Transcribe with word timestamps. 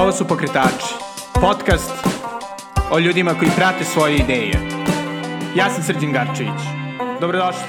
Ovo 0.00 0.12
su 0.12 0.28
Pokretači, 0.28 0.94
podcast 1.40 1.90
o 2.90 2.98
ljudima 2.98 3.38
koji 3.38 3.50
prate 3.56 3.84
svoje 3.84 4.16
ideje. 4.16 4.52
Ja 5.56 5.70
sam 5.70 5.82
Srđan 5.82 6.12
Garčević. 6.12 6.60
Dobrodošli. 7.20 7.62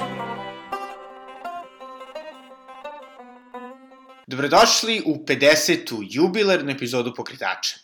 Dobrodošli 4.28 5.04
u 5.06 5.26
50. 5.26 6.08
jubilarnu 6.10 6.72
epizodu 6.72 7.14
Pokretača. 7.16 7.76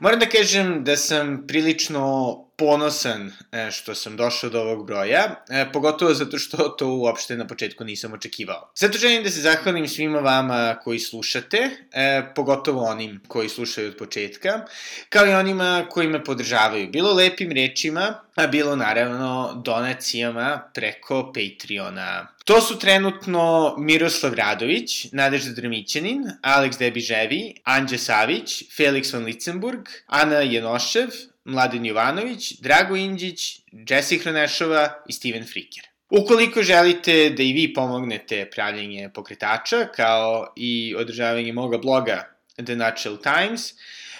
Moram 0.00 0.18
da 0.18 0.26
kažem 0.26 0.84
da 0.84 0.96
sam 0.96 1.44
prilično 1.46 2.34
ponosan 2.60 3.32
e, 3.52 3.70
što 3.70 3.94
sam 3.94 4.16
došao 4.16 4.50
do 4.50 4.60
ovog 4.60 4.86
broja, 4.86 5.44
e, 5.48 5.72
pogotovo 5.72 6.14
zato 6.14 6.38
što 6.38 6.68
to 6.68 6.88
uopšte 6.88 7.36
na 7.36 7.46
početku 7.46 7.84
nisam 7.84 8.12
očekivao. 8.12 8.72
Zato 8.76 8.98
želim 8.98 9.22
da 9.22 9.30
se 9.30 9.40
zahvalim 9.40 9.88
svima 9.88 10.18
vama 10.18 10.76
koji 10.84 10.98
slušate, 10.98 11.70
e, 11.92 12.22
pogotovo 12.34 12.84
onim 12.84 13.20
koji 13.28 13.48
slušaju 13.48 13.88
od 13.88 13.96
početka, 13.96 14.64
kao 15.08 15.26
i 15.26 15.34
onima 15.34 15.86
koji 15.90 16.08
me 16.08 16.24
podržavaju, 16.24 16.90
bilo 16.90 17.14
lepim 17.14 17.52
rečima, 17.52 18.20
a 18.34 18.46
bilo 18.46 18.76
naravno 18.76 19.62
donacijama 19.64 20.70
preko 20.74 21.32
Patreona. 21.32 22.26
To 22.44 22.60
su 22.60 22.78
trenutno 22.78 23.74
Miroslav 23.78 24.34
Radović, 24.34 25.12
Nadežda 25.12 25.52
Drmićanin, 25.52 26.24
Aleks 26.42 26.78
Debiževi, 26.78 27.54
Anđe 27.64 27.98
Savić, 27.98 28.64
Felix 28.78 29.12
van 29.14 29.24
Litzenburg, 29.24 29.88
Ana 30.06 30.36
Jenošev, 30.36 31.08
Mladen 31.44 31.86
Jovanović, 31.86 32.52
Drago 32.60 32.96
Inđić, 32.96 33.60
Jesse 33.72 34.18
Hronešova 34.18 35.02
i 35.08 35.12
Steven 35.12 35.46
Friker. 35.46 35.84
Ukoliko 36.10 36.62
želite 36.62 37.30
da 37.30 37.42
i 37.42 37.52
vi 37.52 37.74
pomognete 37.74 38.50
pravljenje 38.50 39.10
pokretača, 39.14 39.86
kao 39.94 40.52
i 40.56 40.94
održavanje 40.98 41.52
moga 41.52 41.78
bloga 41.78 42.36
The 42.64 42.76
Nutshell 42.76 43.18
Times, 43.22 43.62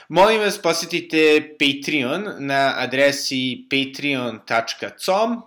molim 0.08 0.40
vas 0.40 0.62
posetite 0.62 1.56
Patreon 1.58 2.24
na 2.38 2.74
adresi 2.76 3.66
patreon.com 3.70 5.42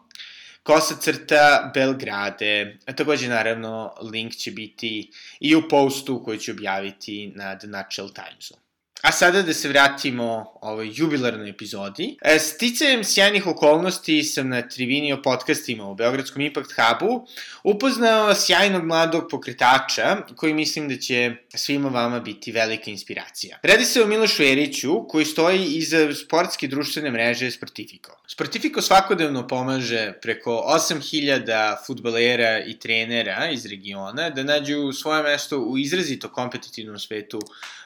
kosa 0.64 0.96
crta 0.96 1.72
Belgrade. 1.74 2.78
A 2.86 2.94
takođe, 2.94 3.28
naravno, 3.28 3.94
link 4.02 4.34
će 4.34 4.52
biti 4.52 5.12
i 5.40 5.56
u 5.56 5.68
postu 5.70 6.24
koji 6.26 6.40
ću 6.40 6.52
objaviti 6.52 7.32
na 7.36 7.58
The 7.58 7.68
Nutshell 7.68 8.10
Timesu. 8.14 8.63
A 9.04 9.12
sada 9.12 9.42
da 9.42 9.54
se 9.54 9.68
vratimo 9.68 10.54
ovoj 10.62 10.92
jubilarnoj 10.96 11.50
epizodi. 11.50 12.18
E, 12.22 12.40
sticajem 12.40 13.04
sjajnih 13.04 13.48
okolnosti 13.48 14.24
sam 14.24 14.50
na 14.50 14.62
trivini 14.62 15.14
o 15.14 15.22
podcastima 15.22 15.90
u 15.90 15.96
Beogradskom 15.96 16.42
Impact 16.42 16.72
Hubu 16.72 17.28
upoznao 17.64 18.36
sjajnog 18.36 18.86
mladog 18.86 19.28
pokretača 19.32 20.18
koji 20.36 20.54
mislim 20.54 20.88
da 20.90 20.98
će 20.98 21.36
svima 21.56 21.90
vama 21.90 22.20
biti 22.20 22.52
velika 22.52 22.92
inspiracija. 22.92 23.60
Radi 23.64 23.86
se 23.86 24.04
o 24.04 24.08
Milošu 24.08 24.44
Eriću 24.44 25.08
koji 25.08 25.26
stoji 25.26 25.66
iza 25.66 26.14
sportske 26.16 26.68
društvene 26.68 27.12
mreže 27.12 27.52
Sportifico. 27.52 28.12
Sportifico 28.28 28.82
svakodnevno 28.82 29.48
pomaže 29.48 30.14
preko 30.22 30.64
8000 30.68 31.76
futbalera 31.88 32.60
i 32.66 32.80
trenera 32.80 33.50
iz 33.50 33.66
regiona 33.66 34.30
da 34.30 34.44
nađu 34.44 34.92
svoje 34.92 35.24
mesto 35.24 35.60
u 35.60 35.78
izrazito 35.78 36.30
kompetitivnom 36.30 37.00
svetu 37.00 37.40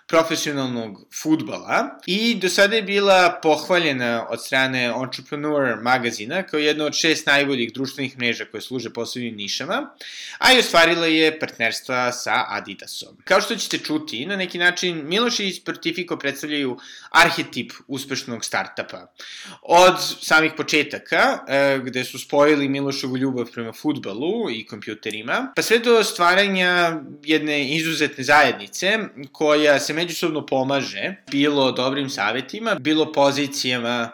profesionalnog 0.08 1.08
futbala 1.22 2.00
i 2.06 2.36
do 2.36 2.50
sada 2.50 2.76
je 2.76 2.82
bila 2.82 3.40
pohvaljena 3.44 4.28
od 4.30 4.46
strane 4.46 4.86
Entrepreneur 5.04 5.78
magazina 5.82 6.44
kao 6.44 6.60
jedna 6.60 6.86
od 6.86 6.94
šest 6.94 7.26
najboljih 7.26 7.74
društvenih 7.74 8.18
mreža 8.18 8.46
koje 8.46 8.62
služe 8.62 8.90
posebnim 8.90 9.36
nišama, 9.36 9.90
a 10.38 10.54
i 10.54 10.60
ostvarila 10.60 11.06
je 11.06 11.40
partnerstva 11.40 12.12
sa 12.12 12.46
Adidasom. 12.48 13.18
Kao 13.24 13.42
što 13.42 13.56
ćete 13.56 13.78
čuti, 13.78 14.26
na 14.26 14.36
neki 14.36 14.58
način 14.58 15.02
Miloš 15.08 15.40
i 15.40 15.52
Sportifico 15.52 16.18
predstavljaju 16.18 16.78
arhetip 17.10 17.72
uspešnog 17.88 18.46
startapa. 18.46 19.14
Od 19.62 19.96
samih 20.22 20.52
početaka, 20.58 21.40
e, 21.48 21.80
gde 21.84 22.04
su 22.04 22.20
spojili 22.20 22.70
Milošovu 22.70 23.18
ljubav 23.18 23.52
prema 23.54 23.74
futbalu 23.74 24.52
i 24.52 24.66
kompjuterima, 24.66 25.52
pa 25.56 25.62
sve 25.62 25.80
do 25.80 26.04
stvaranja 26.04 27.02
jedne 27.24 27.76
izuzetne 27.76 28.24
zajednice 28.24 29.00
koja 29.32 29.80
se 29.80 29.97
međusobno 29.98 30.46
pomaže, 30.46 31.16
bilo 31.32 31.72
dobrim 31.72 32.10
savetima, 32.10 32.76
bilo 32.76 33.12
pozicijama 33.12 34.12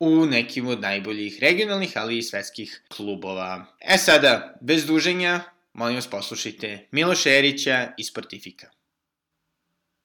u 0.00 0.26
nekim 0.26 0.68
od 0.68 0.80
najboljih 0.80 1.38
regionalnih, 1.40 1.92
ali 1.94 2.18
i 2.18 2.22
svetskih 2.22 2.82
klubova. 2.96 3.66
E 3.80 3.98
sada, 3.98 4.58
bez 4.60 4.86
duženja, 4.86 5.40
molim 5.72 5.96
vas 5.96 6.06
poslušajte 6.06 6.86
Miloš 6.90 7.26
Erića 7.26 7.88
iz 7.98 8.06
Sportifika. 8.06 8.70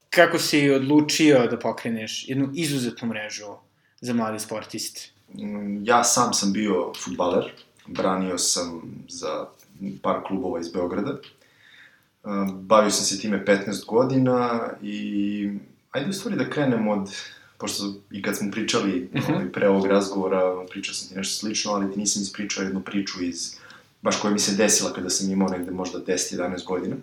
Kako 0.10 0.40
si 0.40 0.70
odlučio 0.70 1.48
da 1.48 1.60
pokreneš 1.60 2.30
jednu 2.30 2.50
izuzetnu 2.56 3.08
mrežu 3.08 3.54
za 4.02 4.14
mlade 4.14 4.40
sportiste? 4.40 5.12
Mm, 5.34 5.84
ja 5.86 6.04
sam 6.04 6.34
sam 6.34 6.54
bio 6.54 6.94
futbaler, 7.04 7.52
branio 7.88 8.38
sam 8.38 8.82
za 9.10 9.46
par 10.02 10.24
klubova 10.28 10.60
iz 10.60 10.72
Beograda. 10.72 11.18
Bavio 12.54 12.92
sam 12.92 13.06
se 13.06 13.20
time 13.20 13.46
15 13.46 13.86
godina 13.86 14.70
i 14.82 15.50
ajde 15.92 16.10
u 16.10 16.14
stvari 16.14 16.38
da 16.38 16.50
krenem 16.50 16.88
od, 16.88 17.10
pošto 17.58 17.94
i 18.12 18.22
kad 18.22 18.38
smo 18.38 18.52
pričali 18.52 19.10
uh 19.14 19.22
mhm. 19.22 19.34
-huh. 19.34 19.52
pre 19.52 19.70
ovog 19.70 19.86
razgovora, 19.86 20.66
pričao 20.70 20.94
sam 20.94 21.10
ti 21.10 21.16
nešto 21.16 21.40
slično, 21.40 21.72
ali 21.72 21.94
ti 21.94 22.00
nisam 22.00 22.22
ispričao 22.22 22.64
jednu 22.64 22.82
priču 22.82 23.24
iz, 23.24 23.56
baš 24.02 24.22
koja 24.22 24.34
mi 24.34 24.40
se 24.40 24.56
desila 24.56 24.94
kada 24.94 25.10
sam 25.10 25.32
imao 25.32 25.50
negde 25.50 25.72
možda 25.72 26.00
10-11 26.00 26.66
godina. 26.66 26.96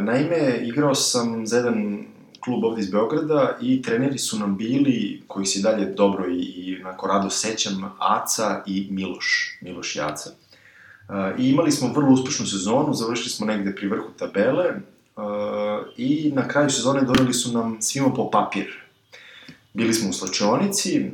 Naime, 0.00 0.58
igrao 0.62 0.94
sam 0.94 1.46
za 1.46 1.56
jedan 1.56 2.04
klub 2.40 2.64
ovde 2.64 2.80
iz 2.80 2.90
Beograda 2.90 3.58
i 3.60 3.82
treneri 3.82 4.18
su 4.18 4.38
nam 4.38 4.56
bili, 4.56 5.22
koji 5.26 5.46
se 5.46 5.60
dalje 5.60 5.86
dobro 5.86 6.30
i, 6.30 6.40
i 6.40 6.80
onako 6.80 7.06
rado 7.06 7.30
sećam, 7.30 7.92
Aca 7.98 8.62
i 8.66 8.86
Miloš, 8.90 9.58
Miloš 9.60 9.96
i 9.96 10.00
Aca. 10.00 10.30
I 11.38 11.50
imali 11.50 11.72
smo 11.72 11.92
vrlo 11.92 12.12
uspešnu 12.12 12.46
sezonu, 12.46 12.94
završili 12.94 13.30
smo 13.30 13.46
negde 13.46 13.74
pri 13.74 13.88
vrhu 13.88 14.08
tabele 14.18 14.64
i 15.96 16.32
na 16.34 16.48
kraju 16.48 16.70
sezone 16.70 17.02
doneli 17.02 17.34
su 17.34 17.52
nam 17.52 17.76
svima 17.80 18.14
po 18.14 18.30
papir. 18.30 18.82
Bili 19.74 19.94
smo 19.94 20.10
u 20.10 20.12
slačionici, 20.12 21.10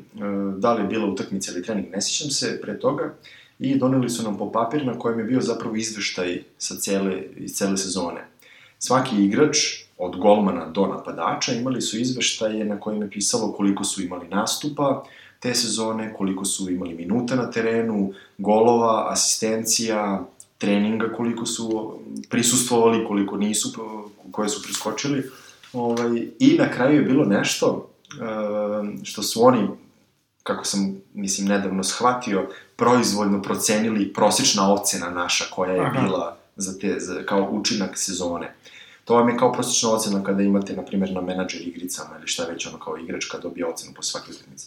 da 0.56 0.74
li 0.74 0.82
je 0.82 0.86
bila 0.86 1.06
utakmica 1.06 1.52
ili 1.52 1.62
trening, 1.62 1.90
ne 1.90 2.02
sjećam 2.02 2.30
se 2.30 2.60
pre 2.62 2.80
toga, 2.80 3.14
i 3.58 3.78
doneli 3.78 4.10
su 4.10 4.22
nam 4.22 4.38
po 4.38 4.52
papir 4.52 4.86
na 4.86 4.98
kojem 4.98 5.18
je 5.18 5.24
bio 5.24 5.40
zapravo 5.40 5.76
izveštaj 5.76 6.42
sa 6.58 6.76
cele, 6.76 7.22
iz 7.36 7.54
cele 7.54 7.76
sezone. 7.76 8.24
Svaki 8.78 9.24
igrač, 9.24 9.58
od 9.98 10.16
golmana 10.16 10.66
do 10.66 10.86
napadača, 10.86 11.52
imali 11.52 11.80
su 11.80 11.98
izveštaje 11.98 12.64
na 12.64 12.80
kojima 12.80 13.04
je 13.04 13.10
pisalo 13.10 13.52
koliko 13.52 13.84
su 13.84 14.02
imali 14.02 14.28
nastupa, 14.28 15.04
te 15.40 15.54
sezone, 15.54 16.14
koliko 16.14 16.44
su 16.44 16.70
imali 16.70 16.94
minuta 16.94 17.36
na 17.36 17.50
terenu, 17.50 18.12
golova, 18.38 19.12
asistencija, 19.12 20.24
treninga 20.58 21.12
koliko 21.16 21.46
su 21.46 21.98
prisustvovali, 22.28 23.06
koliko 23.08 23.36
nisu, 23.36 23.72
koje 24.30 24.48
su 24.48 24.62
priskočili. 24.62 25.30
Ovaj, 25.72 26.26
I 26.38 26.56
na 26.58 26.70
kraju 26.70 26.94
je 26.94 27.08
bilo 27.08 27.24
nešto 27.24 27.90
eh, 28.12 29.04
što 29.04 29.22
su 29.22 29.44
oni, 29.44 29.68
kako 30.42 30.64
sam, 30.64 30.96
mislim, 31.14 31.48
nedavno 31.48 31.84
shvatio, 31.84 32.48
proizvoljno 32.76 33.42
procenili 33.42 34.12
prosječna 34.12 34.72
ocena 34.72 35.10
naša 35.10 35.44
koja 35.50 35.72
je 35.72 35.80
Aha. 35.80 36.00
bila 36.00 36.36
za 36.56 36.78
te, 36.78 37.00
za, 37.00 37.22
kao 37.26 37.48
učinak 37.52 37.98
sezone. 37.98 38.54
To 39.08 39.14
vam 39.14 39.28
je 39.28 39.36
kao 39.36 39.52
prosječna 39.52 39.90
ocena 39.90 40.24
kada 40.24 40.42
imate, 40.42 40.76
na 40.76 40.82
primjer, 40.82 41.12
na 41.12 41.20
menadžer 41.20 41.68
igricama 41.68 42.10
ili 42.18 42.26
šta 42.26 42.44
već 42.44 42.66
ono 42.66 42.78
kao 42.78 42.98
igrač 42.98 43.24
kad 43.24 43.42
dobije 43.42 43.66
ocenu 43.66 43.94
po 43.96 44.02
svake 44.02 44.30
utakmice. 44.30 44.66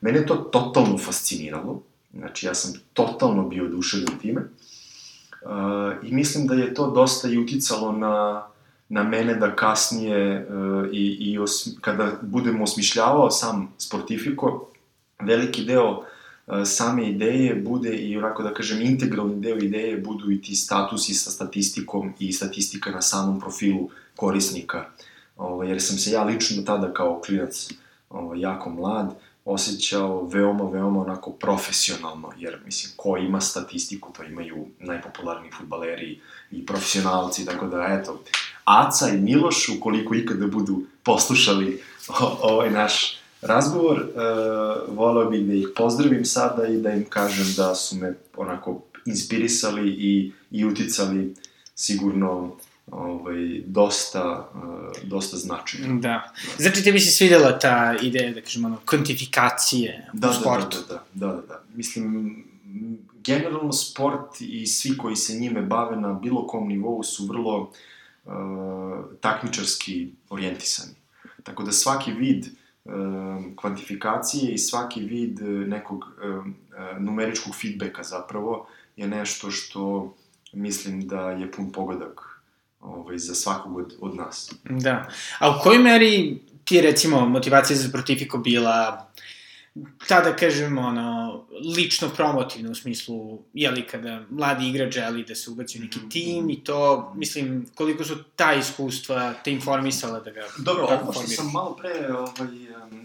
Mene 0.00 0.26
to 0.26 0.34
totalno 0.34 0.98
fasciniralo, 0.98 1.82
znači 2.14 2.46
ja 2.46 2.54
sam 2.54 2.72
totalno 2.92 3.48
bio 3.48 3.64
oduševljen 3.64 4.18
time 4.22 4.40
uh, 4.40 6.08
i 6.08 6.14
mislim 6.14 6.46
da 6.46 6.54
je 6.54 6.74
to 6.74 6.90
dosta 6.90 7.28
i 7.28 7.38
uticalo 7.38 7.92
na, 7.92 8.46
na 8.88 9.02
mene 9.02 9.34
da 9.34 9.56
kasnije 9.56 10.46
uh, 10.50 10.88
i, 10.92 11.16
i 11.20 11.38
os, 11.38 11.68
kada 11.80 12.12
budem 12.22 12.62
osmišljavao 12.62 13.30
sam 13.30 13.72
Sportifiko, 13.78 14.70
veliki 15.20 15.64
deo 15.64 15.90
uh, 15.90 16.04
same 16.64 17.08
ideje 17.10 17.54
bude 17.54 17.96
i 17.96 18.16
onako 18.16 18.42
da 18.42 18.54
kažem 18.54 18.82
integralni 18.82 19.40
deo 19.40 19.56
ideje 19.56 19.96
budu 19.96 20.30
i 20.30 20.42
ti 20.42 20.56
statusi 20.56 21.14
sa 21.14 21.30
statistikom 21.30 22.12
i 22.18 22.32
statistika 22.32 22.90
na 22.90 23.02
samom 23.02 23.40
profilu 23.40 23.88
korisnika. 24.16 24.84
Ovo, 25.36 25.64
jer 25.64 25.82
sam 25.82 25.98
se 25.98 26.10
ja 26.10 26.24
lično 26.24 26.62
tada 26.62 26.92
kao 26.92 27.20
klinac 27.26 27.68
ovo, 28.10 28.34
jako 28.34 28.70
mlad 28.70 29.14
osjećao 29.44 30.24
veoma, 30.26 30.64
veoma 30.70 31.00
onako 31.00 31.30
profesionalno, 31.30 32.32
jer 32.38 32.58
mislim, 32.64 32.92
ko 32.96 33.16
ima 33.16 33.40
statistiku, 33.40 34.12
to 34.12 34.24
imaju 34.24 34.66
najpopularniji 34.78 35.52
futbaleri 35.58 36.20
i 36.50 36.66
profesionalci, 36.66 37.44
tako 37.44 37.66
da, 37.66 37.98
eto, 38.00 38.22
Aca 38.64 39.08
i 39.08 39.18
Miloš, 39.18 39.68
ukoliko 39.68 40.14
ikada 40.14 40.46
budu 40.46 40.82
poslušali 41.02 41.82
ovaj 42.42 42.70
naš 42.70 43.18
razgovor, 43.40 44.00
uh, 44.00 44.96
volao 44.96 45.30
bih 45.30 45.46
da 45.46 45.54
ih 45.54 45.68
pozdravim 45.76 46.24
sada 46.24 46.66
i 46.66 46.76
da 46.76 46.90
im 46.90 47.04
kažem 47.08 47.46
da 47.56 47.74
su 47.74 47.96
me 47.96 48.14
onako 48.36 48.82
inspirisali 49.06 49.90
i, 49.90 50.32
i 50.50 50.64
uticali 50.64 51.34
sigurno 51.74 52.56
ovaj, 52.90 53.62
dosta, 53.66 54.50
uh, 54.54 55.08
dosta 55.08 55.36
značajno. 55.36 56.00
Da. 56.00 56.32
Znači, 56.58 56.84
tebi 56.84 57.00
se 57.00 57.10
svidela 57.10 57.58
ta 57.58 57.94
ideja, 58.02 58.34
da 58.34 58.40
kažemo, 58.40 58.68
ono, 58.68 58.78
kvantifikacije 58.84 60.10
da, 60.12 60.30
u 60.30 60.32
sportu. 60.32 60.76
Da, 60.88 60.94
da, 60.94 61.26
da, 61.26 61.26
da, 61.26 61.32
da, 61.32 61.46
da. 61.46 61.62
Mislim, 61.74 62.44
generalno 63.24 63.72
sport 63.72 64.40
i 64.40 64.66
svi 64.66 64.96
koji 64.96 65.16
se 65.16 65.34
njime 65.34 65.62
bave 65.62 65.96
na 65.96 66.12
bilo 66.12 66.46
kom 66.46 66.68
nivou 66.68 67.02
su 67.02 67.26
vrlo 67.26 67.72
uh, 68.24 68.32
takmičarski 69.20 70.08
orijentisani. 70.30 70.94
Tako 71.42 71.62
da 71.62 71.72
svaki 71.72 72.12
vid 72.12 72.44
uh, 72.44 72.52
kvantifikacije 73.56 74.52
i 74.52 74.58
svaki 74.58 75.00
vid 75.00 75.40
nekog 75.68 75.98
uh, 75.98 76.46
numeričkog 76.98 77.54
feedbacka 77.54 78.02
zapravo 78.02 78.66
je 78.96 79.08
nešto 79.08 79.50
što 79.50 80.14
mislim 80.52 81.08
da 81.08 81.30
je 81.30 81.52
pun 81.52 81.72
pogodak 81.72 82.40
ovaj, 82.80 83.18
za 83.18 83.34
svakog 83.34 83.76
od, 83.76 83.94
od 84.00 84.16
nas. 84.16 84.54
Da. 84.64 85.08
A 85.38 85.50
u 85.50 85.62
kojoj 85.62 85.78
meri 85.78 86.38
ti 86.64 86.76
je, 86.76 86.82
recimo, 86.82 87.28
motivacija 87.28 87.76
za 87.76 87.88
Protifiko 87.92 88.38
bila 88.38 89.08
ta 90.08 90.20
da 90.20 90.36
kažem, 90.36 90.78
ono, 90.78 91.44
lično 91.76 92.08
promotivno 92.08 92.70
u 92.70 92.74
smislu, 92.74 93.38
jeli, 93.54 93.86
kada 93.86 94.22
mladi 94.30 94.68
igrač 94.68 94.94
želi 94.94 95.24
da 95.24 95.34
se 95.34 95.50
ubaci 95.50 95.78
u 95.78 95.82
neki 95.82 95.98
mhm. 95.98 96.08
tim 96.08 96.50
i 96.50 96.64
to, 96.64 97.12
mislim, 97.16 97.66
koliko 97.74 98.04
su 98.04 98.16
ta 98.36 98.54
iskustva 98.54 99.34
te 99.44 99.52
informisala 99.52 100.20
da 100.20 100.30
ga 100.30 100.46
Dobro, 100.58 100.84
ovo 101.02 101.12
što 101.12 101.22
sam 101.22 101.50
malo 101.52 101.76
pre 101.76 102.12
ovaj, 102.12 102.48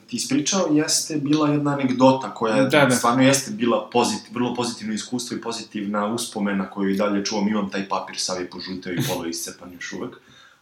ti 0.07 0.15
ispričao 0.15 0.67
jeste 0.71 1.15
bila 1.15 1.49
jedna 1.49 1.73
anegdota 1.73 2.33
koja 2.33 2.63
da, 2.63 2.85
da. 2.85 2.95
stvarno 2.95 3.23
jeste 3.23 3.51
bila 3.51 3.89
pozitiv, 3.89 4.33
vrlo 4.33 4.55
pozitivno 4.55 4.93
iskustvo 4.93 5.37
i 5.37 5.41
pozitivna 5.41 6.07
uspomena 6.07 6.69
koju 6.69 6.89
i 6.89 6.97
dalje 6.97 7.25
čuvam, 7.25 7.47
imam 7.47 7.69
taj 7.69 7.89
papir 7.89 8.15
savi 8.17 8.49
požuteo 8.49 8.93
i 8.93 9.03
polo 9.07 9.25
iscepan 9.25 9.73
još 9.73 9.93
uvek. 9.93 10.15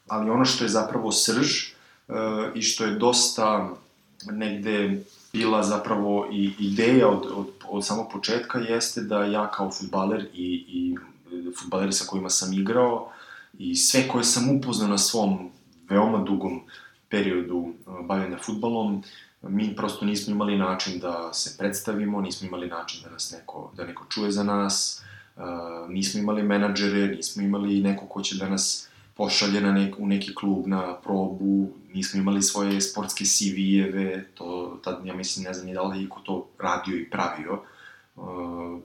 Ali 0.07 0.29
ono 0.29 0.45
što 0.45 0.63
je 0.63 0.69
zapravo 0.69 1.11
srž 1.11 1.49
uh, 2.07 2.15
i 2.55 2.61
što 2.61 2.85
je 2.85 2.91
dosta 2.91 3.69
negde 4.31 5.03
bila 5.33 5.63
zapravo 5.63 6.27
i 6.31 6.53
ideja 6.59 7.07
od, 7.07 7.25
od, 7.35 7.47
od 7.69 7.85
samog 7.85 8.07
početka 8.11 8.59
jeste 8.59 9.01
da 9.01 9.25
ja 9.25 9.51
kao 9.51 9.71
futbaler 9.71 10.27
i, 10.33 10.65
i 10.67 10.95
futbaleri 11.61 11.91
sa 11.91 12.05
kojima 12.07 12.29
sam 12.29 12.53
igrao 12.53 13.11
i 13.59 13.75
sve 13.75 14.07
koje 14.07 14.23
sam 14.23 14.57
upoznao 14.57 14.89
na 14.89 14.97
svom 14.97 15.51
veoma 15.89 16.23
dugom 16.23 16.61
periodu 17.09 17.57
uh, 17.57 18.05
bavljanja 18.05 18.37
futbalom, 18.37 19.03
mi 19.41 19.75
prosto 19.75 20.05
nismo 20.05 20.33
imali 20.33 20.57
način 20.57 20.99
da 20.99 21.33
se 21.33 21.55
predstavimo, 21.57 22.21
nismo 22.21 22.47
imali 22.47 22.67
način 22.67 23.01
da 23.03 23.09
nas 23.09 23.31
neko, 23.31 23.71
da 23.77 23.85
neko 23.85 24.05
čuje 24.09 24.31
za 24.31 24.43
nas, 24.43 25.03
uh, 25.35 25.43
nismo 25.89 26.19
imali 26.19 26.43
menadžere, 26.43 27.07
nismo 27.07 27.43
imali 27.43 27.81
neko 27.81 28.05
ko 28.05 28.21
će 28.21 28.37
da 28.37 28.49
nas 28.49 28.90
pošalje 29.21 29.61
na 29.61 29.71
nek, 29.71 29.95
u 29.99 30.07
neki 30.07 30.33
klub 30.35 30.67
na 30.67 30.95
probu, 30.97 31.69
nismo 31.93 32.19
imali 32.19 32.41
svoje 32.41 32.81
sportske 32.81 33.25
CV-eve, 33.25 34.23
to 34.33 34.79
tad 34.83 35.05
ja 35.05 35.13
mislim 35.13 35.45
ne 35.45 35.53
znam 35.53 35.67
ni 35.67 35.73
da 35.73 35.81
li 35.81 36.03
iko 36.03 36.19
to 36.25 36.47
radio 36.59 36.97
i 36.97 37.09
pravio, 37.09 37.61
uh, 38.15 38.23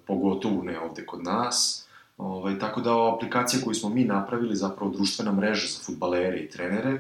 pogotovo 0.07 0.63
ne 0.63 0.81
ovde 0.81 1.07
kod 1.07 1.23
nas. 1.25 1.87
Ovaj, 2.19 2.59
tako 2.59 2.81
da 2.81 3.15
aplikacija 3.15 3.63
koju 3.65 3.75
smo 3.75 3.89
mi 3.89 4.05
napravili, 4.05 4.57
zapravo 4.57 4.93
društvena 4.93 5.33
mreža 5.33 5.67
za 5.67 5.79
futbalere 5.85 6.39
i 6.39 6.51
trenere, 6.51 6.95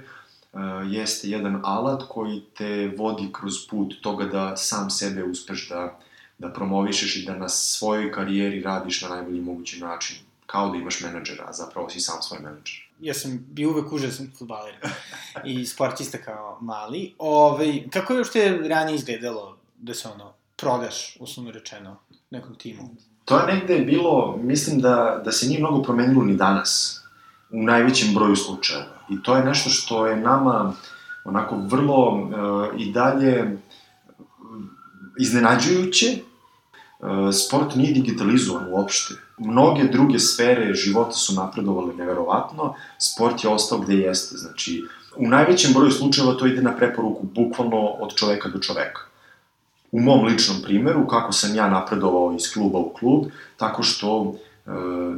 uh, 0.52 0.60
jeste 0.86 1.28
jedan 1.28 1.60
alat 1.64 2.02
koji 2.08 2.42
te 2.56 2.94
vodi 2.98 3.28
kroz 3.32 3.68
put 3.70 3.94
toga 4.00 4.24
da 4.24 4.56
sam 4.56 4.90
sebe 4.90 5.24
uspeš 5.24 5.68
da, 5.68 5.98
da 6.38 6.52
promovišeš 6.52 7.16
i 7.16 7.26
da 7.26 7.36
na 7.36 7.48
svojoj 7.48 8.12
karijeri 8.12 8.62
radiš 8.62 9.02
na 9.02 9.08
najbolji 9.08 9.40
mogući 9.40 9.80
način, 9.80 10.25
kao 10.56 10.70
da 10.72 10.76
imaš 10.76 11.00
menadžera, 11.00 11.44
a 11.48 11.52
zapravo 11.52 11.90
si 11.90 12.00
sam 12.00 12.22
svoj 12.22 12.40
menadžer 12.40 12.86
ja 13.00 13.14
sam 13.14 13.46
bio 13.50 13.70
uvek 13.70 13.92
užasan 13.92 14.30
futbaler 14.38 14.74
i 15.44 15.66
sportista 15.72 16.18
kao 16.18 16.58
mali. 16.60 17.14
Ove, 17.18 17.64
ovaj, 17.64 17.82
kako 17.92 18.12
je 18.12 18.18
uopšte 18.18 18.58
ranije 18.68 18.96
izgledalo 18.96 19.56
da 19.78 19.94
se 19.94 20.08
ono, 20.08 20.32
prodaš, 20.56 21.16
uslovno 21.20 21.50
rečeno, 21.50 21.96
nekom 22.30 22.54
timu? 22.54 22.88
To 23.24 23.38
je 23.38 23.54
negde 23.54 23.78
bilo, 23.78 24.38
mislim 24.42 24.80
da, 24.80 25.22
da 25.24 25.32
se 25.32 25.46
nije 25.46 25.60
mnogo 25.60 25.82
promenilo 25.82 26.24
ni 26.24 26.36
danas, 26.36 27.02
u 27.50 27.62
najvećem 27.62 28.14
broju 28.14 28.36
slučajeva. 28.36 29.00
I 29.10 29.22
to 29.22 29.36
je 29.36 29.44
nešto 29.44 29.70
što 29.70 30.06
je 30.06 30.16
nama 30.16 30.74
onako 31.24 31.56
vrlo 31.56 32.14
uh, 32.14 32.80
i 32.80 32.92
dalje 32.92 33.58
iznenađujuće. 35.20 36.06
Uh, 36.98 37.08
sport 37.34 37.74
nije 37.74 37.92
digitalizovan 37.92 38.66
uopšte 38.70 39.14
mnoge 39.38 39.84
druge 39.84 40.18
sfere 40.18 40.74
života 40.74 41.12
su 41.12 41.34
napredovale 41.34 41.94
neverovatno, 41.94 42.74
sport 42.98 43.44
je 43.44 43.50
ostao 43.50 43.78
gde 43.78 43.94
jeste, 43.94 44.36
znači, 44.36 44.84
u 45.16 45.28
najvećem 45.28 45.72
broju 45.72 45.90
slučajeva 45.90 46.34
to 46.34 46.46
ide 46.46 46.62
na 46.62 46.76
preporuku 46.76 47.26
bukvalno 47.34 47.80
od 47.80 48.14
čoveka 48.14 48.48
do 48.48 48.58
čoveka. 48.58 49.00
U 49.92 50.00
mom 50.00 50.24
ličnom 50.24 50.56
primeru, 50.62 51.06
kako 51.06 51.32
sam 51.32 51.54
ja 51.54 51.68
napredovao 51.70 52.34
iz 52.36 52.52
kluba 52.52 52.78
u 52.78 52.90
klub, 52.90 53.24
tako 53.56 53.82
što 53.82 54.20
uh, 54.20 54.36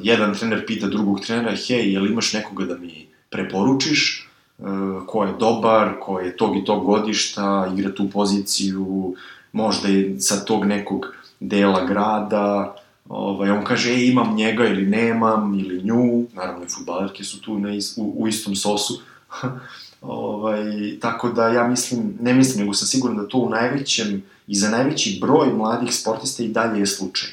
jedan 0.03 0.35
trener 0.35 0.67
pita 0.67 0.87
drugog 0.87 1.21
trenera, 1.21 1.57
hej, 1.69 1.93
jel 1.93 2.07
imaš 2.07 2.33
nekoga 2.33 2.65
da 2.65 2.77
mi 2.77 3.09
preporučiš, 3.31 4.29
uh, 4.59 4.67
ko 5.07 5.25
je 5.25 5.33
dobar, 5.39 5.93
ko 6.01 6.21
je 6.21 6.37
tog 6.37 6.57
i 6.57 6.65
tog 6.65 6.85
godišta, 6.85 7.73
igra 7.77 7.95
tu 7.95 8.11
poziciju, 8.11 9.15
možda 9.53 9.89
je 9.89 10.21
sa 10.21 10.45
tog 10.45 10.65
nekog 10.65 11.07
dela 11.41 11.85
grada, 11.85 12.77
Ovaj, 13.09 13.51
on 13.51 13.65
kaže, 13.65 13.91
e, 13.91 14.07
imam 14.07 14.35
njega 14.35 14.65
ili 14.67 14.87
nemam, 14.87 15.55
ili 15.61 15.83
nju, 15.83 16.27
naravno 16.35 16.65
i 16.65 16.69
futbalerke 16.69 17.25
su 17.25 17.41
tu 17.41 17.59
na 17.59 17.75
is, 17.75 17.99
u, 17.99 18.15
u 18.17 18.29
istom 18.29 18.57
sosu. 18.57 19.01
ovaj, 20.01 20.65
tako 21.01 21.29
da 21.29 21.49
ja 21.49 21.69
mislim, 21.69 22.19
ne 22.21 22.35
mislim, 22.35 22.61
nego 22.61 22.75
sam 22.75 22.89
siguran 22.89 23.17
da 23.17 23.29
to 23.29 23.39
u 23.39 23.51
najvećem 23.51 24.23
i 24.47 24.55
za 24.55 24.71
najveći 24.71 25.19
broj 25.21 25.53
mladih 25.53 25.95
sportista 25.95 26.43
i 26.43 26.49
dalje 26.49 26.81
je 26.81 26.87
slučaj. 26.87 27.29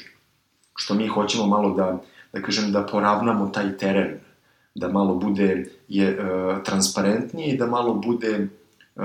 Što 0.74 0.94
mi 0.94 1.06
hoćemo 1.06 1.46
malo 1.46 1.74
da, 1.74 2.02
da 2.32 2.42
kažem, 2.42 2.72
da 2.72 2.86
poravnamo 2.86 3.46
taj 3.46 3.76
teren, 3.76 4.18
da 4.74 4.88
malo 4.88 5.14
bude 5.14 5.70
je, 5.88 6.18
uh, 6.18 6.62
transparentnije 6.64 7.54
i 7.54 7.56
da 7.56 7.66
malo 7.66 7.94
bude 7.94 8.48
uh, 8.94 9.02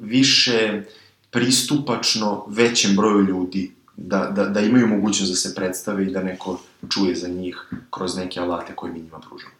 više 0.00 0.82
pristupačno 1.30 2.44
većem 2.48 2.96
broju 2.96 3.26
ljudi 3.26 3.72
da, 3.96 4.26
da, 4.26 4.44
da 4.44 4.60
imaju 4.60 4.86
mogućnost 4.86 5.32
da 5.32 5.36
se 5.36 5.54
predstave 5.54 6.06
i 6.06 6.10
da 6.10 6.22
neko 6.22 6.60
čuje 6.90 7.14
za 7.14 7.28
njih 7.28 7.70
kroz 7.90 8.16
neke 8.16 8.40
alate 8.40 8.74
koje 8.76 8.92
mi 8.92 9.00
njima 9.00 9.20
pružamo. 9.20 9.54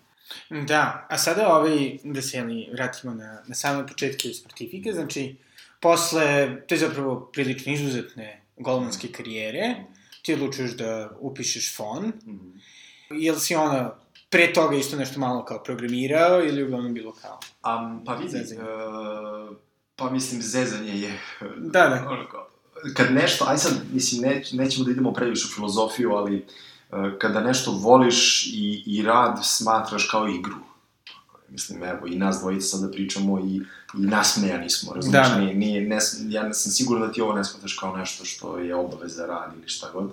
Da, 0.67 1.06
a 1.11 1.19
sada 1.19 1.56
ovaj, 1.56 1.99
da 2.05 2.23
se 2.23 2.37
jeli, 2.37 2.69
vratimo 2.73 3.14
na, 3.14 3.43
na 3.46 3.55
same 3.55 3.87
početke 3.87 4.28
sportifike, 4.28 4.92
znači, 4.92 5.37
posle, 5.80 6.61
to 6.66 6.75
je 6.75 6.78
zapravo 6.78 7.30
prilično 7.33 7.73
izuzetne 7.73 8.40
golmanske 8.57 9.09
karijere, 9.09 9.75
ti 10.23 10.35
odlučuješ 10.35 10.71
da 10.71 11.11
upišeš 11.21 11.76
fon, 11.76 12.07
mm 12.07 12.30
-hmm. 12.30 12.61
jel 13.11 13.37
si 13.37 13.54
ona 13.54 13.95
pre 14.30 14.52
toga 14.52 14.76
isto 14.76 14.97
nešto 14.97 15.21
malo 15.21 15.45
kao 15.45 15.62
programirao 15.62 16.45
ili 16.45 16.62
uglavnom 16.62 16.95
bilo 16.95 17.12
kao? 17.12 17.38
Um, 17.76 18.04
pa 18.04 18.14
vidi, 18.14 18.37
uh, 18.37 19.57
pa 19.97 20.11
mislim 20.11 20.42
zezanje 20.42 21.00
je... 21.00 21.18
Da, 21.59 21.88
da. 21.88 22.04
Ono 22.12 22.28
kao, 22.28 22.49
kad 22.95 23.12
nešto, 23.12 23.45
aj 23.49 23.59
sad, 23.59 23.73
mislim, 23.93 24.23
ne, 24.23 24.43
nećemo 24.53 24.85
da 24.85 24.91
idemo 24.91 25.12
previše 25.12 25.47
u 25.47 25.55
filozofiju, 25.55 26.12
ali 26.12 26.47
uh, 26.91 26.99
kada 27.19 27.41
nešto 27.41 27.71
voliš 27.71 28.47
i, 28.47 28.83
i 28.87 29.03
rad 29.03 29.39
smatraš 29.43 30.09
kao 30.11 30.29
igru, 30.29 30.57
mislim, 31.49 31.83
evo, 31.83 32.07
i 32.07 32.17
nas 32.17 32.39
dvojica 32.41 32.67
sada 32.67 32.93
pričamo 32.93 33.41
i, 33.41 33.57
i 33.99 34.07
nasmejani 34.07 34.71
smo, 34.71 34.95
razumiješ, 34.95 35.29
da. 35.29 35.39
nije, 35.39 35.55
nije, 35.55 35.89
ne, 35.89 35.99
ja 36.29 36.53
sam 36.53 36.73
siguran 36.73 37.07
da 37.07 37.12
ti 37.12 37.21
ovo 37.21 37.33
ne 37.33 37.45
smatraš 37.45 37.77
kao 37.81 37.97
nešto 37.97 38.25
što 38.25 38.59
je 38.59 38.75
obaveza 38.75 39.27
rad 39.27 39.53
ili 39.59 39.69
šta 39.69 39.91
god, 39.93 40.11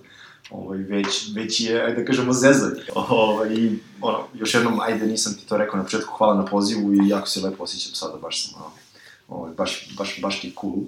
ovaj, 0.50 0.78
već, 0.78 1.36
već 1.36 1.62
je, 1.62 1.84
ajde 1.84 2.02
da 2.02 2.06
kažemo, 2.06 2.34
zezanje. 2.34 2.82
Ovaj, 2.96 3.54
I, 3.54 3.80
ono, 4.02 4.20
još 4.34 4.54
jednom, 4.54 4.80
ajde, 4.80 5.06
nisam 5.06 5.34
ti 5.34 5.48
to 5.48 5.58
rekao 5.58 5.78
na 5.78 5.84
početku, 5.84 6.14
hvala 6.18 6.36
na 6.36 6.46
pozivu 6.46 6.94
i 6.94 7.08
jako 7.08 7.28
se 7.28 7.42
lepo 7.42 7.64
osjećam 7.64 7.96
sada, 7.96 8.18
baš 8.18 8.46
sam, 8.46 8.62
ovaj, 8.62 8.80
ovaj, 9.30 9.54
baš, 9.54 9.96
baš, 9.98 10.22
baš 10.22 10.42
ti 10.42 10.54
cool. 10.62 10.84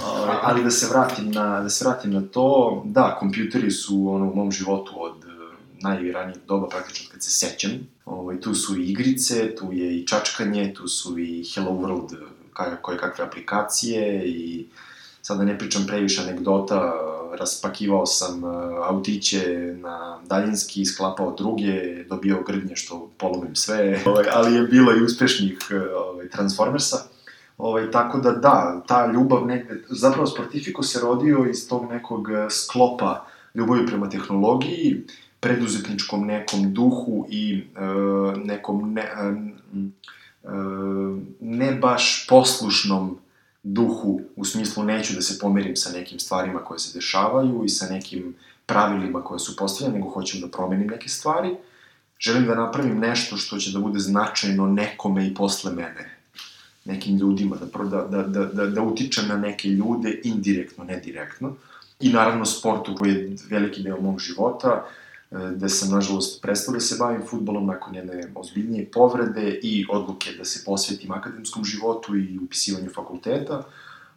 Ovaj, 0.00 0.36
ali 0.42 0.64
da 0.64 0.70
se 0.70 0.86
vratim 0.88 1.30
na, 1.30 1.60
da 1.60 1.70
se 1.70 1.84
vratim 1.84 2.10
na 2.10 2.22
to, 2.22 2.82
da, 2.86 3.16
kompjuteri 3.20 3.70
su 3.70 4.08
ono, 4.08 4.30
u 4.30 4.34
mom 4.34 4.52
životu 4.52 4.92
od 4.96 5.24
eh, 5.24 5.56
najranijeg 5.80 6.38
doba, 6.48 6.68
praktično 6.68 7.10
kad 7.12 7.22
se 7.22 7.30
sećam. 7.30 7.70
Ovaj, 8.04 8.40
tu 8.40 8.54
su 8.54 8.76
i 8.76 8.90
igrice, 8.90 9.54
tu 9.56 9.72
je 9.72 9.98
i 9.98 10.06
čačkanje, 10.06 10.74
tu 10.74 10.88
su 10.88 11.18
i 11.18 11.44
Hello 11.54 11.70
World, 11.70 12.16
koje 12.82 12.98
kakve 12.98 13.24
aplikacije 13.24 14.28
i 14.28 14.66
sad 15.22 15.38
da 15.38 15.44
ne 15.44 15.58
pričam 15.58 15.84
previše 15.86 16.22
anegdota, 16.22 16.92
raspakivao 17.38 18.06
sam 18.06 18.44
eh, 18.44 18.48
autiće 18.88 19.74
na 19.76 20.18
daljinski, 20.26 20.84
sklapao 20.84 21.34
druge, 21.38 22.04
dobio 22.04 22.42
grdnje 22.46 22.76
što 22.76 23.10
polomim 23.18 23.56
sve, 23.56 24.00
ovaj, 24.06 24.24
ali 24.32 24.54
je 24.54 24.62
bilo 24.62 24.96
i 24.96 25.02
uspešnih 25.02 25.58
eh, 25.70 25.94
ovaj, 25.94 26.28
Transformersa. 26.28 27.11
Ovaj, 27.58 27.90
tako 27.90 28.18
da 28.18 28.30
da, 28.30 28.82
ta 28.86 29.12
ljubav 29.12 29.46
negde, 29.46 29.84
zapravo 29.88 30.26
Sportifico 30.26 30.82
se 30.82 31.00
rodio 31.00 31.46
iz 31.50 31.68
tog 31.68 31.90
nekog 31.90 32.30
e, 32.30 32.50
sklopa 32.50 33.26
ljubavi 33.54 33.86
prema 33.86 34.08
tehnologiji, 34.08 35.06
preduzetničkom 35.40 36.26
nekom 36.26 36.74
duhu 36.74 37.26
i 37.28 37.64
e, 37.76 37.80
nekom 38.44 38.92
ne, 38.92 39.02
e, 39.02 39.32
e, 40.44 40.48
ne 41.40 41.74
baš 41.74 42.26
poslušnom 42.28 43.18
duhu, 43.62 44.20
u 44.36 44.44
smislu 44.44 44.84
neću 44.84 45.14
da 45.14 45.22
se 45.22 45.38
pomerim 45.38 45.76
sa 45.76 45.92
nekim 45.92 46.18
stvarima 46.18 46.64
koje 46.64 46.78
se 46.78 46.98
dešavaju 46.98 47.62
i 47.64 47.68
sa 47.68 47.86
nekim 47.94 48.34
pravilima 48.66 49.24
koje 49.24 49.38
su 49.38 49.56
postavljene, 49.56 49.98
nego 49.98 50.10
hoćem 50.10 50.40
da 50.40 50.48
promenim 50.48 50.86
neke 50.86 51.08
stvari. 51.08 51.56
Želim 52.18 52.46
da 52.46 52.54
napravim 52.54 52.98
nešto 52.98 53.36
što 53.36 53.58
će 53.58 53.72
da 53.72 53.78
bude 53.78 53.98
značajno 53.98 54.66
nekome 54.66 55.26
i 55.26 55.34
posle 55.34 55.72
mene 55.72 56.11
nekim 56.84 57.16
ljudima, 57.16 57.56
da, 57.56 57.84
da, 57.84 58.02
da, 58.02 58.22
da, 58.22 58.44
da, 58.44 58.66
da 58.66 58.82
utičem 58.82 59.28
na 59.28 59.36
neke 59.36 59.68
ljude 59.68 60.20
indirektno, 60.24 60.84
ne 60.84 61.00
direktno. 61.00 61.54
I 62.00 62.12
naravno 62.12 62.44
sportu 62.44 62.94
koji 62.94 63.10
je 63.10 63.36
veliki 63.50 63.82
deo 63.82 64.00
mog 64.00 64.18
života, 64.20 64.86
e, 65.30 65.36
gde 65.56 65.68
sam, 65.68 65.90
nažalost, 65.90 66.42
prestao 66.42 66.74
da 66.74 66.80
se 66.80 66.96
bavim 66.98 67.22
futbolom 67.26 67.66
nakon 67.66 67.94
jedne 67.94 68.32
ozbiljnije 68.34 68.90
povrede 68.92 69.60
i 69.62 69.86
odluke 69.90 70.32
da 70.38 70.44
se 70.44 70.64
posvetim 70.64 71.12
akademskom 71.12 71.64
životu 71.64 72.16
i 72.16 72.38
upisivanju 72.44 72.90
fakulteta. 72.94 73.62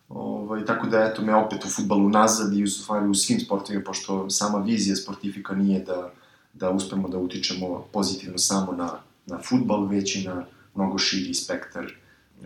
Ovaj, 0.09 0.65
tako 0.65 0.87
da, 0.87 1.03
eto, 1.03 1.21
me 1.21 1.35
opet 1.35 1.65
u 1.65 1.69
futbalu 1.69 2.09
nazad 2.09 2.53
i 2.53 2.63
u 2.63 2.67
stvari 2.67 3.07
u 3.07 3.13
svim 3.13 3.39
sportovima, 3.39 3.83
pošto 3.83 4.29
sama 4.29 4.59
vizija 4.59 4.95
sportifika 4.95 5.55
nije 5.55 5.79
da, 5.79 6.11
da 6.53 6.69
uspemo 6.69 7.07
da 7.07 7.17
utičemo 7.17 7.85
pozitivno 7.93 8.37
samo 8.37 8.71
na, 8.71 8.89
na 9.25 9.39
futbal, 9.41 9.87
već 9.87 10.15
i 10.15 10.27
na 10.27 10.45
mnogo 10.75 10.97
širi 10.97 11.33
spektar 11.33 11.91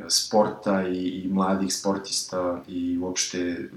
sporta 0.08 0.88
i, 0.88 1.08
i 1.08 1.27
mladih 1.27 1.74
sportista 1.74 2.63
i 2.68 2.98
uopšte 2.98 3.39
e, 3.39 3.68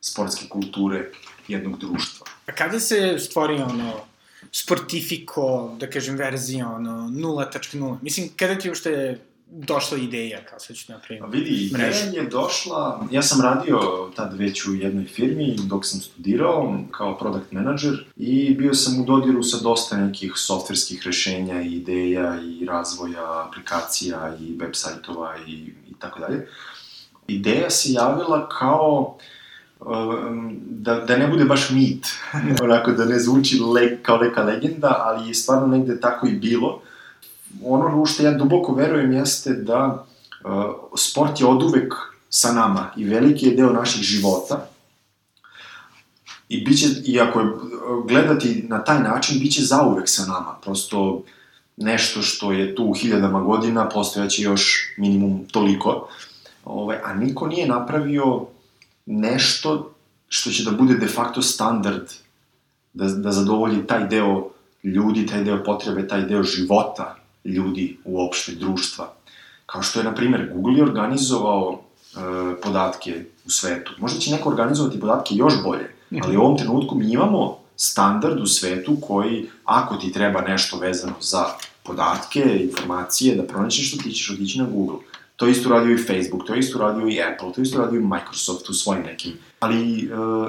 sportske 0.00 0.48
kulture 0.48 1.10
jednog 1.48 1.78
društva. 1.78 2.26
A 2.46 2.52
kada 2.52 2.80
se 2.80 3.18
stvori 3.18 3.54
ono 3.54 3.92
sportifiko, 4.52 5.76
da 5.80 5.90
kažem, 5.90 6.16
verzija 6.16 6.68
ono 6.68 6.90
0.0? 6.90 7.96
Mislim, 8.02 8.28
kada 8.36 8.58
ti 8.58 8.68
uopšte 8.68 9.18
došla 9.46 9.98
ideja, 9.98 10.44
kao 10.44 10.58
sad 10.58 10.76
ću 10.76 10.92
napraviti 10.92 11.26
vidi, 11.30 11.64
ideja 11.64 12.22
je 12.22 12.28
došla, 12.28 13.06
ja 13.10 13.22
sam 13.22 13.40
radio 13.40 13.78
tad 14.16 14.38
već 14.38 14.66
u 14.66 14.74
jednoj 14.74 15.04
firmi 15.04 15.56
dok 15.66 15.86
sam 15.86 16.00
studirao 16.00 16.78
kao 16.90 17.18
product 17.18 17.52
manager 17.52 18.04
i 18.16 18.54
bio 18.54 18.74
sam 18.74 19.00
u 19.00 19.04
dodiru 19.04 19.42
sa 19.42 19.56
dosta 19.62 19.96
nekih 19.96 20.32
softverskih 20.36 21.02
rešenja 21.06 21.62
i 21.62 21.72
ideja 21.72 22.40
i 22.42 22.64
razvoja 22.64 23.46
aplikacija 23.46 24.36
i 24.40 24.56
web 24.60 24.70
sajtova 24.72 25.36
i, 25.46 25.52
i 25.90 25.94
tako 25.98 26.20
dalje. 26.20 26.48
Ideja 27.28 27.70
se 27.70 27.92
javila 27.92 28.48
kao 28.48 29.18
um, 29.80 30.60
da, 30.66 30.94
da 30.94 31.16
ne 31.16 31.28
bude 31.28 31.44
baš 31.44 31.70
mit, 31.70 32.06
onako 32.64 32.90
da 32.90 33.04
ne 33.04 33.18
zvuči 33.18 33.60
le, 33.74 34.02
kao 34.02 34.18
neka 34.18 34.42
legenda, 34.42 34.96
ali 34.98 35.28
je 35.28 35.34
stvarno 35.34 35.66
negde 35.66 36.00
tako 36.00 36.26
i 36.26 36.32
bilo 36.32 36.82
ono 37.64 38.02
u 38.02 38.06
što 38.06 38.22
ja 38.22 38.32
duboko 38.32 38.74
verujem 38.74 39.12
jeste 39.12 39.52
da 39.52 40.06
uh, 40.44 40.50
sport 40.96 41.40
je 41.40 41.46
oduvek 41.46 41.94
sa 42.28 42.52
nama 42.52 42.90
i 42.96 43.04
veliki 43.04 43.46
je 43.46 43.56
deo 43.56 43.72
naših 43.72 44.02
života 44.02 44.66
i 46.48 46.64
biće, 46.64 46.86
i 47.04 47.20
ako 47.20 47.40
je 47.40 47.46
gledati 48.08 48.64
na 48.68 48.84
taj 48.84 49.02
način, 49.02 49.40
biće 49.40 49.62
zauvek 49.62 50.08
sa 50.08 50.26
nama. 50.26 50.56
Prosto 50.62 51.22
nešto 51.76 52.22
što 52.22 52.52
je 52.52 52.74
tu 52.74 52.92
hiljadama 52.92 53.40
godina, 53.40 53.88
postojaće 53.88 54.42
još 54.42 54.88
minimum 54.98 55.44
toliko. 55.52 56.08
Ove, 56.64 57.00
a 57.04 57.14
niko 57.14 57.46
nije 57.46 57.68
napravio 57.68 58.46
nešto 59.06 59.94
što 60.28 60.50
će 60.50 60.64
da 60.64 60.70
bude 60.70 60.94
de 60.94 61.06
facto 61.06 61.42
standard 61.42 62.12
da, 62.92 63.08
da 63.08 63.32
zadovolji 63.32 63.86
taj 63.86 64.06
deo 64.08 64.48
ljudi, 64.82 65.26
taj 65.26 65.44
deo 65.44 65.64
potrebe, 65.64 66.08
taj 66.08 66.22
deo 66.22 66.42
života 66.42 67.16
ljudi 67.44 67.98
uopšte, 68.04 68.52
društva. 68.52 69.12
Kao 69.66 69.82
što 69.82 70.00
je, 70.00 70.04
na 70.04 70.14
primer, 70.14 70.50
Google 70.54 70.82
organizovao 70.82 71.80
e, 71.80 72.18
podatke 72.62 73.24
u 73.46 73.50
svetu. 73.50 73.92
Možda 73.98 74.20
će 74.20 74.30
neko 74.30 74.48
organizovati 74.48 75.00
podatke 75.00 75.34
još 75.34 75.62
bolje, 75.62 75.90
ali 76.24 76.36
u 76.36 76.40
ovom 76.40 76.58
trenutku 76.58 76.94
mi 76.94 77.12
imamo 77.12 77.58
standard 77.76 78.40
u 78.40 78.46
svetu 78.46 78.96
koji, 79.00 79.46
ako 79.64 79.96
ti 79.96 80.12
treba 80.12 80.40
nešto 80.40 80.78
vezano 80.78 81.14
za 81.20 81.44
podatke, 81.82 82.42
informacije, 82.62 83.36
da 83.36 83.42
pronaćeš 83.42 83.88
što 83.88 84.02
ti 84.02 84.12
ćeš 84.12 84.30
otići 84.30 84.58
na 84.58 84.64
Google. 84.64 84.98
To 85.36 85.46
isto 85.46 85.68
radio 85.68 85.94
i 85.94 85.98
Facebook, 85.98 86.46
to 86.46 86.54
isto 86.54 86.78
radio 86.78 87.08
i 87.08 87.20
Apple, 87.22 87.52
to 87.52 87.60
isto 87.60 87.78
radio 87.78 88.00
i 88.00 88.04
Microsoft 88.04 88.68
u 88.68 88.74
svojim 88.74 89.02
nekim. 89.02 89.32
Ali 89.60 89.98
e, 89.98 90.08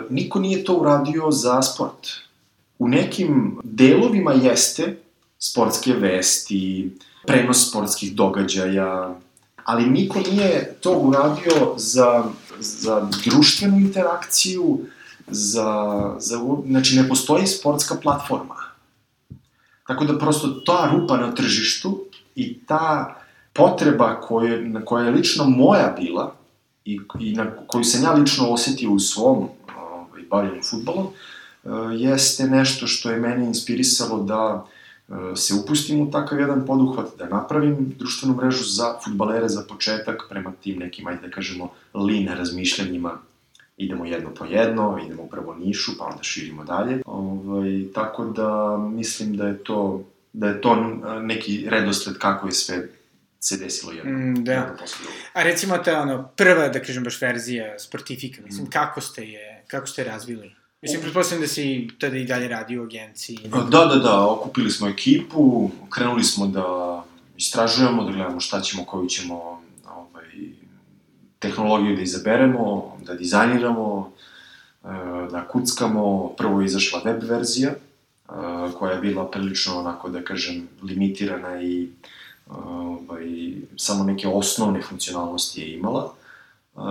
niko 0.10 0.40
nije 0.40 0.64
to 0.64 0.74
uradio 0.74 1.32
za 1.32 1.62
sport. 1.62 2.08
U 2.80 2.88
nekim 2.88 3.58
delovima 3.64 4.34
jeste, 4.34 4.98
sportske 5.40 5.94
vesti, 5.94 6.92
prenos 7.28 7.70
sportskih 7.70 8.16
događaja, 8.16 9.16
ali 9.64 9.86
niko 9.86 10.20
nije 10.20 10.74
to 10.82 10.98
uradio 10.98 11.74
za, 11.78 12.24
za 12.60 13.10
društvenu 13.26 13.80
interakciju, 13.80 14.80
za, 15.28 16.02
za, 16.20 16.40
znači 16.68 16.96
ne 16.96 17.10
postoji 17.10 17.48
sportska 17.48 17.96
platforma. 17.96 18.56
Tako 19.88 20.06
da 20.06 20.18
prosto 20.18 20.48
ta 20.48 20.90
rupa 20.94 21.18
na 21.18 21.36
tržištu 21.36 22.06
i 22.36 22.60
ta 22.60 23.16
potreba 23.54 24.22
koje, 24.22 24.62
na 24.62 24.86
koja 24.86 25.06
je 25.06 25.12
lično 25.12 25.46
moja 25.46 25.96
bila 26.00 26.36
i, 26.86 27.00
i 27.20 27.34
na 27.34 27.52
koju 27.68 27.84
sam 27.84 28.04
ja 28.04 28.14
lično 28.14 28.50
osetio 28.50 28.92
u 28.92 29.00
svom 29.00 29.50
ovaj, 29.78 30.22
bavljanju 30.30 30.62
futbolom, 30.70 31.08
eh, 31.08 31.70
jeste 31.98 32.48
nešto 32.48 32.88
što 32.88 33.12
je 33.12 33.20
mene 33.20 33.46
inspirisalo 33.46 34.24
da 34.24 34.66
se 35.36 35.54
upustim 35.54 36.02
u 36.02 36.12
takav 36.12 36.40
jedan 36.40 36.66
poduhvat, 36.66 37.08
da 37.18 37.30
napravim 37.30 37.94
društvenu 37.98 38.36
mrežu 38.36 38.64
za 38.64 39.00
futbalere 39.04 39.50
za 39.50 39.64
početak, 39.70 40.24
prema 40.30 40.54
tim 40.64 40.80
nekim, 40.80 41.08
ajde 41.08 41.28
da 41.28 41.30
kažemo, 41.30 41.70
line 41.94 42.36
razmišljanjima, 42.36 43.18
idemo 43.78 44.06
jedno 44.06 44.30
po 44.34 44.46
jedno, 44.46 45.00
idemo 45.06 45.28
prvo 45.28 45.56
nišu, 45.56 45.92
pa 46.00 46.06
onda 46.06 46.24
širimo 46.24 46.64
dalje. 46.64 47.02
Ovaj, 47.06 47.86
tako 47.94 48.26
da 48.26 48.78
mislim 48.78 49.38
da 49.38 49.48
je 49.48 49.64
to 49.64 50.04
da 50.36 50.48
je 50.48 50.62
to 50.62 50.76
neki 51.22 51.70
redosled 51.70 52.18
kako 52.18 52.48
je 52.48 52.52
sve 52.52 52.88
se 53.40 53.58
desilo 53.58 53.92
jedno, 53.92 54.12
mm, 54.12 54.44
da. 54.44 54.52
jedno 54.52 54.76
posle 54.80 54.98
drugo. 55.04 55.18
A 55.34 55.44
recimo 55.44 55.78
ta 55.78 56.02
ono, 56.02 56.30
prva, 56.36 56.68
da 56.68 56.80
kažem 56.80 57.04
baš 57.04 57.22
verzija 57.22 57.80
sportifika, 57.80 58.42
mislim, 58.42 58.66
mm. 58.66 58.70
kako 58.70 59.02
ste 59.02 59.24
je, 59.24 59.64
kako 59.68 59.88
ste 59.88 60.04
razvili? 60.04 60.52
Mislim, 60.86 61.02
pretpostavljam 61.02 61.42
da 61.42 61.48
si 61.48 61.88
tada 62.00 62.18
i 62.18 62.26
dalje 62.26 62.48
radio 62.48 62.82
u 62.82 62.86
agenciji. 62.86 63.40
Da, 63.72 63.86
da, 63.86 63.96
da, 63.96 64.28
okupili 64.28 64.72
smo 64.72 64.88
ekipu, 64.88 65.70
krenuli 65.90 66.24
smo 66.24 66.48
da 66.48 67.04
istražujemo, 67.38 68.04
da 68.04 68.12
gledamo 68.12 68.40
šta 68.40 68.62
ćemo, 68.62 68.86
koju 68.86 69.08
ćemo 69.08 69.62
ovaj, 69.96 70.26
tehnologiju 71.40 71.96
da 71.96 72.02
izaberemo, 72.02 72.98
da 73.06 73.14
dizajniramo, 73.14 74.12
e, 74.84 74.88
da 75.32 75.48
kuckamo. 75.48 76.34
Prvo 76.38 76.62
je 76.62 76.66
izašla 76.66 77.02
web 77.06 77.24
verzija, 77.24 77.72
e, 77.72 77.78
koja 78.80 78.94
je 78.94 79.02
bila 79.02 79.32
prilično, 79.32 79.80
onako 79.80 80.10
da 80.10 80.24
kažem, 80.24 80.68
limitirana 80.84 81.62
i 81.62 81.90
ovaj, 82.50 83.54
samo 83.78 84.04
neke 84.04 84.28
osnovne 84.28 84.82
funkcionalnosti 84.82 85.62
je 85.62 85.74
imala. 85.74 86.14
Uh, 86.76 86.84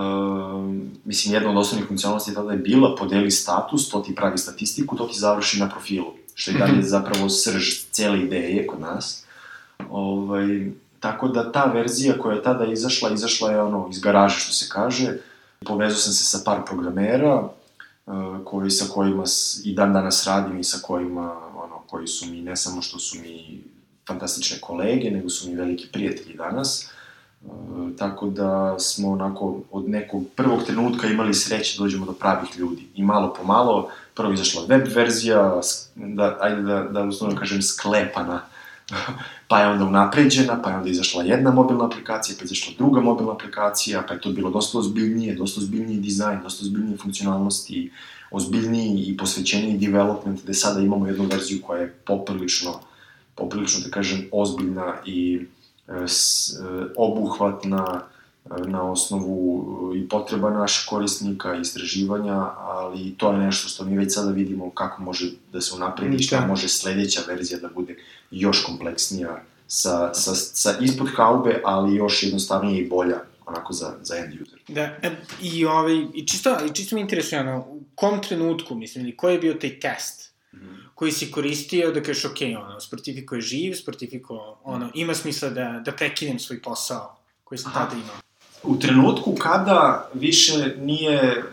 mislim, 1.05 1.33
jedna 1.33 1.49
od 1.49 1.57
osnovnih 1.57 1.87
funkcionalnosti 1.87 2.33
tada 2.33 2.51
je 2.51 2.57
bila 2.57 2.95
podeli 2.95 3.31
status, 3.31 3.89
to 3.89 3.99
ti 3.99 4.15
pravi 4.15 4.37
statistiku, 4.37 4.95
to 4.95 5.05
ti 5.05 5.19
završi 5.19 5.59
na 5.59 5.69
profilu, 5.69 6.13
što 6.33 6.51
je 6.51 6.57
dalje 6.57 6.73
mhm. 6.73 6.81
zapravo 6.81 7.29
srž 7.29 7.63
cele 7.91 8.19
ideje 8.19 8.67
kod 8.67 8.79
nas. 8.79 9.23
Ovaj, 9.89 10.71
tako 10.99 11.27
da 11.27 11.51
ta 11.51 11.65
verzija 11.65 12.17
koja 12.17 12.35
je 12.35 12.43
tada 12.43 12.65
izašla, 12.65 13.13
izašla 13.13 13.51
je 13.51 13.61
ono 13.61 13.87
iz 13.91 13.99
garaže, 13.99 14.39
što 14.39 14.53
se 14.53 14.65
kaže. 14.69 15.17
Povezao 15.65 15.97
sam 15.97 16.13
se 16.13 16.23
sa 16.23 16.39
par 16.45 16.65
programera, 16.65 17.49
uh, 18.05 18.13
koji, 18.45 18.71
sa 18.71 18.85
kojima 18.93 19.23
i 19.63 19.73
dan 19.73 19.93
danas 19.93 20.27
radim 20.27 20.59
i 20.59 20.63
sa 20.63 20.77
kojima, 20.81 21.31
ono, 21.55 21.79
koji 21.87 22.07
su 22.07 22.25
mi, 22.25 22.41
ne 22.41 22.55
samo 22.55 22.81
što 22.81 22.99
su 22.99 23.17
mi 23.19 23.63
fantastične 24.07 24.57
kolege, 24.61 25.11
nego 25.11 25.29
su 25.29 25.49
mi 25.49 25.55
veliki 25.55 25.87
prijatelji 25.91 26.35
danas. 26.37 26.83
E, 26.83 26.95
tako 27.97 28.27
da 28.27 28.79
smo 28.79 29.11
onako 29.11 29.61
od 29.71 29.89
nekog 29.89 30.23
prvog 30.35 30.63
trenutka 30.63 31.07
imali 31.07 31.33
sreće 31.33 31.77
da 31.77 31.83
dođemo 31.83 32.05
do 32.05 32.13
pravih 32.13 32.49
ljudi. 32.57 32.87
I 32.95 33.03
malo 33.03 33.33
po 33.37 33.43
malo, 33.43 33.89
prvo 34.13 34.33
izašla 34.33 34.65
web 34.67 34.87
verzija, 34.95 35.61
da, 35.95 36.37
ajde 36.41 36.61
da, 36.61 36.83
da 36.83 37.03
uslovno 37.03 37.37
kažem 37.37 37.61
sklepana, 37.61 38.41
pa 39.47 39.59
je 39.59 39.67
onda 39.67 39.85
unapređena, 39.85 40.61
pa 40.61 40.69
je 40.69 40.77
onda 40.77 40.89
izašla 40.89 41.23
jedna 41.23 41.51
mobilna 41.51 41.85
aplikacija, 41.85 42.35
pa 42.39 42.45
izašla 42.45 42.73
druga 42.77 43.01
mobilna 43.01 43.31
aplikacija, 43.31 44.03
pa 44.07 44.13
je 44.13 44.21
to 44.21 44.29
bilo 44.29 44.49
dosta 44.49 44.77
ozbiljnije, 44.77 45.35
dosta 45.35 45.61
ozbiljniji 45.61 45.97
dizajn, 45.97 46.39
dosta 46.43 46.65
ozbiljnije 46.65 46.97
funkcionalnosti, 46.97 47.91
ozbiljniji 48.31 49.05
i 49.07 49.17
posvećeniji 49.17 49.77
development, 49.77 50.43
gde 50.43 50.53
sada 50.53 50.79
imamo 50.79 51.07
jednu 51.07 51.25
verziju 51.25 51.61
koja 51.61 51.81
je 51.81 51.93
poprilično, 52.05 52.79
poprilično 53.35 53.83
da 53.85 53.89
kažem, 53.89 54.27
ozbiljna 54.31 54.93
i 55.05 55.41
e, 55.41 55.45
obuhvatna 56.95 58.01
na 58.67 58.91
osnovu 58.91 59.91
i 59.95 60.09
potreba 60.09 60.49
naših 60.49 60.85
korisnika, 60.89 61.55
istraživanja, 61.55 62.35
ali 62.57 63.15
to 63.17 63.31
je 63.31 63.37
nešto 63.37 63.67
što 63.67 63.85
mi 63.85 63.97
već 63.97 64.13
sada 64.13 64.31
vidimo 64.31 64.71
kako 64.71 65.01
može 65.01 65.31
da 65.53 65.61
se 65.61 65.75
unapredi, 65.75 66.23
šta 66.23 66.39
Da. 66.39 66.47
može 66.47 66.69
sledeća 66.69 67.21
verzija 67.27 67.59
da 67.59 67.67
bude 67.67 67.95
još 68.31 68.63
kompleksnija, 68.65 69.41
sa, 69.67 70.13
sa, 70.13 70.35
sa 70.35 70.77
ispod 70.81 71.07
haube, 71.15 71.61
ali 71.65 71.95
još 71.95 72.23
jednostavnije 72.23 72.81
i 72.81 72.89
bolja, 72.89 73.19
onako 73.45 73.73
za, 73.73 73.93
za 74.01 74.15
end 74.17 74.41
user. 74.41 74.59
Da, 74.67 74.81
e, 74.81 75.15
i, 75.41 75.65
ovaj, 75.65 76.05
i 76.13 76.27
čisto, 76.27 76.57
i 76.69 76.73
čisto 76.73 76.95
mi 76.95 77.01
interesuje, 77.01 77.41
ono, 77.41 77.59
u 77.59 77.83
kom 77.95 78.21
trenutku, 78.21 78.75
mislim, 78.75 79.05
ili 79.05 79.17
koji 79.17 79.33
je 79.33 79.39
bio 79.39 79.53
taj 79.53 79.79
test 79.79 80.31
koji 80.95 81.11
si 81.11 81.31
koristio 81.31 81.91
da 81.91 82.03
kažeš, 82.03 82.25
ok, 82.25 82.37
ono, 82.63 82.79
Sportifico 82.79 83.35
je 83.35 83.41
živ, 83.41 83.73
Sportifico, 83.73 84.57
ono, 84.63 84.89
ima 84.93 85.13
smisla 85.13 85.49
da, 85.49 85.81
da 85.85 85.91
prekinem 85.91 86.39
svoj 86.39 86.61
posao 86.61 87.15
koji 87.43 87.59
sam 87.59 87.71
Aha. 87.75 87.85
tada 87.85 87.95
imao. 88.01 88.15
U 88.63 88.79
trenutku 88.79 89.35
kada 89.35 90.09
više 90.13 90.75
nije 90.77 91.13
e, 91.21 91.43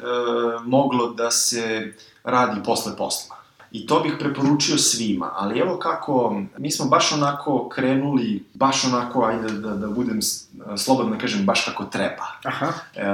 moglo 0.65 1.13
da 1.13 1.31
se 1.31 1.93
radi 2.25 2.61
posle 2.65 2.97
posla. 2.97 3.42
I 3.73 3.87
to 3.87 4.00
bih 4.00 4.12
preporučio 4.19 4.79
svima, 4.79 5.31
ali 5.35 5.59
evo 5.59 5.79
kako, 5.79 6.43
mi 6.59 6.71
smo 6.71 6.87
baš 6.87 7.12
onako 7.12 7.69
krenuli, 7.69 8.45
baš 8.55 8.85
onako, 8.85 9.25
ajde 9.25 9.52
da, 9.52 9.75
da 9.75 9.87
budem 9.87 10.21
slobodno 10.76 11.12
da 11.12 11.19
kažem, 11.19 11.47
baš 11.47 11.64
kako 11.64 11.85
treba. 11.85 12.26
Aha, 12.45 12.73
E, 12.95 13.07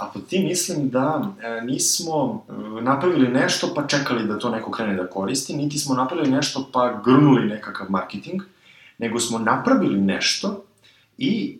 a 0.00 0.10
pod 0.14 0.26
tim 0.26 0.44
mislim 0.44 0.88
da 0.88 1.28
e, 1.42 1.60
nismo 1.64 2.44
napravili 2.82 3.28
nešto 3.28 3.72
pa 3.74 3.86
čekali 3.86 4.26
da 4.26 4.38
to 4.38 4.50
neko 4.50 4.70
krene 4.70 4.94
da 4.94 5.06
koristi, 5.06 5.56
niti 5.56 5.78
smo 5.78 5.94
napravili 5.94 6.30
nešto 6.30 6.68
pa 6.72 7.00
grnuli 7.04 7.46
nekakav 7.46 7.86
marketing, 7.90 8.42
nego 8.98 9.20
smo 9.20 9.38
napravili 9.38 10.00
nešto 10.00 10.64
i 11.18 11.58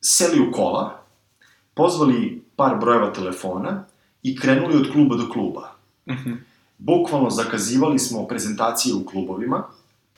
seli 0.00 0.40
u 0.48 0.52
kola, 0.52 1.02
pozvali 1.74 2.44
par 2.56 2.76
brojeva 2.80 3.12
telefona 3.12 3.84
i 4.22 4.36
krenuli 4.36 4.76
od 4.76 4.92
kluba 4.92 5.16
do 5.16 5.28
kluba. 5.32 5.72
mhm, 6.08 6.32
Bukvalno 6.80 7.30
zakazivali 7.30 7.98
smo 7.98 8.26
prezentacije 8.26 8.94
u 8.94 9.04
klubovima, 9.04 9.64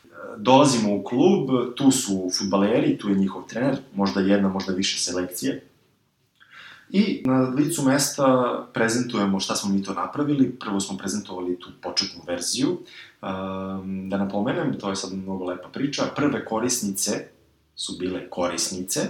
E, 0.05 0.09
dolazimo 0.37 0.95
u 0.95 1.03
klub, 1.03 1.49
tu 1.77 1.91
su 1.91 2.31
futbaleri, 2.39 2.99
tu 2.99 3.09
je 3.09 3.15
njihov 3.15 3.43
trener, 3.47 3.77
možda 3.95 4.21
jedna, 4.21 4.49
možda 4.49 4.73
više 4.73 4.99
selekcije. 5.01 5.67
I 6.91 7.23
na 7.27 7.41
licu 7.41 7.83
mesta 7.83 8.27
prezentujemo 8.73 9.41
šta 9.41 9.57
smo 9.57 9.75
mi 9.75 9.83
to 9.83 9.95
napravili. 9.95 10.51
Prvo 10.51 10.81
smo 10.81 10.99
prezentovali 10.99 11.59
tu 11.61 11.71
početnu 11.83 12.21
verziju. 12.27 12.69
Um, 13.23 14.09
da 14.11 14.17
napomenem, 14.17 14.79
to 14.81 14.91
je 14.91 14.97
sad 14.97 15.13
mnogo 15.13 15.45
lepa 15.45 15.69
priča, 15.69 16.03
prve 16.17 16.45
korisnice 16.45 17.27
su 17.77 17.97
bile 17.99 18.31
korisnice 18.31 19.01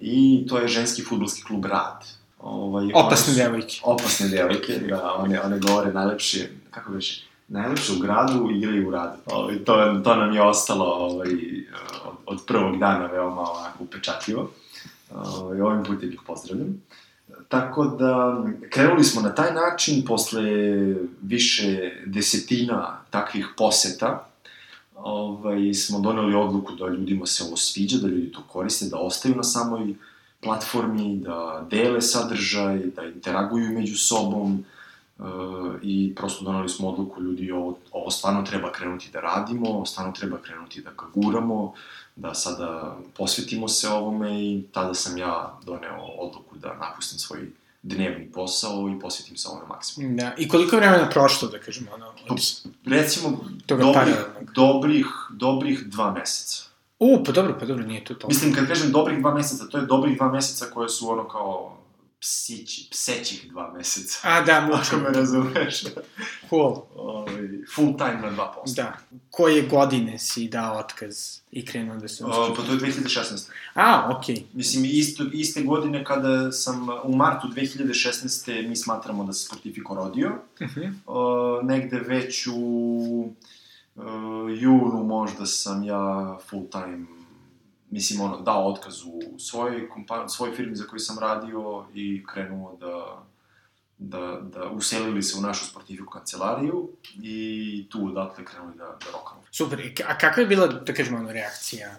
i 0.00 0.46
to 0.48 0.58
je 0.58 0.68
ženski 0.68 1.02
futbolski 1.02 1.42
klub 1.42 1.64
Rad. 1.64 2.04
Ovaj, 2.38 2.90
opasne 2.94 3.32
su- 3.34 3.38
devojke. 3.40 3.80
Opasne 3.84 4.28
devojke, 4.28 4.78
da, 4.78 5.14
one, 5.14 5.42
one 5.42 5.58
govore 5.58 5.92
najlepše, 5.92 6.48
kako 6.78 6.92
beše, 6.92 7.26
najlepše 7.48 7.92
u 7.92 7.98
gradu, 7.98 8.50
igraju 8.50 8.88
u 8.88 8.90
radu. 8.90 9.18
Ovaj, 9.26 9.64
to, 9.64 10.00
to 10.04 10.16
nam 10.16 10.32
je 10.34 10.42
ostalo 10.42 10.84
ovaj, 10.84 11.30
od, 12.04 12.14
od 12.26 12.46
prvog 12.46 12.78
dana 12.78 13.06
veoma 13.06 13.40
onako 13.40 13.84
upečatljivo. 13.84 14.50
Ovaj, 15.14 15.60
ovim 15.60 15.84
putem 15.84 16.12
ih 16.12 16.20
pozdravljam. 16.26 16.82
Tako 17.48 17.84
da, 17.84 18.44
krenuli 18.70 19.04
smo 19.04 19.22
na 19.22 19.34
taj 19.34 19.54
način, 19.54 20.04
posle 20.06 20.42
više 21.22 21.92
desetina 22.06 23.00
takvih 23.10 23.48
poseta, 23.56 24.28
ovaj, 24.94 25.74
smo 25.74 26.00
doneli 26.00 26.34
odluku 26.34 26.72
da 26.72 26.88
ljudima 26.88 27.26
se 27.26 27.44
ovo 27.44 27.56
sviđa, 27.56 27.98
da 27.98 28.08
ljudi 28.08 28.32
to 28.32 28.42
koriste, 28.48 28.86
da 28.86 28.96
ostaju 28.96 29.34
na 29.34 29.42
samoj 29.42 29.94
platformi, 30.40 31.16
da 31.16 31.66
dele 31.70 32.02
sadržaj, 32.02 32.78
da 32.78 33.04
interaguju 33.04 33.72
među 33.72 33.96
sobom 33.96 34.64
i 35.82 36.12
prosto 36.16 36.44
doneli 36.44 36.68
smo 36.68 36.88
odluku 36.88 37.22
ljudi, 37.22 37.50
ovo, 37.50 37.78
ovo 37.92 38.10
stvarno 38.10 38.42
treba 38.42 38.72
krenuti 38.72 39.10
da 39.12 39.20
radimo, 39.20 39.86
stvarno 39.86 40.12
treba 40.12 40.38
krenuti 40.38 40.82
da 40.82 40.90
ga 40.90 41.06
guramo, 41.14 41.72
da 42.16 42.34
sada 42.34 42.96
posvetimo 43.16 43.68
se 43.68 43.88
ovome 43.88 44.42
i 44.44 44.64
tada 44.72 44.94
sam 44.94 45.18
ja 45.18 45.58
doneo 45.66 46.02
odluku 46.18 46.56
da 46.56 46.74
napustim 46.74 47.18
svoj 47.18 47.50
dnevni 47.82 48.32
posao 48.32 48.88
i 48.88 49.00
posvetim 49.00 49.36
se 49.36 49.48
ovome 49.48 49.66
maksimum. 49.66 50.16
Da, 50.16 50.34
i 50.38 50.48
koliko 50.48 50.76
je 50.76 50.80
vremena 50.80 51.10
prošlo, 51.10 51.48
da 51.48 51.58
kažemo, 51.58 51.90
ono, 51.94 52.06
od... 52.28 52.38
Recimo, 52.84 53.38
Toga 53.66 53.82
dobrih, 53.82 53.94
paralelnog. 53.94 54.54
dobrih, 54.54 55.06
dobrih 55.30 55.86
dva 55.86 56.12
meseca. 56.12 56.62
U, 56.98 57.24
pa 57.26 57.32
dobro, 57.32 57.56
pa 57.60 57.66
dobro, 57.66 57.86
nije 57.86 58.04
to 58.04 58.14
to. 58.14 58.28
Mislim, 58.28 58.54
kad 58.54 58.66
kažem 58.66 58.92
dobrih 58.92 59.18
dva 59.18 59.34
meseca, 59.34 59.68
to 59.68 59.78
je 59.78 59.86
dobrih 59.86 60.16
dva 60.16 60.32
meseca 60.32 60.66
koje 60.74 60.88
su 60.88 61.10
ono 61.10 61.28
kao 61.28 61.76
psići, 62.20 62.88
psećih 62.90 63.50
dva 63.50 63.72
meseca. 63.76 64.18
A, 64.22 64.40
da, 64.40 64.58
Ako 64.58 64.76
mučem. 64.76 65.00
me 65.02 65.08
razumeš. 65.08 65.82
Cool. 66.50 66.82
Ovaj, 66.96 67.48
full 67.74 67.96
time 67.96 68.20
na 68.22 68.52
2%. 68.66 68.74
Da. 68.76 68.98
Koje 69.30 69.62
godine 69.62 70.18
si 70.18 70.48
dao 70.48 70.78
otkaz 70.78 71.38
i 71.50 71.66
krenuo 71.66 71.96
da 71.96 72.08
se 72.08 72.24
O, 72.24 72.28
uspio? 72.28 72.54
pa 72.54 72.62
to 72.62 72.72
je 72.72 72.92
2016. 72.92 73.50
A, 73.74 74.16
okej. 74.16 74.36
Okay. 74.36 74.42
Mislim, 74.52 74.84
isto, 74.84 75.24
iste 75.32 75.62
godine 75.62 76.04
kada 76.04 76.52
sam 76.52 76.88
u 77.04 77.16
martu 77.16 77.48
2016. 77.48 78.68
mi 78.68 78.76
smatramo 78.76 79.24
da 79.24 79.32
se 79.32 79.46
Sportifico 79.46 79.94
rodio. 79.94 80.28
Uh 80.60 80.68
-huh. 80.68 80.92
O, 81.06 81.60
negde 81.62 81.98
već 81.98 82.46
u 82.46 83.32
uh, 83.94 84.04
junu 84.60 85.04
možda 85.04 85.46
sam 85.46 85.84
ja 85.84 86.38
full 86.50 86.70
time 86.70 87.17
mislim, 87.90 88.20
ono, 88.20 88.40
dao 88.40 88.68
otkaz 88.68 89.02
u 89.04 89.38
svojoj, 89.38 89.88
kompa 89.88 90.28
svojoj 90.28 90.56
firmi 90.56 90.76
za 90.76 90.84
koju 90.84 91.00
sam 91.00 91.18
radio 91.18 91.86
i 91.94 92.24
krenuo 92.26 92.76
da, 92.76 93.24
da, 93.98 94.40
da 94.42 94.70
uselili 94.70 95.22
se 95.22 95.38
u 95.38 95.40
našu 95.42 95.66
sportifiku 95.66 96.10
kancelariju 96.10 96.88
i 97.22 97.86
tu 97.90 98.06
odatle 98.06 98.44
krenuli 98.44 98.76
da, 98.76 98.84
da 98.84 99.10
rokamo. 99.12 99.42
Super. 99.50 99.92
A 100.08 100.18
kakva 100.18 100.40
je 100.40 100.46
bila, 100.46 100.66
da 100.66 100.94
kažemo, 100.94 101.18
ono, 101.18 101.32
reakcija 101.32 101.96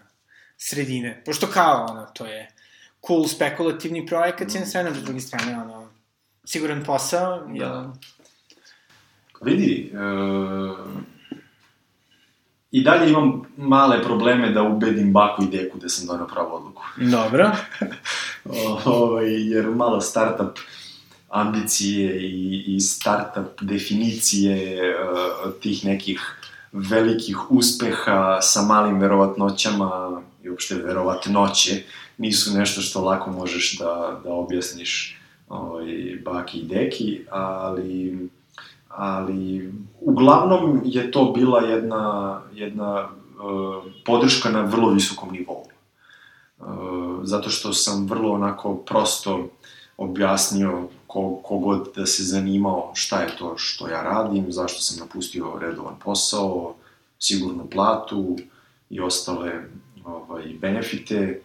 sredine? 0.58 1.22
Pošto 1.26 1.48
kao, 1.48 1.86
ono, 1.90 2.06
to 2.14 2.26
je 2.26 2.52
cool 3.08 3.28
spekulativni 3.28 4.06
projekat 4.06 4.52
s 4.52 4.56
jedne 4.56 4.68
strane, 4.68 4.94
s 4.96 5.04
druge 5.04 5.20
strane, 5.20 5.62
ono, 5.62 5.90
siguran 6.44 6.84
posao, 6.86 7.40
Da. 7.40 7.54
jel? 7.54 7.86
Vidi, 9.42 9.92
e, 9.94 9.98
i 12.72 12.84
dalje 12.84 13.10
imam 13.10 13.42
male 13.58 14.04
probleme 14.04 14.52
da 14.52 14.64
ubedim 14.64 15.14
baku 15.14 15.44
i 15.44 15.48
deku 15.48 15.78
da 15.78 15.90
sam 15.90 16.08
donao 16.08 16.28
pravu 16.28 16.56
odluku. 16.56 16.82
Dobro. 16.98 17.52
ovaj, 18.86 19.50
jer 19.52 19.70
malo 19.70 20.02
startup 20.02 20.60
ambicije 21.30 22.22
i, 22.22 22.64
i 22.68 22.80
startup 22.80 23.62
definicije 23.62 24.80
uh, 24.96 25.52
tih 25.62 25.86
nekih 25.86 26.36
velikih 26.72 27.52
uspeha 27.52 28.42
sa 28.42 28.62
malim 28.62 29.00
verovatnoćama 29.00 30.22
i 30.44 30.50
uopšte 30.50 30.76
verovatnoće 30.76 31.84
nisu 32.18 32.58
nešto 32.58 32.82
što 32.82 33.02
lako 33.02 33.32
možeš 33.32 33.78
da, 33.78 34.22
da 34.24 34.34
objasniš 34.34 35.20
ovaj, 35.50 35.86
baki 36.26 36.58
i 36.58 36.66
deki, 36.66 37.22
ali 37.32 38.30
ali 38.90 39.74
uglavnom 40.02 40.82
je 40.86 41.12
to 41.12 41.32
bila 41.36 41.62
jedna, 41.62 42.42
jedna 42.54 43.10
uh, 43.10 43.84
podrška 44.06 44.50
na 44.50 44.62
vrlo 44.62 44.90
visokom 44.90 45.32
nivou. 45.32 45.64
Uh, 46.60 46.66
zato 47.24 47.50
što 47.50 47.74
sam 47.74 48.08
vrlo 48.08 48.34
onako 48.34 48.76
prosto 48.76 49.50
objasnio 49.98 50.88
ko, 51.08 51.40
kogod 51.44 51.90
da 51.96 52.06
se 52.06 52.24
zanimao 52.24 52.92
šta 52.94 53.22
je 53.22 53.38
to 53.38 53.58
što 53.58 53.88
ja 53.88 54.04
radim, 54.04 54.52
zašto 54.52 54.82
sam 54.82 55.00
napustio 55.00 55.60
redovan 55.62 55.96
posao, 56.04 56.76
sigurnu 57.20 57.68
platu 57.72 58.38
i 58.90 59.00
ostale 59.00 59.64
ovaj, 60.06 60.44
benefite. 60.62 61.16
E, 61.16 61.42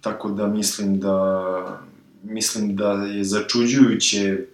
tako 0.00 0.30
da 0.30 0.46
mislim 0.46 1.00
da 1.00 1.82
mislim 2.22 2.76
da 2.76 2.92
je 2.92 3.24
začuđujuće 3.24 4.46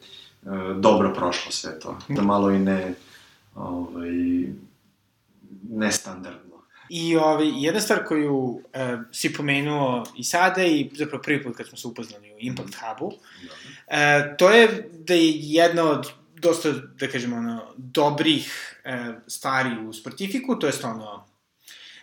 dobro 0.81 1.15
prošlo 1.15 1.53
sve 1.53 1.81
to. 1.81 1.99
Da 2.09 2.23
malo 2.23 2.51
i 2.51 2.59
ne 2.59 2.95
ovaj, 3.55 4.11
nestandardno. 5.71 6.49
I 6.89 7.17
ovaj, 7.17 7.65
jedna 7.65 7.81
stvar 7.81 8.05
koju 8.05 8.63
e, 8.73 8.99
si 9.13 9.33
pomenuo 9.33 10.07
i 10.17 10.25
sada 10.25 10.65
i 10.65 10.91
zapravo 10.95 11.23
prvi 11.23 11.43
put 11.43 11.57
kad 11.57 11.67
smo 11.67 11.79
se 11.79 11.89
upoznali 11.89 12.33
u 12.33 12.37
Impact 12.39 12.75
Hubu, 12.75 13.13
e, 13.87 14.35
to 14.39 14.51
je 14.51 14.91
da 14.93 15.15
je 15.15 15.33
jedna 15.35 15.85
od 15.85 16.13
dosta, 16.37 16.73
da 16.73 17.09
kažemo, 17.09 17.37
ono, 17.37 17.63
dobrih 17.77 18.75
e, 18.85 19.15
stvari 19.27 19.87
u 19.87 19.93
Sportifiku, 19.93 20.59
to 20.59 20.67
jest 20.67 20.85
ono, 20.85 21.27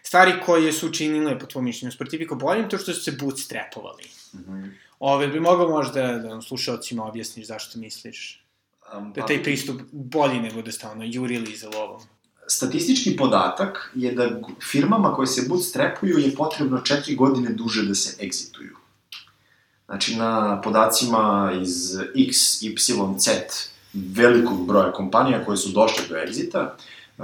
stvari 0.04 0.34
koje 0.46 0.74
su 0.74 0.88
učinile, 0.88 1.40
po 1.40 1.46
tvojom 1.46 1.66
mišljenju, 1.66 1.92
Sportifiku 1.92 2.36
boljim, 2.36 2.70
to 2.70 2.78
što 2.78 2.94
su 2.94 3.02
se 3.02 3.12
bootstrapovali. 3.12 4.04
Mm 4.34 4.38
-hmm. 4.38 4.72
Ove, 5.00 5.28
bi 5.28 5.40
mogao 5.40 5.70
možda 5.70 6.02
da 6.02 6.30
nam 6.30 6.42
slušalcima 6.42 7.06
objasniš 7.06 7.48
zašto 7.48 7.80
misliš 7.80 8.46
Um, 8.94 9.14
da 9.14 9.22
je 9.22 9.28
taj 9.28 9.44
pristup 9.44 9.82
bolji 9.92 10.40
nego 10.40 10.62
da 10.62 10.72
ste 10.72 10.88
ono 10.88 11.04
jurili 11.04 11.56
za 11.56 11.70
lovom? 11.70 12.02
Statistički 12.48 13.16
podatak 13.18 13.92
je 13.96 14.12
da 14.12 14.30
firmama 14.72 15.14
koje 15.14 15.28
se 15.28 15.46
bootstrapuju 15.50 16.18
je 16.18 16.36
potrebno 16.36 16.82
četiri 16.82 17.16
godine 17.16 17.50
duže 17.50 17.86
da 17.86 17.96
se 17.96 18.26
egzituju. 18.26 18.76
Znači, 19.86 20.16
na 20.16 20.62
podacima 20.62 21.52
iz 21.62 21.98
X, 22.16 22.62
Y, 22.62 22.76
Z 23.18 23.32
velikog 23.94 24.68
broja 24.68 24.92
kompanija 24.92 25.46
koje 25.46 25.58
su 25.58 25.70
došle 25.70 26.04
do 26.10 26.18
egzita, 26.18 26.60
e, 26.60 27.22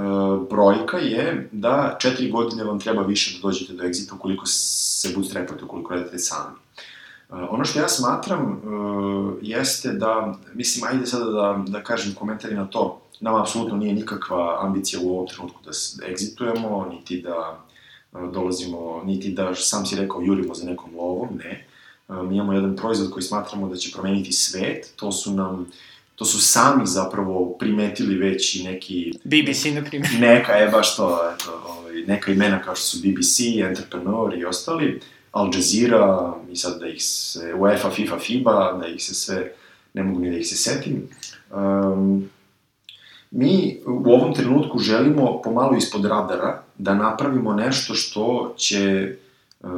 brojka 0.50 0.98
je 0.98 1.50
da 1.52 1.98
četiri 2.00 2.32
godine 2.32 2.64
vam 2.64 2.80
treba 2.80 3.02
više 3.02 3.38
da 3.38 3.42
dođete 3.42 3.74
do 3.74 3.84
egzita 3.84 4.16
ukoliko 4.16 4.46
se 4.46 5.14
bootstrapate, 5.16 5.66
ukoliko 5.66 5.94
radite 5.94 6.20
sami. 6.20 6.56
E, 7.32 7.36
ono 7.50 7.66
što 7.66 7.80
ja 7.80 7.88
smatram 7.88 8.52
e, 8.52 9.38
jeste 9.42 9.92
da, 9.92 10.36
mislim, 10.54 10.86
ajde 10.92 11.06
sada 11.06 11.26
da, 11.26 11.64
da 11.68 11.84
kažem 11.84 12.14
komentari 12.14 12.56
na 12.56 12.66
to, 12.68 13.02
nama 13.20 13.42
apsolutno 13.42 13.78
nije 13.78 13.94
nikakva 13.94 14.66
ambicija 14.66 15.00
u 15.04 15.10
ovom 15.10 15.28
trenutku 15.28 15.60
da, 15.66 15.72
da 16.00 16.12
egzitujemo, 16.12 16.88
niti 16.92 17.22
da 17.22 17.66
dolazimo, 18.34 19.02
niti 19.06 19.32
da, 19.32 19.56
sam 19.56 19.86
si 19.86 19.96
rekao, 19.96 20.22
jurimo 20.22 20.56
za 20.56 20.66
nekom 20.66 20.96
lovom, 20.96 21.30
ne. 21.44 21.68
Mi 22.10 22.36
imamo 22.36 22.54
jedan 22.54 22.76
proizvod 22.76 23.12
koji 23.12 23.24
smatramo 23.24 23.70
da 23.70 23.76
će 23.76 23.92
promeniti 23.94 24.32
svet, 24.32 24.94
to 24.96 25.12
su 25.12 25.34
nam 25.34 25.68
to 26.22 26.26
su 26.26 26.42
sami 26.42 26.88
zapravo 26.88 27.56
primetili 27.60 28.16
već 28.16 28.56
i 28.56 28.64
neki... 28.64 29.14
BBC, 29.24 29.66
na 29.66 29.84
primjer. 29.84 30.12
Neka, 30.20 30.52
je 30.52 30.68
baš 30.68 30.96
to, 30.96 31.34
eto, 31.36 31.64
ovaj, 31.68 31.94
neka 31.94 32.32
imena 32.32 32.62
kao 32.62 32.76
što 32.76 32.86
su 32.86 32.98
BBC, 32.98 33.40
Entrepreneur 33.70 34.38
i 34.38 34.46
ostali, 34.46 35.02
Al 35.32 35.50
Jazeera, 35.54 36.34
i 36.52 36.56
sad 36.56 36.80
da 36.80 36.88
ih 36.88 37.04
se, 37.04 37.54
UEFA, 37.54 37.90
FIFA, 37.90 38.20
FIBA, 38.20 38.78
da 38.82 38.88
ih 38.88 39.04
se 39.04 39.14
sve, 39.14 39.52
ne 39.94 40.04
mogu 40.04 40.20
ni 40.20 40.32
da 40.32 40.38
ih 40.38 40.48
se 40.48 40.56
setim. 40.56 41.10
Um, 41.52 42.30
mi 43.32 43.80
u 43.86 44.12
ovom 44.14 44.34
trenutku 44.34 44.80
želimo 44.80 45.42
pomalo 45.44 45.78
ispod 45.78 46.06
radara 46.06 46.64
da 46.78 46.94
napravimo 46.96 47.54
nešto 47.54 47.94
što 47.94 48.54
će 48.58 49.16
uh, 49.60 49.70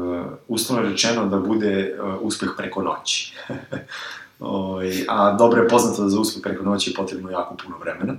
uslovno 0.47 0.89
rečeno 0.89 1.25
da 1.25 1.37
bude 1.37 1.95
uh, 1.99 2.15
uspeh 2.21 2.49
preko 2.57 2.81
noći. 2.81 3.33
Ovaj, 4.39 5.05
a 5.07 5.31
dobro 5.31 5.61
je 5.61 5.69
poznato 5.69 6.03
da 6.03 6.09
za 6.09 6.19
uspeh 6.19 6.41
preko 6.43 6.63
noći 6.63 6.89
je 6.89 6.93
potrebno 6.93 7.31
jako 7.31 7.55
puno 7.63 7.77
vremena. 7.77 8.13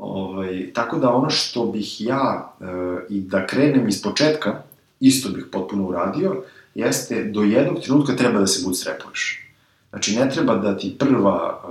Ovaj, 0.00 0.70
tako 0.74 0.98
da 0.98 1.10
ono 1.10 1.30
što 1.30 1.64
bih 1.64 2.00
ja 2.00 2.52
e, 2.60 2.64
i 3.08 3.20
da 3.20 3.46
krenem 3.46 3.88
iz 3.88 4.02
početka, 4.02 4.62
isto 5.00 5.28
bih 5.28 5.44
potpuno 5.52 5.88
uradio, 5.88 6.42
jeste 6.80 7.24
do 7.24 7.42
jednog 7.42 7.82
trenutka 7.82 8.16
treba 8.16 8.38
da 8.38 8.46
se 8.46 8.64
bootstrapuješ. 8.64 9.46
Znači 9.90 10.16
ne 10.16 10.30
treba 10.30 10.56
da 10.56 10.78
ti 10.78 10.96
prva, 10.98 11.62
e, 11.64 11.70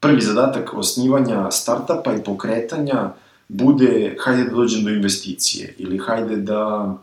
prvi 0.00 0.20
zadatak 0.20 0.74
osnivanja 0.74 1.50
startapa 1.50 2.14
i 2.14 2.24
pokretanja 2.24 3.12
bude 3.48 4.16
hajde 4.20 4.44
da 4.44 4.50
dođem 4.50 4.84
do 4.84 4.90
investicije 4.90 5.74
ili 5.78 5.98
hajde 5.98 6.36
da 6.36 6.94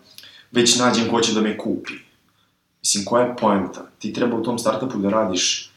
već 0.52 0.80
nađem 0.80 1.10
ko 1.10 1.22
će 1.22 1.34
da 1.34 1.42
me 1.42 1.58
kupi. 1.58 1.94
Mislim, 2.82 3.06
koja 3.06 3.26
je 3.26 3.36
poenta? 3.38 3.86
Ti 4.00 4.14
treba 4.14 4.38
u 4.38 4.44
tom 4.44 4.60
startupu 4.60 4.98
da 4.98 5.10
radiš 5.10 5.72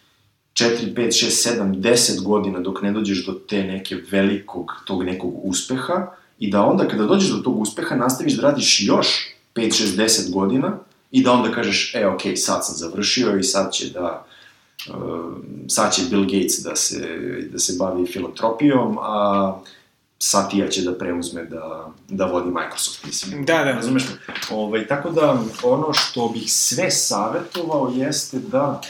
4, 0.52 0.94
5, 0.94 1.26
6, 1.26 1.48
7, 1.58 1.80
10 1.80 2.22
godina 2.22 2.60
dok 2.60 2.82
ne 2.82 2.92
dođeš 2.92 3.26
do 3.26 3.32
te 3.32 3.62
neke 3.64 3.96
velikog, 4.10 4.72
tog 4.84 5.04
nekog 5.04 5.34
uspeha 5.42 6.06
i 6.38 6.50
da 6.50 6.62
onda 6.62 6.88
kada 6.88 7.04
dođeš 7.04 7.30
do 7.30 7.38
tog 7.38 7.60
uspeha 7.60 7.96
nastaviš 7.96 8.36
da 8.36 8.42
radiš 8.42 8.80
još 8.80 9.06
5, 9.54 9.82
6, 9.82 9.96
10 9.96 10.32
godina 10.32 10.78
i 11.10 11.22
da 11.22 11.32
onda 11.32 11.52
kažeš, 11.52 11.94
e, 11.94 12.06
ok, 12.06 12.20
sad 12.36 12.66
sam 12.66 12.74
završio 12.74 13.38
i 13.38 13.42
sad 13.42 13.72
će 13.72 13.90
da, 13.90 14.26
uh, 14.88 15.34
sad 15.68 15.94
će 15.94 16.02
Bill 16.10 16.24
Gates 16.24 16.62
da 16.64 16.76
se, 16.76 17.18
da 17.52 17.58
se 17.58 17.76
bavi 17.78 18.06
filantropijom, 18.06 18.98
a 19.00 19.58
Satija 20.20 20.68
će 20.68 20.82
da 20.82 20.98
preuzme 20.98 21.44
da, 21.44 21.92
da 22.08 22.26
vodi 22.26 22.50
Microsoft, 22.50 23.04
mislim. 23.06 23.44
Da, 23.44 23.58
da. 23.58 23.72
Razumeš 23.72 24.04
me? 24.08 24.34
Ovaj, 24.50 24.86
tako 24.86 25.10
da, 25.10 25.42
ono 25.62 25.92
što 25.92 26.28
bih 26.28 26.52
sve 26.52 26.90
savjetovao 26.90 27.92
jeste 27.96 28.38
da 28.38 28.80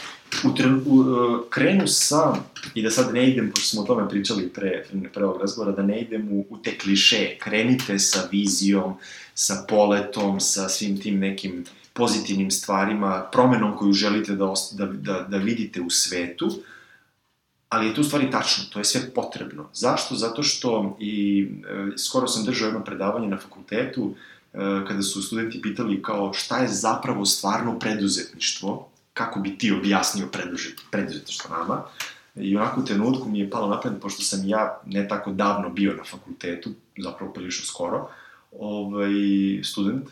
u, 0.43 0.47
u, 0.85 0.99
uh, 0.99 1.39
krenu 1.49 1.87
sa, 1.87 2.35
i 2.73 2.83
da 2.83 2.91
sad 2.91 3.13
ne 3.13 3.29
idem, 3.29 3.51
pošto 3.51 3.69
smo 3.69 3.81
o 3.81 3.85
tome 3.85 4.09
pričali 4.09 4.49
pre, 4.49 4.85
pre 5.13 5.25
ovog 5.25 5.41
razgovora, 5.41 5.71
da 5.71 5.81
ne 5.81 6.01
idem 6.01 6.31
u, 6.31 6.45
u 6.49 6.57
te 6.57 6.77
kliše, 6.77 7.37
krenite 7.39 7.99
sa 7.99 8.27
vizijom, 8.31 8.93
sa 9.33 9.65
poletom, 9.69 10.39
sa 10.39 10.69
svim 10.69 11.01
tim 11.01 11.19
nekim 11.19 11.65
pozitivnim 11.99 12.51
stvarima, 12.51 13.27
promenom 13.31 13.77
koju 13.77 13.93
želite 13.93 14.35
da, 14.35 14.53
da, 14.71 14.85
da, 14.85 15.19
da 15.29 15.37
vidite 15.37 15.81
u 15.81 15.89
svetu, 15.89 16.49
ali 17.69 17.87
je 17.87 17.93
to 17.93 18.01
u 18.01 18.03
stvari 18.03 18.31
tačno, 18.31 18.63
to 18.73 18.79
je 18.79 18.85
sve 18.85 19.01
potrebno. 19.15 19.69
Zašto? 19.73 20.15
Zato 20.15 20.43
što 20.43 20.97
i 20.99 21.47
e, 21.93 21.97
skoro 21.97 22.27
sam 22.27 22.45
držao 22.45 22.67
jedno 22.67 22.83
predavanje 22.83 23.27
na 23.27 23.37
fakultetu 23.37 24.15
e, 24.53 24.57
kada 24.87 25.01
su 25.01 25.21
studenti 25.21 25.61
pitali 25.61 26.01
kao 26.01 26.33
šta 26.33 26.57
je 26.57 26.67
zapravo 26.67 27.25
stvarno 27.25 27.79
preduzetništvo 27.79 28.89
kako 29.13 29.39
bi 29.39 29.57
ti 29.57 29.71
objasnio 29.71 30.27
preduzetništvo 30.91 31.57
nama. 31.57 31.83
I 32.35 32.55
onako 32.55 32.81
u 32.81 32.85
trenutku 32.85 33.29
mi 33.29 33.39
je 33.39 33.49
palo 33.49 33.67
napred, 33.67 33.93
pošto 34.01 34.23
sam 34.23 34.47
ja 34.47 34.81
ne 34.85 35.07
tako 35.07 35.31
davno 35.31 35.69
bio 35.69 35.93
na 35.93 36.03
fakultetu, 36.03 36.69
zapravo 36.97 37.33
prilično 37.33 37.65
skoro, 37.65 38.07
ovaj, 38.59 39.11
student, 39.63 40.09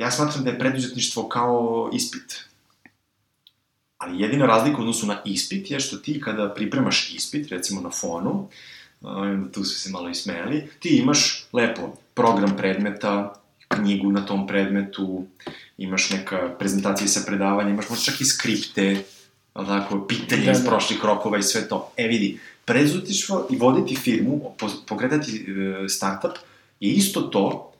ja 0.00 0.10
smatram 0.10 0.44
da 0.44 0.50
je 0.50 0.58
preduzetništvo 0.58 1.28
kao 1.28 1.90
ispit. 1.92 2.44
Ali 3.98 4.20
jedina 4.20 4.46
razlika 4.46 4.78
u 4.78 4.80
odnosu 4.80 5.06
na 5.06 5.20
ispit 5.24 5.70
je 5.70 5.80
što 5.80 5.96
ti 5.96 6.20
kada 6.20 6.54
pripremaš 6.54 7.14
ispit, 7.14 7.48
recimo 7.48 7.80
na 7.80 7.90
fonu, 7.90 8.48
uh, 9.00 9.08
tu 9.52 9.64
su 9.64 9.80
se 9.80 9.90
malo 9.90 10.08
ismejali, 10.08 10.68
ti 10.78 10.88
imaš 10.88 11.46
lepo 11.52 11.96
program 12.14 12.56
predmeta, 12.56 13.34
knjigu 13.68 14.12
na 14.12 14.26
tom 14.26 14.46
predmetu, 14.46 15.26
imaš 15.78 16.10
neka 16.10 16.54
prezentacija 16.58 17.08
sa 17.08 17.20
predavanja, 17.26 17.70
imaš 17.70 17.88
možda 17.88 18.04
čak 18.04 18.20
i 18.20 18.24
skripte, 18.24 19.04
ali 19.54 19.66
tako, 19.66 20.06
pitanje 20.06 20.44
da, 20.44 20.52
iz 20.52 20.62
da. 20.62 20.68
prošlih 20.70 21.04
rokova 21.04 21.38
i 21.38 21.42
sve 21.42 21.68
to. 21.68 21.92
E 21.96 22.08
vidi, 22.08 22.38
prezutištvo 22.64 23.46
i 23.50 23.56
voditi 23.56 23.96
firmu, 23.96 24.54
pokretati 24.86 25.46
e, 25.48 25.88
startup, 25.88 26.32
je 26.80 26.92
isto 26.92 27.20
to, 27.20 27.73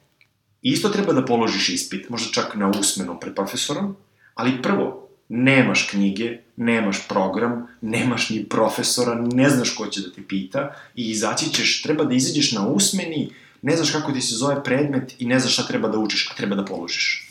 isto 0.72 0.88
treba 0.88 1.12
da 1.12 1.24
položiš 1.24 1.68
ispit, 1.68 2.08
možda 2.08 2.32
čak 2.32 2.54
na 2.54 2.70
usmenom 2.80 3.20
pred 3.20 3.34
profesorom, 3.34 3.96
ali 4.34 4.62
prvo, 4.62 5.08
nemaš 5.28 5.88
knjige, 5.90 6.38
nemaš 6.56 7.08
program, 7.08 7.66
nemaš 7.80 8.30
ni 8.30 8.44
profesora, 8.44 9.14
ne 9.14 9.50
znaš 9.50 9.74
ko 9.74 9.86
će 9.86 10.00
da 10.00 10.12
te 10.12 10.22
pita 10.28 10.74
i 10.94 11.10
izaći 11.10 11.52
ćeš, 11.52 11.82
treba 11.82 12.04
da 12.04 12.14
izađeš 12.14 12.52
na 12.52 12.66
usmeni, 12.68 13.30
ne 13.62 13.76
znaš 13.76 13.90
kako 13.90 14.12
ti 14.12 14.20
se 14.20 14.34
zove 14.34 14.64
predmet 14.64 15.14
i 15.18 15.26
ne 15.26 15.40
znaš 15.40 15.52
šta 15.52 15.66
treba 15.66 15.88
da 15.88 15.98
učiš, 15.98 16.30
a 16.30 16.34
treba 16.34 16.56
da 16.56 16.64
položiš. 16.64 17.28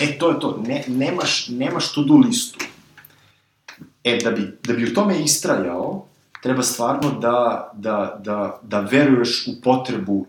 E, 0.00 0.18
to 0.18 0.30
je 0.30 0.40
to. 0.40 0.62
Ne, 0.66 0.84
nemaš, 0.86 1.48
nemaš 1.48 1.92
to 1.92 2.02
do 2.02 2.14
listu. 2.14 2.64
E, 4.04 4.18
da 4.24 4.30
bi, 4.30 4.58
da 4.62 4.74
bi 4.74 4.84
u 4.84 4.94
tome 4.94 5.20
istrajao, 5.22 6.06
treba 6.42 6.62
stvarno 6.62 7.10
da, 7.10 7.70
da, 7.74 8.20
da, 8.24 8.60
da 8.62 8.80
veruješ 8.80 9.46
u 9.46 9.60
potrebu 9.62 10.26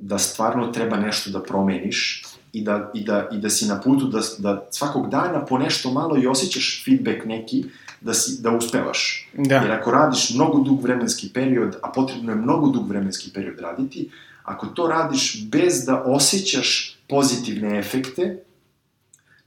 da 0.00 0.18
stvarno 0.18 0.66
treba 0.66 0.96
nešto 0.96 1.30
da 1.30 1.42
promeniš 1.42 2.24
i 2.52 2.62
da, 2.64 2.90
i 2.94 3.04
da, 3.04 3.28
i 3.32 3.38
da 3.38 3.50
si 3.50 3.66
na 3.66 3.80
putu 3.80 4.06
da, 4.06 4.20
da 4.38 4.66
svakog 4.70 5.10
dana 5.10 5.44
po 5.44 5.58
nešto 5.58 5.90
malo 5.90 6.18
i 6.18 6.26
osjećaš 6.26 6.82
feedback 6.84 7.24
neki 7.24 7.64
da, 8.00 8.14
si, 8.14 8.42
da 8.42 8.50
uspevaš. 8.50 9.28
Da. 9.34 9.54
Jer 9.54 9.72
ako 9.72 9.90
radiš 9.90 10.30
mnogo 10.34 10.58
dug 10.58 10.82
vremenski 10.82 11.30
period, 11.34 11.76
a 11.82 11.92
potrebno 11.92 12.32
je 12.32 12.36
mnogo 12.36 12.68
dug 12.68 12.88
vremenski 12.88 13.30
period 13.34 13.58
raditi, 13.58 14.10
ako 14.42 14.66
to 14.66 14.86
radiš 14.86 15.44
bez 15.50 15.84
da 15.84 16.02
osjećaš 16.06 16.98
pozitivne 17.08 17.78
efekte, 17.78 18.42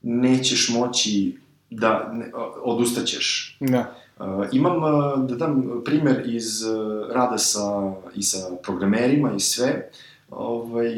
nećeš 0.01 0.69
moći 0.69 1.37
da 1.69 2.11
ne, 2.13 2.31
odustaćeš. 2.63 3.57
Da. 3.59 3.95
Uh, 4.19 4.45
imam, 4.51 4.77
uh, 4.77 5.29
da 5.29 5.35
dam 5.35 5.81
primer 5.85 6.23
iz 6.25 6.63
uh, 6.63 7.11
rada 7.11 7.37
sa, 7.37 7.93
i 8.15 8.23
sa 8.23 8.37
programerima 8.63 9.33
i 9.35 9.39
sve, 9.39 9.89
ovaj, 10.37 10.93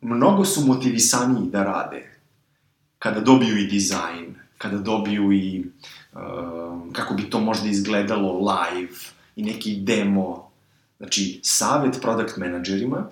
mnogo 0.00 0.44
su 0.44 0.66
motivisaniji 0.66 1.50
da 1.50 1.64
rade 1.64 2.12
kada 2.98 3.20
dobiju 3.20 3.58
i 3.58 3.66
dizajn, 3.66 4.34
kada 4.58 4.78
dobiju 4.78 5.32
i 5.32 5.64
uh, 6.12 6.20
kako 6.92 7.14
bi 7.14 7.30
to 7.30 7.40
možda 7.40 7.68
izgledalo 7.68 8.38
live 8.38 8.98
i 9.36 9.42
neki 9.42 9.76
demo. 9.76 10.50
Znači, 10.98 11.40
savet 11.42 11.98
product 12.02 12.36
menadžerima 12.36 13.08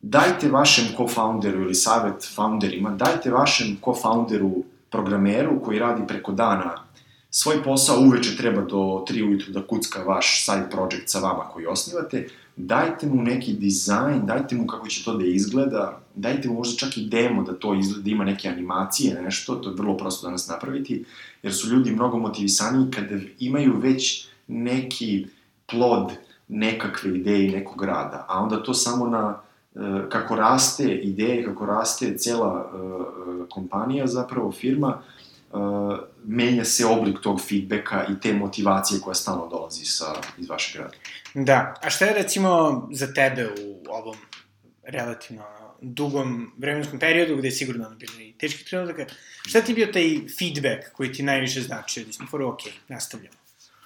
dajte 0.00 0.48
vašem 0.48 0.84
co-founderu 0.96 1.62
ili 1.62 1.74
savet 1.74 2.28
founderima, 2.34 2.90
dajte 2.90 3.30
vašem 3.30 3.76
co-founderu, 3.84 4.62
programeru 4.90 5.60
koji 5.64 5.78
radi 5.78 6.02
preko 6.06 6.32
dana 6.32 6.88
svoj 7.30 7.62
posao 7.62 8.00
uveče 8.00 8.36
treba 8.36 8.62
do 8.62 8.76
3 9.08 9.28
ujutru 9.28 9.52
da 9.52 9.66
kucka 9.66 10.02
vaš 10.02 10.44
side 10.44 10.70
project 10.70 11.08
sa 11.08 11.18
vama 11.18 11.48
koji 11.52 11.66
osnivate, 11.66 12.28
dajte 12.58 13.06
mu 13.06 13.22
neki 13.22 13.52
dizajn, 13.52 14.26
dajte 14.26 14.56
mu 14.56 14.66
kako 14.66 14.88
će 14.88 15.04
to 15.04 15.16
da 15.16 15.26
izgleda, 15.26 16.00
dajte 16.14 16.48
mu 16.48 16.54
možda 16.54 16.76
čak 16.76 16.96
i 16.96 17.08
demo 17.08 17.42
da 17.42 17.52
to 17.52 17.74
izgleda, 17.74 18.02
da 18.02 18.10
ima 18.10 18.24
neke 18.24 18.48
animacije, 18.48 19.22
nešto, 19.22 19.54
to 19.54 19.70
je 19.70 19.76
vrlo 19.76 19.96
prosto 19.96 20.26
danas 20.26 20.48
napraviti, 20.48 21.04
jer 21.42 21.54
su 21.54 21.68
ljudi 21.68 21.90
mnogo 21.90 22.18
motivisaniji 22.18 22.90
kada 22.90 23.16
imaju 23.38 23.78
već 23.78 24.28
neki 24.48 25.26
plod 25.66 26.12
nekakve 26.48 27.18
ideje 27.18 27.52
nekog 27.52 27.82
rada, 27.82 28.26
a 28.28 28.42
onda 28.42 28.62
to 28.62 28.74
samo 28.74 29.06
na 29.06 29.40
E, 29.78 30.08
kako 30.08 30.36
raste 30.36 30.94
ideje, 30.94 31.44
kako 31.44 31.66
raste 31.66 32.18
cela 32.18 32.70
uh, 32.74 33.48
kompanija, 33.48 34.06
zapravo 34.06 34.52
firma, 34.52 34.98
uh, 35.52 35.98
menja 36.24 36.64
se 36.64 36.86
oblik 36.86 37.20
tog 37.20 37.40
feedbacka 37.40 38.06
i 38.06 38.20
te 38.20 38.32
motivacije 38.32 39.00
koja 39.00 39.14
stalno 39.14 39.48
dolazi 39.50 39.84
sa, 39.84 40.14
iz 40.38 40.48
vašeg 40.48 40.80
rada. 40.80 40.94
Da, 41.44 41.74
a 41.82 41.90
šta 41.90 42.04
je 42.04 42.14
recimo 42.14 42.88
za 42.92 43.12
tebe 43.12 43.48
u 43.48 43.84
ovom 43.88 44.16
relativno 44.82 45.44
dugom 45.80 46.52
vremenskom 46.56 46.98
periodu, 46.98 47.36
gde 47.36 47.48
je 47.48 47.52
sigurno 47.52 47.86
ono 47.86 47.96
bilo 47.96 48.20
i 48.20 48.32
teških 48.38 48.66
trenutaka, 48.66 49.06
šta 49.46 49.60
ti 49.60 49.72
je 49.72 49.74
bio 49.74 49.86
taj 49.92 50.20
feedback 50.38 50.92
koji 50.92 51.12
ti 51.12 51.22
najviše 51.22 51.62
značio, 51.62 52.04
da 52.04 52.12
si 52.12 52.22
mi 52.22 52.44
ok, 52.44 52.60
nastavljamo? 52.88 53.36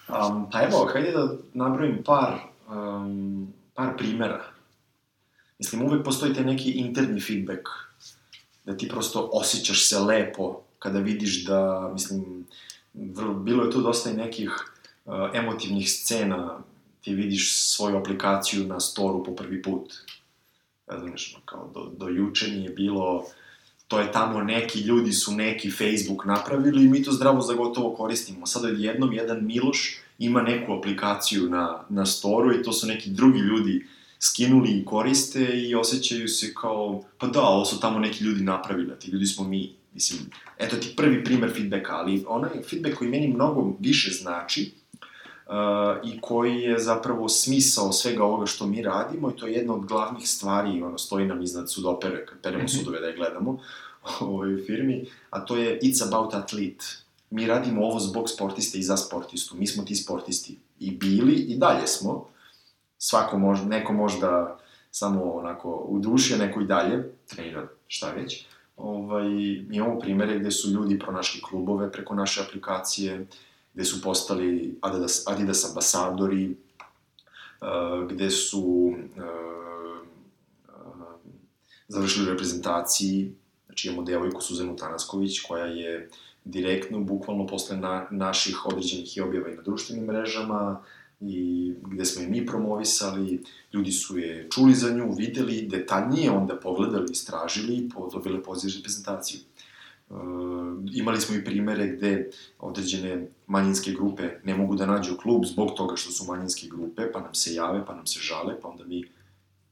Um, 0.09 0.51
pa 0.51 0.63
evo, 0.63 0.91
hajde 0.93 1.11
da 1.11 1.29
nabrojim 1.55 2.03
par, 2.05 2.39
um, 2.69 3.53
par 3.75 3.97
primera. 3.97 4.45
Mislim, 5.59 5.83
uvek 5.83 6.05
postoji 6.05 6.35
taj 6.35 6.45
neki 6.45 6.71
interni 6.71 7.21
feedback, 7.21 7.69
da 8.65 8.77
ti 8.77 8.89
prosto 8.89 9.31
osjećaš 9.33 9.89
se 9.89 9.99
lepo 9.99 10.61
kada 10.79 10.99
vidiš 10.99 11.45
da, 11.45 11.91
mislim, 11.93 12.47
bilo 13.45 13.65
je 13.65 13.71
tu 13.71 13.81
dosta 13.81 14.11
i 14.11 14.15
nekih 14.15 14.51
uh, 15.05 15.15
emotivnih 15.35 15.91
scena, 15.91 16.59
ti 17.03 17.15
vidiš 17.15 17.57
svoju 17.57 17.97
aplikaciju 17.97 18.67
na 18.67 18.81
storu 18.81 19.25
po 19.25 19.35
prvi 19.35 19.63
put. 19.63 19.95
Znaš, 20.99 21.37
kao 21.45 21.71
do, 21.75 21.93
do 21.97 22.09
juče 22.09 22.49
nije 22.49 22.71
bilo, 22.71 23.25
to 23.89 24.01
je 24.01 24.13
tamo 24.13 24.43
neki 24.43 24.81
ljudi 24.81 25.13
su 25.13 25.33
neki 25.33 25.71
Facebook 25.71 26.25
napravili 26.25 26.85
i 26.85 26.89
mi 26.89 27.03
to 27.03 27.13
zdravo 27.13 27.41
za 27.41 27.55
gotovo 27.55 27.95
koristimo. 27.95 28.47
Sada 28.47 28.69
jednom 28.69 29.13
jedan 29.13 29.47
Miloš 29.47 29.99
ima 30.19 30.43
neku 30.43 30.73
aplikaciju 30.73 31.51
na, 31.51 31.85
na 31.89 32.07
storu 32.07 32.53
i 32.53 32.63
to 32.63 32.73
su 32.73 32.87
neki 32.87 33.11
drugi 33.11 33.39
ljudi 33.39 33.87
skinuli 34.21 34.71
i 34.71 34.85
koriste 34.85 35.45
i 35.45 35.75
osjećaju 35.75 36.29
se 36.29 36.55
kao, 36.55 37.05
pa 37.19 37.27
da, 37.27 37.41
ovo 37.41 37.65
su 37.65 37.81
tamo 37.81 37.99
neki 37.99 38.25
ljudi 38.25 38.45
napravili, 38.45 38.93
a 38.93 38.97
ti 38.97 39.11
ljudi 39.11 39.27
smo 39.27 39.45
mi. 39.45 39.75
Mislim, 39.95 40.21
eto 40.59 40.77
ti 40.77 40.95
prvi 40.97 41.25
primer 41.25 41.53
feedbacka, 41.55 41.97
ali 41.97 42.25
onaj 42.29 42.51
feedback 42.71 42.99
koji 42.99 43.11
meni 43.11 43.29
mnogo 43.29 43.77
više 43.81 44.11
znači 44.11 44.73
i 46.05 46.21
koji 46.21 46.61
je 46.61 46.79
zapravo 46.79 47.29
smisao 47.29 47.93
svega 47.93 48.25
ovoga 48.25 48.47
što 48.47 48.67
mi 48.67 48.83
radimo 48.83 49.31
i 49.31 49.37
to 49.37 49.47
je 49.47 49.53
jedna 49.53 49.75
od 49.75 49.87
glavnih 49.87 50.29
stvari, 50.29 50.83
ono, 50.83 50.99
stoji 50.99 51.27
nam 51.27 51.43
iznad 51.43 51.71
sudopere, 51.71 52.27
kad 52.27 52.41
peremo 52.41 52.65
-hmm. 52.65 52.79
sudove 52.79 53.01
da 53.01 53.07
je 53.07 53.17
gledamo 53.17 53.59
u 54.21 54.25
ovoj 54.25 54.63
firmi, 54.67 55.07
a 55.31 55.45
to 55.45 55.57
je 55.57 55.79
It's 55.83 56.07
About 56.07 56.35
Athlete. 56.35 56.85
Mi 57.31 57.47
radimo 57.47 57.85
ovo 57.85 58.01
zbog 58.01 58.31
sportiste 58.31 58.79
i 58.79 58.83
za 58.83 58.97
sportistu. 58.97 59.57
Mi 59.57 59.67
smo 59.67 59.85
ti 59.85 59.95
sportisti. 59.95 60.59
I 60.79 60.91
bili, 60.91 61.35
i 61.35 61.57
dalje 61.57 61.87
smo. 61.87 62.29
Svako 62.99 63.39
može, 63.39 63.65
neko 63.65 63.93
može 63.93 64.21
da 64.21 64.59
samo 64.91 65.33
onako 65.33 65.71
u 65.89 65.99
duši, 65.99 66.35
a 66.35 66.37
neko 66.37 66.61
i 66.61 66.67
dalje 66.67 67.15
trenira 67.27 67.69
šta 67.87 68.11
već 68.11 68.47
ovaj, 68.77 69.27
imamo 69.71 69.99
primere 69.99 70.39
gde 70.39 70.51
su 70.51 70.71
ljudi 70.71 70.99
pronašli 70.99 71.41
klubove 71.41 71.93
preko 71.93 72.15
naše 72.15 72.43
aplikacije, 72.49 73.27
gde 73.75 73.85
su 73.85 74.03
postali 74.03 74.79
Adidas, 74.81 75.23
Adidas 75.27 75.65
ambasadori, 75.65 76.57
uh, 77.61 78.09
gde 78.11 78.31
su 78.31 78.61
uh, 78.61 79.25
uh, 80.69 81.05
završili 81.89 82.31
reprezentaciji, 82.31 83.35
znači 83.67 83.89
imamo 83.89 84.03
devojku 84.03 84.41
Suzanu 84.41 84.77
Tanasković 84.77 85.41
koja 85.41 85.67
je 85.67 86.11
direktno, 86.45 87.01
bukvalno 87.01 87.47
posle 87.47 87.77
na, 87.77 88.07
naših 88.11 88.67
određenih 88.67 89.17
i 89.17 89.21
objava 89.21 89.49
i 89.49 89.57
na 89.57 89.63
društvenim 89.63 90.05
mrežama, 90.05 90.83
i 91.21 91.75
gde 91.83 92.05
smo 92.05 92.23
je 92.23 92.29
mi 92.29 92.47
promovisali, 92.47 93.43
ljudi 93.73 93.93
su 93.93 94.19
je 94.19 94.49
čuli 94.51 94.75
za 94.75 94.91
nju, 94.91 95.13
videli, 95.13 95.63
detaljnije 95.63 96.31
onda 96.31 96.57
pogledali, 96.57 97.13
istražili 97.13 97.75
i 97.75 97.91
dobile 98.13 98.43
poziv 98.43 98.71
reprezentaciju. 98.77 99.41
E, 100.13 100.17
imali 100.93 101.21
smo 101.21 101.37
i 101.37 101.45
primere 101.45 101.87
gde 101.87 102.31
određene 102.59 103.27
manjinske 103.47 103.93
grupe 103.93 104.29
ne 104.45 104.55
mogu 104.55 104.77
da 104.77 104.87
nađu 104.87 105.17
klub 105.17 105.45
zbog 105.45 105.71
toga 105.77 105.97
što 105.97 106.11
su 106.11 106.25
manjinske 106.25 106.67
grupe, 106.67 107.13
pa 107.13 107.21
nam 107.21 107.35
se 107.35 107.55
jave, 107.55 107.87
pa 107.87 107.95
nam 107.95 108.07
se 108.07 108.21
žale, 108.21 108.61
pa 108.63 108.69
onda 108.69 108.85
mi, 108.85 109.05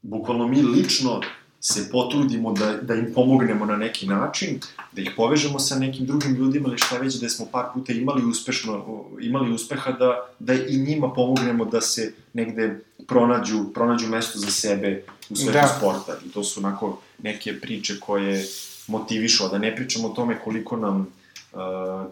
bukvalno 0.02 0.48
mi 0.48 0.62
lično 0.62 1.20
se 1.60 1.90
potrudimo 1.90 2.52
da, 2.52 2.72
da 2.72 2.94
im 2.94 3.12
pomognemo 3.14 3.66
na 3.66 3.76
neki 3.76 4.06
način, 4.06 4.60
da 4.92 5.02
ih 5.02 5.10
povežemo 5.16 5.58
sa 5.58 5.78
nekim 5.78 6.06
drugim 6.06 6.34
ljudima 6.34 6.68
ili 6.68 6.78
šta 6.78 6.98
već 6.98 7.14
da 7.14 7.28
smo 7.28 7.46
par 7.52 7.64
puta 7.74 7.92
imali 7.92 8.24
uspešno, 8.24 9.04
imali 9.20 9.52
uspeha 9.52 9.92
da, 9.92 10.28
da 10.38 10.54
i 10.54 10.76
njima 10.76 11.12
pomognemo 11.12 11.64
da 11.64 11.80
se 11.80 12.14
negde 12.32 12.80
pronađu, 13.06 13.64
pronađu 13.74 14.08
mesto 14.08 14.38
za 14.38 14.50
sebe 14.50 15.04
u 15.30 15.36
svetu 15.36 15.52
da. 15.52 15.74
sporta. 15.78 16.16
I 16.26 16.28
to 16.28 16.44
su 16.44 16.60
onako 16.60 17.00
neke 17.22 17.60
priče 17.60 18.00
koje 18.00 18.44
motivišu, 18.90 19.44
a 19.44 19.48
da 19.48 19.58
ne 19.58 19.76
pričamo 19.76 20.08
o 20.08 20.14
tome 20.14 20.38
koliko 20.44 20.76
nam 20.76 21.00
uh, 21.00 21.60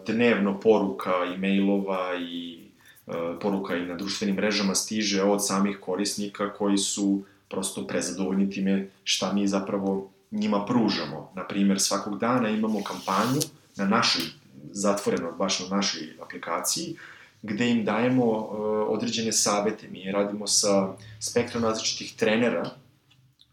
dnevno 0.07 0.59
poruka 0.59 1.11
i 1.35 1.37
mailova 1.37 2.15
i 2.19 2.59
uh, 3.07 3.15
poruka 3.41 3.75
i 3.75 3.85
na 3.85 3.95
društvenim 3.95 4.35
mrežama 4.35 4.75
stiže 4.75 5.23
od 5.23 5.47
samih 5.47 5.77
korisnika 5.81 6.53
koji 6.53 6.77
su 6.77 7.21
prosto 7.49 7.87
prezadovoljni 7.87 8.49
time 8.49 8.87
šta 9.03 9.33
mi 9.33 9.47
zapravo 9.47 10.09
njima 10.31 10.65
pružamo. 10.65 11.31
Naprimer, 11.35 11.79
svakog 11.79 12.19
dana 12.19 12.49
imamo 12.49 12.83
kampanju 12.83 13.41
na 13.75 13.85
našoj, 13.85 14.23
zatvoreno 14.71 15.31
baš 15.31 15.59
na 15.59 15.75
našoj 15.75 16.01
aplikaciji, 16.21 16.95
gde 17.41 17.69
im 17.69 17.85
dajemo 17.85 18.25
uh, 18.25 18.49
određene 18.87 19.31
savete. 19.31 19.87
Mi 19.87 20.11
radimo 20.11 20.47
sa 20.47 20.93
spektrom 21.19 21.63
različitih 21.63 22.13
trenera 22.15 22.69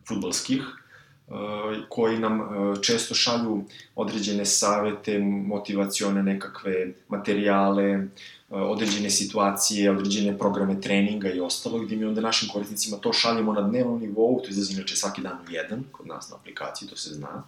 futbolskih, 0.08 0.60
uh, 0.60 0.85
koji 1.88 2.18
nam 2.18 2.40
uh, 2.40 2.80
često 2.80 3.14
šalju 3.14 3.64
određene 3.94 4.44
savete, 4.44 5.18
motivacione 5.18 6.22
nekakve 6.22 6.92
materijale, 7.08 8.06
određene 8.50 9.10
situacije, 9.10 9.90
određene 9.90 10.38
programe 10.38 10.80
treninga 10.80 11.32
i 11.32 11.40
ostalo, 11.40 11.78
gde 11.78 11.96
mi 11.96 12.04
onda 12.04 12.20
našim 12.20 12.48
korisnicima 12.48 12.96
to 12.96 13.12
šaljemo 13.12 13.52
na 13.52 13.62
dnevnom 13.62 14.00
nivou, 14.00 14.40
to 14.40 14.48
izlazi 14.48 14.74
inače 14.74 14.96
svaki 14.96 15.22
dan 15.22 15.38
jedan, 15.50 15.84
kod 15.92 16.06
nas 16.06 16.30
na 16.30 16.36
aplikaciji, 16.36 16.88
to 16.88 16.96
se 16.96 17.14
zna. 17.14 17.42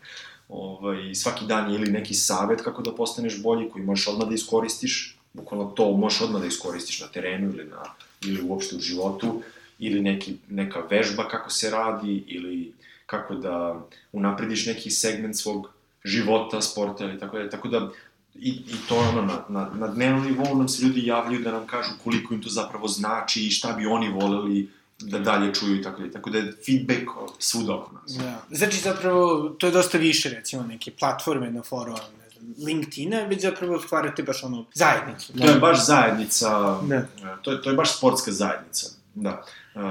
Ovaj, 0.48 1.14
svaki 1.14 1.46
dan 1.46 1.70
je 1.70 1.74
ili 1.74 1.90
neki 1.90 2.14
savet 2.14 2.60
kako 2.62 2.82
da 2.82 2.94
postaneš 2.94 3.42
bolji, 3.42 3.70
koji 3.70 3.84
možeš 3.84 4.08
odmah 4.08 4.28
da 4.28 4.34
iskoristiš, 4.34 5.18
bukvalno 5.32 5.70
to 5.70 5.92
možeš 5.92 6.20
odmah 6.20 6.40
da 6.40 6.46
iskoristiš 6.46 7.00
na 7.00 7.06
terenu 7.06 7.50
ili, 7.50 7.64
na, 7.64 7.82
ili 8.24 8.42
uopšte 8.42 8.76
u 8.76 8.80
životu, 8.80 9.42
ili 9.78 10.00
neki, 10.00 10.36
neka 10.48 10.80
vežba 10.90 11.28
kako 11.28 11.50
se 11.50 11.70
radi, 11.70 12.24
ili 12.26 12.72
kako 13.09 13.35
da 13.35 13.81
unaprediš 14.12 14.66
neki 14.66 14.90
segment 14.90 15.37
svog 15.37 15.71
života, 16.05 16.61
sporta 16.61 17.05
ili 17.05 17.18
tako 17.18 17.38
da. 17.38 17.51
Tako 17.51 17.68
da 17.68 17.90
I, 18.35 18.51
i 18.51 18.77
to 18.88 18.97
ono, 18.97 19.23
na, 19.23 19.44
na, 19.49 19.71
na 19.75 19.87
dnevnom 19.88 20.27
nivou 20.27 20.55
nam 20.59 20.68
se 20.68 20.85
ljudi 20.87 21.07
javljaju 21.07 21.42
da 21.42 21.53
nam 21.53 21.66
kažu 21.66 21.90
koliko 22.05 22.35
im 22.35 22.42
to 22.42 22.49
zapravo 22.49 22.88
znači 22.88 23.40
i 23.47 23.51
šta 23.51 23.73
bi 23.73 23.87
oni 23.87 24.09
voleli 24.09 24.68
da 25.01 25.18
dalje 25.18 25.55
čuju 25.55 25.77
i 25.77 25.83
tako 25.83 26.03
da. 26.03 26.11
Tako 26.11 26.31
da 26.31 26.38
je 26.38 26.53
feedback 26.66 27.09
svuda 27.38 27.75
oko 27.75 27.94
nas. 27.94 28.12
Da. 28.12 28.42
Znači 28.51 28.81
zapravo 28.81 29.49
to 29.49 29.66
je 29.66 29.73
dosta 29.73 29.99
više 29.99 30.31
recimo 30.31 30.62
neke 30.62 30.90
platforme 30.90 31.51
na 31.51 31.62
foru, 31.62 31.92
ne 31.92 32.31
znam, 32.31 32.55
LinkedIn-a, 32.66 33.25
već 33.27 33.42
zapravo 33.42 33.81
stvarate 33.81 34.23
baš 34.23 34.44
ono 34.44 34.64
zajednicu. 34.75 35.33
Da? 35.33 35.47
To 35.47 35.51
je 35.51 35.59
baš 35.59 35.87
zajednica, 35.87 36.81
da. 36.83 37.07
to, 37.42 37.53
je, 37.53 37.62
to 37.62 37.71
je 37.71 37.77
baš 37.77 37.97
sportska 37.97 38.33
zajednica, 38.33 38.90
da. 39.14 39.42
Uh, 39.75 39.83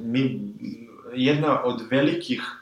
mi, 0.00 0.40
jedna 1.14 1.62
od 1.64 1.82
velikih 1.90 2.59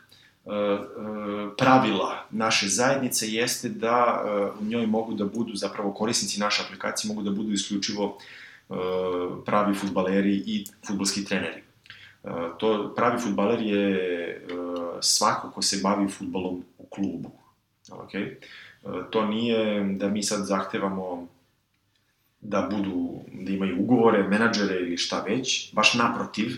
pravila 1.56 2.26
naše 2.30 2.68
zajednice 2.68 3.28
jeste 3.28 3.68
da 3.68 4.24
u 4.60 4.64
njoj 4.64 4.86
mogu 4.86 5.14
da 5.14 5.24
budu, 5.24 5.54
zapravo 5.54 5.92
korisnici 5.92 6.40
naše 6.40 6.62
aplikacije 6.62 7.08
mogu 7.08 7.22
da 7.22 7.30
budu 7.30 7.52
isključivo 7.52 8.18
pravi 9.46 9.74
futbaleri 9.74 10.42
i 10.46 10.66
futbolski 10.86 11.24
treneri. 11.24 11.62
To, 12.58 12.92
pravi 12.96 13.20
futbaler 13.20 13.60
je 13.60 14.46
svako 15.00 15.50
ko 15.50 15.62
se 15.62 15.80
bavi 15.82 16.08
futbolom 16.08 16.64
u 16.78 16.86
klubu. 16.86 17.30
Okay? 17.88 18.34
To 19.10 19.26
nije 19.26 19.84
da 19.84 20.08
mi 20.08 20.22
sad 20.22 20.46
zahtevamo 20.46 21.26
da 22.40 22.68
budu, 22.70 23.20
da 23.32 23.52
imaju 23.52 23.76
ugovore, 23.80 24.22
menadžere 24.22 24.74
ili 24.74 24.96
šta 24.96 25.22
već, 25.22 25.74
baš 25.74 25.94
naprotiv, 25.94 26.50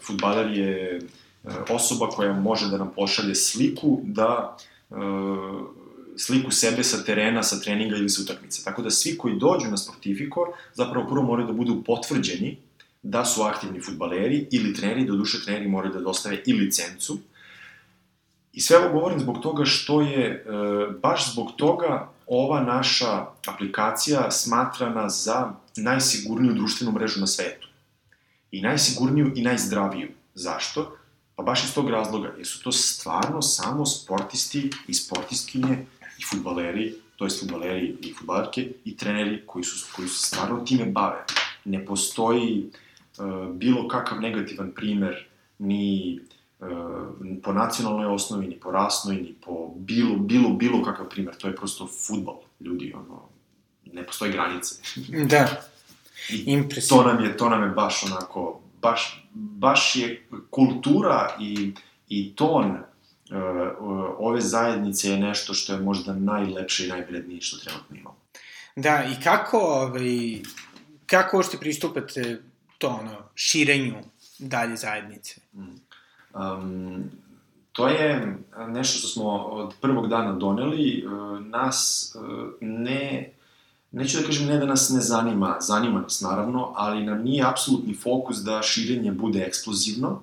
futbaler 0.00 0.58
je 0.58 1.00
E, 1.00 1.25
osoba 1.68 2.08
koja 2.08 2.32
može 2.32 2.70
da 2.70 2.78
nam 2.78 2.92
pošalje 2.96 3.34
sliku 3.34 4.00
da 4.02 4.56
e, 4.90 4.94
sliku 6.16 6.50
sebe 6.50 6.84
sa 6.84 7.04
terena, 7.04 7.42
sa 7.42 7.60
treninga 7.60 7.96
ili 7.96 8.08
sa 8.08 8.22
utakmice. 8.22 8.64
Tako 8.64 8.82
da 8.82 8.90
svi 8.90 9.18
koji 9.18 9.38
dođu 9.38 9.70
na 9.70 9.76
Sportifikor 9.76 10.48
zapravo 10.74 11.08
prvo 11.08 11.22
moraju 11.22 11.46
da 11.46 11.52
budu 11.52 11.82
potvrđeni 11.86 12.56
da 13.02 13.24
su 13.24 13.42
aktivni 13.42 13.80
futbaleri 13.80 14.46
ili 14.50 14.74
treneri, 14.74 15.04
do 15.04 15.16
duše 15.16 15.44
treneri 15.44 15.68
moraju 15.68 15.92
da 15.92 16.00
dostave 16.00 16.42
i 16.46 16.52
licencu. 16.52 17.18
I 18.52 18.60
sve 18.60 18.78
ovo 18.78 18.92
govorim 18.92 19.20
zbog 19.20 19.38
toga 19.42 19.64
što 19.64 20.00
je, 20.00 20.26
e, 20.26 20.42
baš 21.02 21.32
zbog 21.32 21.52
toga, 21.56 22.08
ova 22.26 22.62
naša 22.62 23.26
aplikacija 23.46 24.30
smatrana 24.30 25.08
za 25.08 25.52
najsigurniju 25.76 26.54
društvenu 26.54 26.92
mrežu 26.92 27.20
na 27.20 27.26
svetu. 27.26 27.68
I 28.50 28.62
najsigurniju 28.62 29.32
i 29.34 29.42
najzdraviju. 29.42 30.08
Zašto? 30.34 30.95
Pa 31.36 31.42
baš 31.42 31.64
iz 31.64 31.74
tog 31.74 31.90
razloga, 31.90 32.34
jer 32.36 32.46
su 32.46 32.62
to 32.62 32.72
stvarno 32.72 33.42
samo 33.42 33.86
sportisti 33.86 34.70
i 34.88 34.94
sportistkinje 34.94 35.86
i 36.18 36.24
futbaleri 36.30 37.06
to 37.16 37.24
je 37.24 37.30
futbaleri 37.40 37.96
i 38.00 38.14
futbalerke, 38.14 38.68
i 38.84 38.96
treneri 38.96 39.42
koji 39.46 39.64
su, 39.64 39.86
koji 39.96 40.08
su 40.08 40.26
stvarno 40.26 40.64
time 40.64 40.84
bave. 40.84 41.24
Ne 41.64 41.86
postoji 41.86 42.70
uh, 43.18 43.54
bilo 43.54 43.88
kakav 43.88 44.20
negativan 44.20 44.72
primer 44.74 45.26
ni 45.58 46.20
uh, 46.60 46.68
po 47.42 47.52
nacionalnoj 47.52 48.06
osnovi, 48.06 48.46
ni 48.46 48.60
po 48.60 48.70
rasnoj, 48.70 49.16
ni 49.16 49.34
po 49.44 49.72
bilo, 49.76 50.16
bilo, 50.16 50.48
bilo 50.48 50.84
kakav 50.84 51.08
primer. 51.08 51.36
To 51.36 51.48
je 51.48 51.56
prosto 51.56 51.88
futbol, 52.06 52.36
ljudi, 52.60 52.94
ono, 52.96 53.22
ne 53.92 54.06
postoji 54.06 54.32
granice. 54.32 54.74
Da. 55.30 55.62
I 56.30 56.44
Impresivno. 56.46 57.02
to 57.02 57.08
nam 57.08 57.24
je, 57.24 57.36
to 57.36 57.48
nam 57.48 57.62
je 57.62 57.68
baš 57.68 58.04
onako, 58.04 58.60
baš, 58.90 59.28
baš 59.34 59.96
je 59.96 60.28
kultura 60.50 61.36
i, 61.40 61.72
i 62.08 62.34
ton 62.36 62.70
uh, 62.70 62.76
ove 64.18 64.40
zajednice 64.40 65.10
je 65.10 65.18
nešto 65.18 65.54
što 65.54 65.72
je 65.72 65.80
možda 65.80 66.12
najlepše 66.12 66.86
i 66.86 66.88
najvrednije 66.88 67.40
što 67.40 67.56
trenutno 67.56 67.96
imamo. 67.96 68.16
Da, 68.76 69.04
i 69.04 69.22
kako, 69.22 69.58
ovaj, 69.58 70.40
kako 71.06 71.36
uopšte 71.36 71.58
pristupate 71.58 72.42
to, 72.78 72.88
ono, 72.88 73.16
širenju 73.34 73.94
dalje 74.38 74.76
zajednice? 74.76 75.40
Um, 76.34 77.10
to 77.72 77.88
je 77.88 78.36
nešto 78.68 78.98
što 78.98 79.08
smo 79.08 79.30
od 79.36 79.74
prvog 79.80 80.08
dana 80.08 80.32
doneli, 80.32 81.04
uh, 81.06 81.40
nas 81.40 82.12
ne, 82.60 83.32
neću 83.92 84.18
da 84.20 84.26
kažem 84.26 84.46
ne 84.46 84.58
da 84.58 84.66
nas 84.66 84.90
ne 84.90 85.00
zanima, 85.00 85.56
zanima 85.60 86.00
nas 86.00 86.20
naravno, 86.20 86.72
ali 86.74 87.04
nam 87.04 87.22
nije 87.22 87.44
apsolutni 87.44 87.94
fokus 87.94 88.36
da 88.36 88.62
širenje 88.62 89.12
bude 89.12 89.40
eksplozivno, 89.40 90.20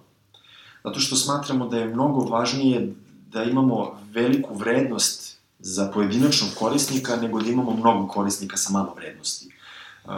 zato 0.83 0.99
što 0.99 1.15
smatramo 1.15 1.67
da 1.67 1.77
je 1.77 1.87
mnogo 1.87 2.19
važnije 2.19 2.93
da 3.31 3.43
imamo 3.43 3.99
veliku 4.11 4.55
vrednost 4.55 5.37
za 5.59 5.91
pojedinačnog 5.93 6.49
korisnika 6.55 7.15
nego 7.15 7.41
da 7.41 7.49
imamo 7.49 7.71
mnogo 7.71 8.07
korisnika 8.07 8.57
sa 8.57 8.73
malo 8.73 8.93
vrednosti. 8.95 9.49
Uh, 10.05 10.11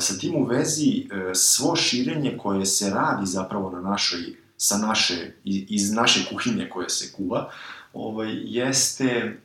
sa 0.00 0.18
tim 0.18 0.34
u 0.36 0.44
vezi, 0.44 1.06
uh, 1.10 1.32
svo 1.34 1.76
širenje 1.76 2.38
koje 2.38 2.66
se 2.66 2.90
radi 2.90 3.26
zapravo 3.26 3.70
na 3.70 3.80
našoj, 3.80 4.36
sa 4.56 4.78
naše, 4.78 5.32
iz 5.44 5.92
naše 5.92 6.24
kuhinje 6.30 6.68
koje 6.68 6.88
se 6.90 7.12
kuva, 7.12 7.50
ovaj, 7.92 8.30
jeste 8.44 9.38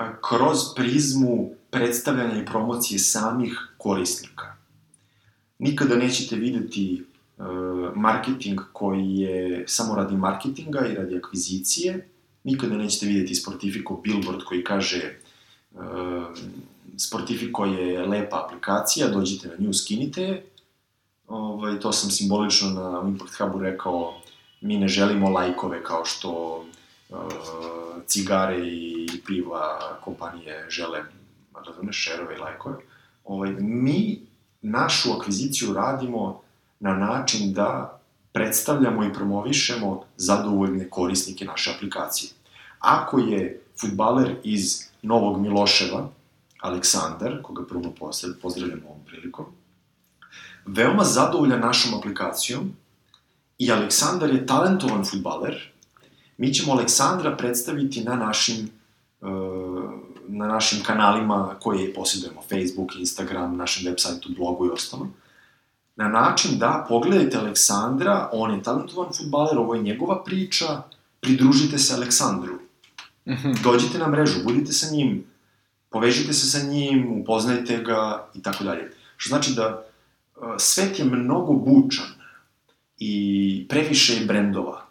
uh, 0.00 0.06
kroz 0.28 0.58
prizmu 0.76 1.50
predstavljanja 1.70 2.42
i 2.42 2.46
promocije 2.46 2.98
samih 2.98 3.68
korisnika. 3.78 4.56
Nikada 5.58 5.96
nećete 5.96 6.36
videti 6.36 7.04
uh, 7.36 7.46
marketing 7.94 8.60
koji 8.72 9.16
je 9.16 9.64
samo 9.68 9.94
radi 9.94 10.16
marketinga 10.16 10.86
i 10.86 10.94
radi 10.94 11.16
akvizicije, 11.16 12.08
nikada 12.44 12.76
nećete 12.76 13.06
videti 13.06 13.34
Sportifico 13.34 14.00
billboard 14.04 14.44
koji 14.44 14.64
kaže 14.64 15.18
uh, 15.72 15.80
Sportifico 16.96 17.64
je 17.64 18.06
lepa 18.06 18.44
aplikacija, 18.44 19.08
dođite 19.08 19.48
na 19.48 19.54
nju, 19.58 19.74
skinite 19.74 20.22
je. 20.22 20.44
Ovaj, 21.28 21.80
to 21.80 21.92
sam 21.92 22.10
simbolično 22.10 22.70
na 22.70 23.08
Import 23.08 23.32
Hubu 23.38 23.58
rekao, 23.58 24.20
mi 24.60 24.78
ne 24.78 24.88
želimo 24.88 25.30
lajkove 25.30 25.82
kao 25.82 26.04
što 26.04 26.64
uh, 27.08 27.16
cigare 28.06 28.68
i 28.68 29.08
piva 29.26 29.98
kompanije 30.04 30.66
žele, 30.68 31.02
razumeš, 31.66 32.04
šerove 32.04 32.34
i 32.34 32.38
lajkove. 32.38 32.76
Ovaj, 33.24 33.52
mi 33.58 34.20
našu 34.62 35.12
akviziciju 35.12 35.74
radimo 35.74 36.40
na 36.80 36.94
način 36.94 37.52
da 37.52 38.00
predstavljamo 38.32 39.04
i 39.04 39.12
promovišemo 39.12 40.04
zadovoljne 40.16 40.90
korisnike 40.90 41.44
naše 41.44 41.72
aplikacije. 41.76 42.30
Ako 42.78 43.18
je 43.18 43.62
futbaler 43.80 44.36
iz 44.44 44.88
Novog 45.02 45.40
Miloševa, 45.40 46.08
Aleksandar, 46.60 47.42
koga 47.42 47.66
prvo 47.68 47.94
pozdravljamo 48.42 48.88
ovom 48.88 49.04
prilikom, 49.06 49.46
veoma 50.66 51.04
zadovoljan 51.04 51.60
našom 51.60 51.98
aplikacijom 51.98 52.72
i 53.58 53.72
Aleksandar 53.72 54.34
je 54.34 54.46
talentovan 54.46 55.04
futbaler, 55.04 55.72
mi 56.36 56.54
ćemo 56.54 56.72
Aleksandra 56.72 57.36
predstaviti 57.36 58.04
na 58.04 58.16
našim 58.16 58.70
uh, 59.20 59.28
na 60.28 60.46
našim 60.46 60.82
kanalima 60.82 61.54
koje 61.60 61.94
posjedujemo, 61.94 62.42
Facebook, 62.42 62.96
Instagram, 62.98 63.56
našem 63.56 63.86
web 63.86 63.94
sajtu, 63.98 64.28
blogu 64.36 64.66
i 64.66 64.70
ostalo, 64.70 65.08
na 65.96 66.08
način 66.08 66.58
da 66.58 66.86
pogledajte 66.88 67.38
Aleksandra, 67.38 68.28
on 68.32 68.54
je 68.54 68.62
talentovan 68.62 69.12
futbaler, 69.16 69.58
ovo 69.58 69.74
je 69.74 69.82
njegova 69.82 70.24
priča, 70.24 70.82
pridružite 71.20 71.78
se 71.78 71.94
Aleksandru. 71.94 72.54
Mm 73.26 73.32
-hmm. 73.32 73.62
Dođite 73.62 73.98
na 73.98 74.08
mrežu, 74.08 74.44
budite 74.44 74.72
sa 74.72 74.94
njim, 74.94 75.24
povežite 75.90 76.32
se 76.32 76.46
sa 76.46 76.66
njim, 76.66 77.20
upoznajte 77.20 77.76
ga 77.76 78.28
i 78.34 78.42
tako 78.42 78.64
dalje. 78.64 78.92
Što 79.16 79.28
znači 79.28 79.54
da 79.54 79.84
uh, 80.36 80.42
svet 80.58 80.98
je 80.98 81.04
mnogo 81.04 81.52
bučan 81.52 82.06
i 82.98 83.66
previše 83.68 84.14
je 84.14 84.26
brendova 84.26 84.86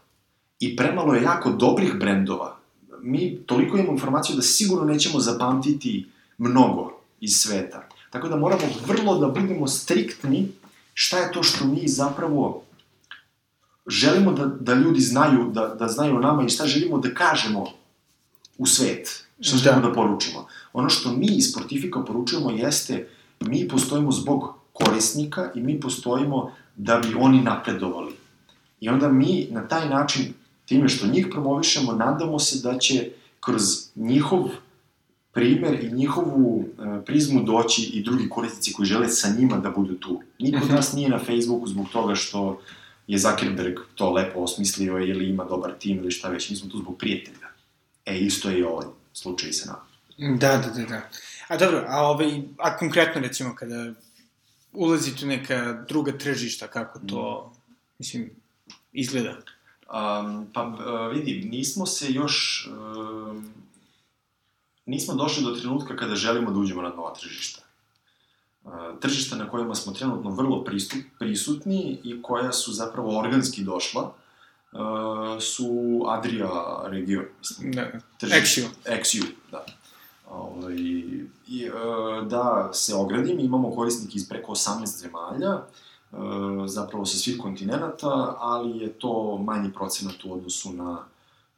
i 0.60 0.76
premalo 0.76 1.14
je 1.14 1.24
jako 1.24 1.50
dobrih 1.50 1.94
brendova. 2.00 2.57
Mi 3.02 3.38
toliko 3.46 3.78
imamo 3.78 3.92
informaciju 3.92 4.36
da 4.36 4.42
sigurno 4.42 4.86
nećemo 4.86 5.20
zapamtiti 5.20 6.08
mnogo 6.38 7.02
iz 7.20 7.32
sveta. 7.32 7.90
Tako 8.10 8.28
da 8.28 8.36
moramo 8.36 8.62
vrlo 8.88 9.18
da 9.18 9.28
budemo 9.28 9.68
striktni 9.68 10.52
šta 10.94 11.18
je 11.18 11.32
to 11.32 11.44
što 11.44 11.66
mi 11.66 11.88
zapravo 11.88 12.64
želimo 13.88 14.34
da, 14.34 14.46
da 14.46 14.74
ljudi 14.74 15.00
znaju, 15.00 15.52
da, 15.54 15.68
da 15.68 15.88
znaju 15.88 16.16
o 16.16 16.20
nama 16.20 16.44
i 16.44 16.50
šta 16.50 16.66
želimo 16.66 17.00
da 17.00 17.14
kažemo 17.14 17.66
u 18.58 18.66
svet, 18.66 19.26
šta 19.40 19.56
da. 19.56 19.64
želimo 19.64 19.88
da 19.88 19.94
poručimo. 19.94 20.48
Ono 20.74 20.90
što 20.90 21.12
mi 21.12 21.28
iz 21.28 21.52
Sportifika 21.52 22.04
poručujemo 22.04 22.52
jeste 22.52 23.10
mi 23.40 23.68
postojimo 23.68 24.12
zbog 24.12 24.54
korisnika 24.74 25.52
i 25.56 25.62
mi 25.62 25.80
postojimo 25.80 26.52
da 26.76 26.98
bi 26.98 27.16
oni 27.20 27.42
napredovali. 27.42 28.14
I 28.80 28.90
onda 28.90 29.10
mi 29.10 29.48
na 29.52 29.68
taj 29.68 29.90
način, 29.90 30.34
time 30.68 30.90
što 30.90 31.08
njih 31.08 31.28
promovišemo, 31.32 31.92
nadamo 31.92 32.40
se 32.40 32.60
da 32.70 32.78
će 32.78 33.10
kroz 33.40 33.62
njihov 33.96 34.50
primer 35.32 35.84
i 35.84 35.92
njihovu 35.92 36.66
e, 36.66 37.06
prizmu 37.06 37.44
doći 37.44 37.82
i 37.82 38.04
drugi 38.04 38.30
korisnici 38.30 38.74
koji 38.74 38.86
žele 38.86 39.10
sa 39.10 39.30
njima 39.40 39.58
da 39.58 39.70
budu 39.70 39.96
tu. 39.96 40.22
Niko 40.40 40.60
od 40.64 40.72
nas 40.72 40.94
nije 40.94 41.10
na 41.10 41.20
Facebooku 41.20 41.68
zbog 41.68 41.90
toga 41.90 42.16
što 42.16 42.62
je 43.08 43.18
Zuckerberg 43.18 43.80
to 43.96 44.12
lepo 44.12 44.40
osmislio 44.40 44.98
ili 44.98 45.30
ima 45.30 45.44
dobar 45.44 45.74
tim 45.80 45.98
ili 45.98 46.12
šta 46.12 46.30
već, 46.30 46.50
mi 46.50 46.56
smo 46.56 46.70
tu 46.70 46.78
zbog 46.78 46.98
prijatelja. 46.98 47.48
E, 48.06 48.18
isto 48.18 48.50
je 48.50 48.60
i 48.60 48.64
ovaj 48.64 48.86
slučaj 49.14 49.52
sa 49.54 49.66
nama. 49.70 49.88
Da, 50.38 50.58
da, 50.58 50.82
da, 50.82 50.86
da. 50.86 51.10
A 51.48 51.58
dobro, 51.58 51.86
a, 51.88 52.02
ovaj, 52.02 52.42
a 52.58 52.78
konkretno 52.78 53.22
recimo 53.22 53.56
kada 53.56 53.94
ulazite 54.74 55.26
u 55.26 55.28
neka 55.28 55.86
druga 55.88 56.18
tržišta, 56.18 56.68
kako 56.68 57.00
to, 57.00 57.54
mm. 57.54 57.60
mislim, 58.00 58.30
izgleda? 58.94 59.38
Um, 59.88 60.48
pa 60.54 60.68
uh, 60.68 61.14
vidi, 61.14 61.50
nismo 61.50 61.86
se 61.86 62.12
još, 62.12 62.68
uh, 62.72 63.36
nismo 64.86 65.14
došli 65.14 65.44
do 65.44 65.52
trenutka 65.52 65.96
kada 65.96 66.16
želimo 66.16 66.52
da 66.52 66.60
uđemo 66.60 66.82
na 66.82 66.90
nova 66.90 67.14
tržišta. 67.14 67.62
Uh, 68.64 68.72
tržišta 69.02 69.36
na 69.36 69.50
kojima 69.50 69.76
smo 69.76 69.94
trenutno 69.94 70.32
vrlo 70.32 70.64
pristup, 70.64 71.00
prisutni 71.20 72.00
i 72.04 72.22
koja 72.22 72.52
su 72.52 72.74
zapravo 72.74 73.20
organski 73.20 73.64
došla, 73.64 74.02
uh, 74.72 75.42
su 75.42 76.04
Adria 76.08 76.50
region, 76.86 77.26
mislim. 77.40 77.74
Exiu, 78.86 79.24
da. 79.52 79.66
Ovaj, 80.30 80.76
i, 81.48 81.66
e, 81.66 81.72
da 82.26 82.70
se 82.74 82.96
ogradim, 82.96 83.40
imamo 83.40 83.76
korisnike 83.76 84.18
iz 84.18 84.30
preko 84.30 84.52
18 84.52 84.86
zemalja, 84.86 85.50
e, 85.50 85.87
zapravo 86.68 87.06
sa 87.06 87.18
svih 87.18 87.38
kontinenta, 87.38 88.36
ali 88.40 88.80
je 88.80 88.94
to 88.94 89.38
manji 89.38 89.74
procenat 89.74 90.16
u 90.24 90.34
odnosu 90.34 90.74
na 90.74 91.00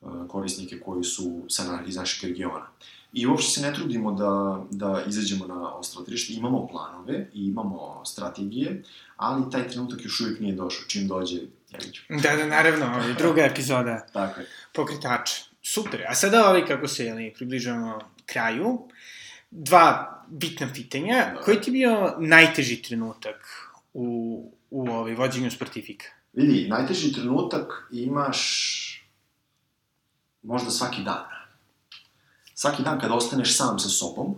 e, 0.02 0.06
korisnike 0.28 0.80
koji 0.80 1.04
su 1.04 1.42
sa 1.48 1.64
na, 1.64 1.84
iz 1.88 1.96
našeg 1.96 2.30
regiona. 2.30 2.66
I 3.14 3.28
uopšte 3.28 3.52
se 3.52 3.62
ne 3.62 3.74
trudimo 3.74 4.12
da, 4.12 4.64
da 4.72 5.04
izađemo 5.08 5.48
na 5.48 5.76
ostalo 5.76 6.06
tržište, 6.06 6.34
imamo 6.34 6.68
planove 6.68 7.30
i 7.34 7.46
imamo 7.46 8.02
strategije, 8.06 8.84
ali 9.18 9.52
taj 9.52 9.68
trenutak 9.68 10.06
još 10.06 10.22
uvijek 10.22 10.40
nije 10.40 10.56
došao, 10.56 10.88
čim 10.88 11.08
dođe, 11.08 11.38
ja 11.72 11.80
ću. 11.80 12.02
Da, 12.10 12.36
da, 12.36 12.46
naravno, 12.46 13.04
druga 13.18 13.42
epizoda. 13.42 14.06
Tako 14.14 14.40
je. 14.40 14.48
Pokretača. 14.74 15.36
Super. 15.64 16.06
A 16.08 16.16
sada 16.16 16.50
ovaj, 16.50 16.66
kako 16.66 16.88
se 16.88 17.06
jeli, 17.06 17.34
približavamo 17.36 18.00
kraju, 18.26 18.80
dva 19.52 20.20
bitna 20.28 20.68
pitanja. 20.74 21.32
Da. 21.34 21.42
Koji 21.42 21.62
ti 21.62 21.72
bio 21.72 22.16
najteži 22.20 22.82
trenutak 22.82 23.69
u, 23.94 24.52
u 24.70 24.90
ovaj, 24.90 25.16
vođenju 25.16 25.52
sportifika? 25.52 26.06
Vidi, 26.34 26.68
najteži 26.70 27.14
trenutak 27.14 27.90
imaš 27.92 28.40
možda 30.44 30.72
svaki 30.72 31.04
dan. 31.04 31.26
Svaki 32.54 32.84
dan 32.84 33.00
kada 33.00 33.14
ostaneš 33.14 33.58
sam 33.58 33.80
sa 33.80 33.90
sobom, 33.90 34.36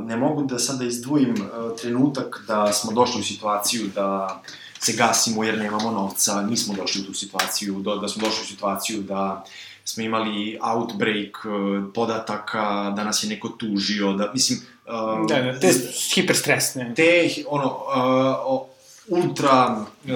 ne 0.00 0.16
mogu 0.16 0.42
da 0.42 0.58
sada 0.58 0.84
izdvojim 0.84 1.34
trenutak 1.80 2.44
da 2.46 2.72
smo 2.72 2.92
došli 2.92 3.20
u 3.20 3.24
situaciju 3.24 3.90
da 3.94 4.42
se 4.80 4.92
gasimo 4.92 5.44
jer 5.44 5.58
nemamo 5.58 5.90
novca, 5.90 6.42
nismo 6.42 6.74
došli 6.74 7.02
u 7.02 7.04
tu 7.04 7.14
situaciju, 7.14 7.82
da 8.00 8.08
smo 8.08 8.22
došli 8.22 8.42
u 8.42 8.46
situaciju 8.46 9.02
da 9.02 9.44
smo 9.84 10.02
imali 10.02 10.58
outbreak 10.74 11.44
uh, 11.44 11.84
podataka, 11.94 12.92
da 12.96 13.04
nas 13.04 13.24
je 13.24 13.28
neko 13.28 13.48
tužio, 13.48 14.12
da, 14.12 14.30
mislim... 14.32 14.58
Uh, 14.86 15.28
da, 15.28 15.42
da, 15.42 15.60
te 15.60 15.72
hiperstresne. 16.14 16.92
Te, 16.96 17.28
ono, 17.48 17.66
uh, 17.66 18.72
ultra 19.08 19.76
uh, 19.76 20.10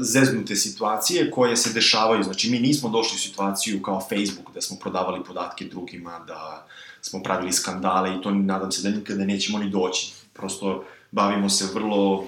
zeznute 0.00 0.56
situacije 0.56 1.30
koje 1.30 1.56
se 1.56 1.72
dešavaju. 1.72 2.22
Znači, 2.22 2.50
mi 2.50 2.58
nismo 2.58 2.88
došli 2.88 3.16
u 3.16 3.18
situaciju 3.18 3.82
kao 3.82 4.00
Facebook, 4.00 4.54
da 4.54 4.60
smo 4.60 4.76
prodavali 4.80 5.24
podatke 5.24 5.64
drugima, 5.64 6.18
da 6.26 6.66
smo 7.00 7.22
pravili 7.22 7.52
skandale 7.52 8.16
i 8.16 8.22
to 8.22 8.30
nadam 8.30 8.72
se 8.72 8.90
da 8.90 8.96
nikada 8.96 9.24
nećemo 9.24 9.58
ni 9.58 9.70
doći. 9.70 10.12
Prosto 10.32 10.84
bavimo 11.10 11.48
se 11.48 11.68
vrlo, 11.74 12.14
uh, 12.14 12.26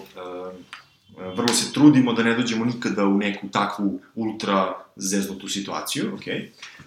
vrlo 1.36 1.48
se 1.48 1.72
trudimo 1.72 2.12
da 2.12 2.22
ne 2.22 2.34
dođemo 2.34 2.64
nikada 2.64 3.04
u 3.04 3.18
neku 3.18 3.48
takvu 3.48 4.00
ultra 4.14 4.85
zeznutu 4.96 5.48
situaciju, 5.48 6.14
ok? 6.14 6.22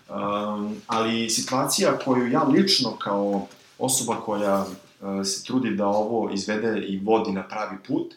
Um, 0.10 0.76
ali 0.88 1.30
situacija 1.30 1.98
koju 1.98 2.32
ja 2.32 2.44
lično 2.44 2.98
kao 2.98 3.48
osoba 3.78 4.16
koja 4.16 4.66
uh, 4.66 5.26
se 5.26 5.44
trudi 5.44 5.76
da 5.76 5.88
ovo 5.88 6.32
izvede 6.34 6.80
i 6.88 7.00
vodi 7.00 7.32
na 7.32 7.48
pravi 7.48 7.78
put, 7.88 8.14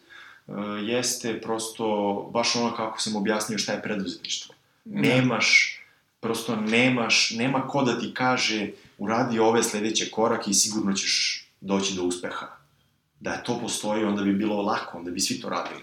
uh, 0.47 0.57
jeste 0.83 1.41
prosto 1.41 2.31
baš 2.33 2.57
ono 2.57 2.77
kako 2.77 3.01
sam 3.01 3.17
objasnio 3.17 3.59
šta 3.59 3.73
je 3.73 3.83
preduzetništvo. 3.83 4.55
Da. 4.85 5.01
Nemaš, 5.01 5.79
prosto 6.21 6.57
nemaš, 6.57 7.31
nema 7.31 7.69
ko 7.69 7.83
da 7.83 8.01
ti 8.01 8.15
kaže 8.15 8.71
uradi 8.99 9.39
ove 9.39 9.63
sledeće 9.63 10.11
korake 10.11 10.51
i 10.51 10.55
sigurno 10.55 10.93
ćeš 10.93 11.47
doći 11.61 11.95
do 11.95 12.03
uspeha. 12.03 12.47
Da 13.21 13.37
to 13.37 13.59
postoji, 13.61 14.05
onda 14.05 14.23
bi 14.23 14.33
bilo 14.33 14.63
lako, 14.63 14.99
onda 14.99 15.11
bi 15.11 15.21
svi 15.21 15.41
to 15.41 15.49
radili. 15.49 15.81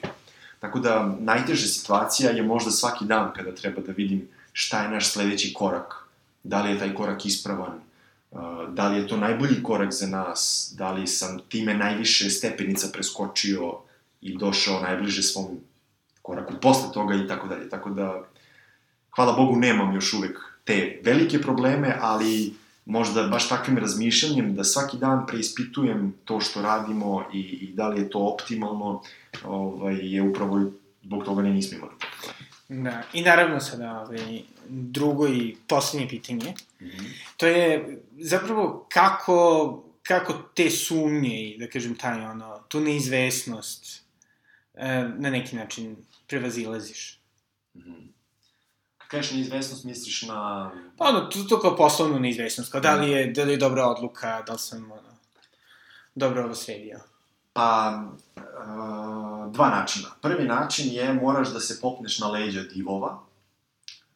Tako 0.59 0.79
da, 0.79 1.15
najteža 1.19 1.67
situacija 1.67 2.31
je 2.31 2.43
možda 2.43 2.71
svaki 2.71 3.05
dan 3.05 3.31
kada 3.35 3.55
treba 3.55 3.81
da 3.81 3.91
vidim 3.91 4.27
šta 4.53 4.83
je 4.83 4.89
naš 4.89 5.11
sledeći 5.11 5.53
korak. 5.53 5.95
Da 6.43 6.61
li 6.61 6.71
je 6.71 6.79
taj 6.79 6.93
korak 6.93 7.25
ispravan, 7.25 7.79
da 8.69 8.87
li 8.87 8.97
je 8.97 9.07
to 9.07 9.17
najbolji 9.17 9.63
korak 9.63 9.93
za 9.93 10.07
nas, 10.07 10.73
da 10.77 10.91
li 10.91 11.07
sam 11.07 11.39
time 11.49 11.73
najviše 11.73 12.29
stepenica 12.29 12.87
preskočio 12.93 13.73
i 14.21 14.37
došao 14.37 14.81
najbliže 14.81 15.23
svom 15.23 15.59
koraku 16.21 16.53
posle 16.61 16.93
toga 16.93 17.15
i 17.15 17.27
tako 17.27 17.47
dalje. 17.47 17.69
Tako 17.69 17.89
da, 17.89 18.23
hvala 19.15 19.33
Bogu, 19.33 19.55
nemam 19.55 19.95
još 19.95 20.13
uvek 20.13 20.39
te 20.63 21.01
velike 21.03 21.41
probleme, 21.41 21.97
ali 22.01 22.53
možda 22.85 23.23
baš 23.27 23.49
takvim 23.49 23.77
razmišljanjem 23.77 24.55
da 24.55 24.63
svaki 24.63 24.97
dan 24.97 25.25
preispitujem 25.27 26.13
to 26.25 26.39
što 26.39 26.61
radimo 26.61 27.23
i, 27.33 27.39
i 27.39 27.73
da 27.73 27.87
li 27.87 28.01
je 28.01 28.09
to 28.09 28.19
optimalno, 28.19 29.01
ovaj, 29.45 29.97
je 30.01 30.21
upravo 30.21 30.71
zbog 31.03 31.23
toga 31.25 31.41
ne 31.41 31.49
nismo 31.49 31.77
imali. 31.77 31.93
Da, 32.69 33.03
i 33.13 33.21
naravno 33.21 33.59
sada 33.59 34.01
ovaj, 34.01 34.41
drugo 34.67 35.27
i 35.27 35.55
poslednje 35.67 36.09
pitanje, 36.09 36.53
mm 36.81 36.85
-hmm. 36.85 37.07
to 37.37 37.47
je 37.47 37.97
zapravo 38.17 38.87
kako, 38.89 39.83
kako 40.03 40.33
te 40.33 40.69
sumnje 40.69 41.49
i 41.49 41.57
da 41.57 41.67
kažem 41.67 41.95
taj 41.95 42.25
ono, 42.25 42.59
tu 42.67 42.79
neizvesnost 42.79 44.03
e, 44.73 45.09
na 45.17 45.29
neki 45.29 45.55
način 45.55 45.95
prevazilaziš. 46.27 47.19
Mm 47.75 47.79
-hmm 47.79 48.19
kažeš 49.09 49.31
neizvesnost, 49.31 49.83
misliš 49.83 50.21
na... 50.21 50.71
Pa 50.97 51.05
ono, 51.05 51.19
to, 51.19 51.43
to 51.43 51.59
kao 51.59 51.75
poslovnu 51.75 52.19
neizvesnost, 52.19 52.71
kao 52.71 52.81
da 52.81 52.95
li 52.95 53.11
je, 53.11 53.27
da 53.27 53.43
li 53.43 53.51
je 53.51 53.57
dobra 53.57 53.87
odluka, 53.87 54.41
da 54.47 54.53
li 54.53 54.59
sam, 54.59 54.91
ono, 54.91 55.17
dobro 56.15 56.43
ovo 56.43 56.55
sredio. 56.55 56.99
Pa, 57.53 58.03
uh, 58.35 59.51
dva 59.53 59.69
načina. 59.69 60.07
Prvi 60.21 60.45
način 60.45 60.93
je, 60.93 61.13
moraš 61.13 61.53
da 61.53 61.59
se 61.59 61.81
popneš 61.81 62.19
na 62.19 62.27
leđa 62.27 62.63
divova, 62.63 63.19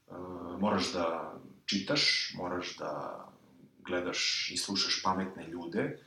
uh, 0.08 0.60
moraš 0.60 0.94
da 0.94 1.34
čitaš, 1.66 2.34
moraš 2.38 2.78
da 2.78 3.20
gledaš 3.86 4.52
i 4.54 4.58
slušaš 4.58 5.02
pametne 5.04 5.48
ljude, 5.48 6.00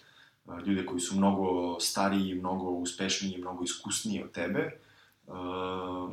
uh, 0.45 0.59
ljude 0.67 0.87
koji 0.87 1.01
su 1.01 1.17
mnogo 1.17 1.81
stariji, 1.81 2.35
mnogo 2.35 2.71
uspešniji, 2.71 3.39
mnogo 3.39 3.65
iskusniji 3.65 4.23
od 4.23 4.33
tebe, 4.33 4.71
Uh, 5.27 5.35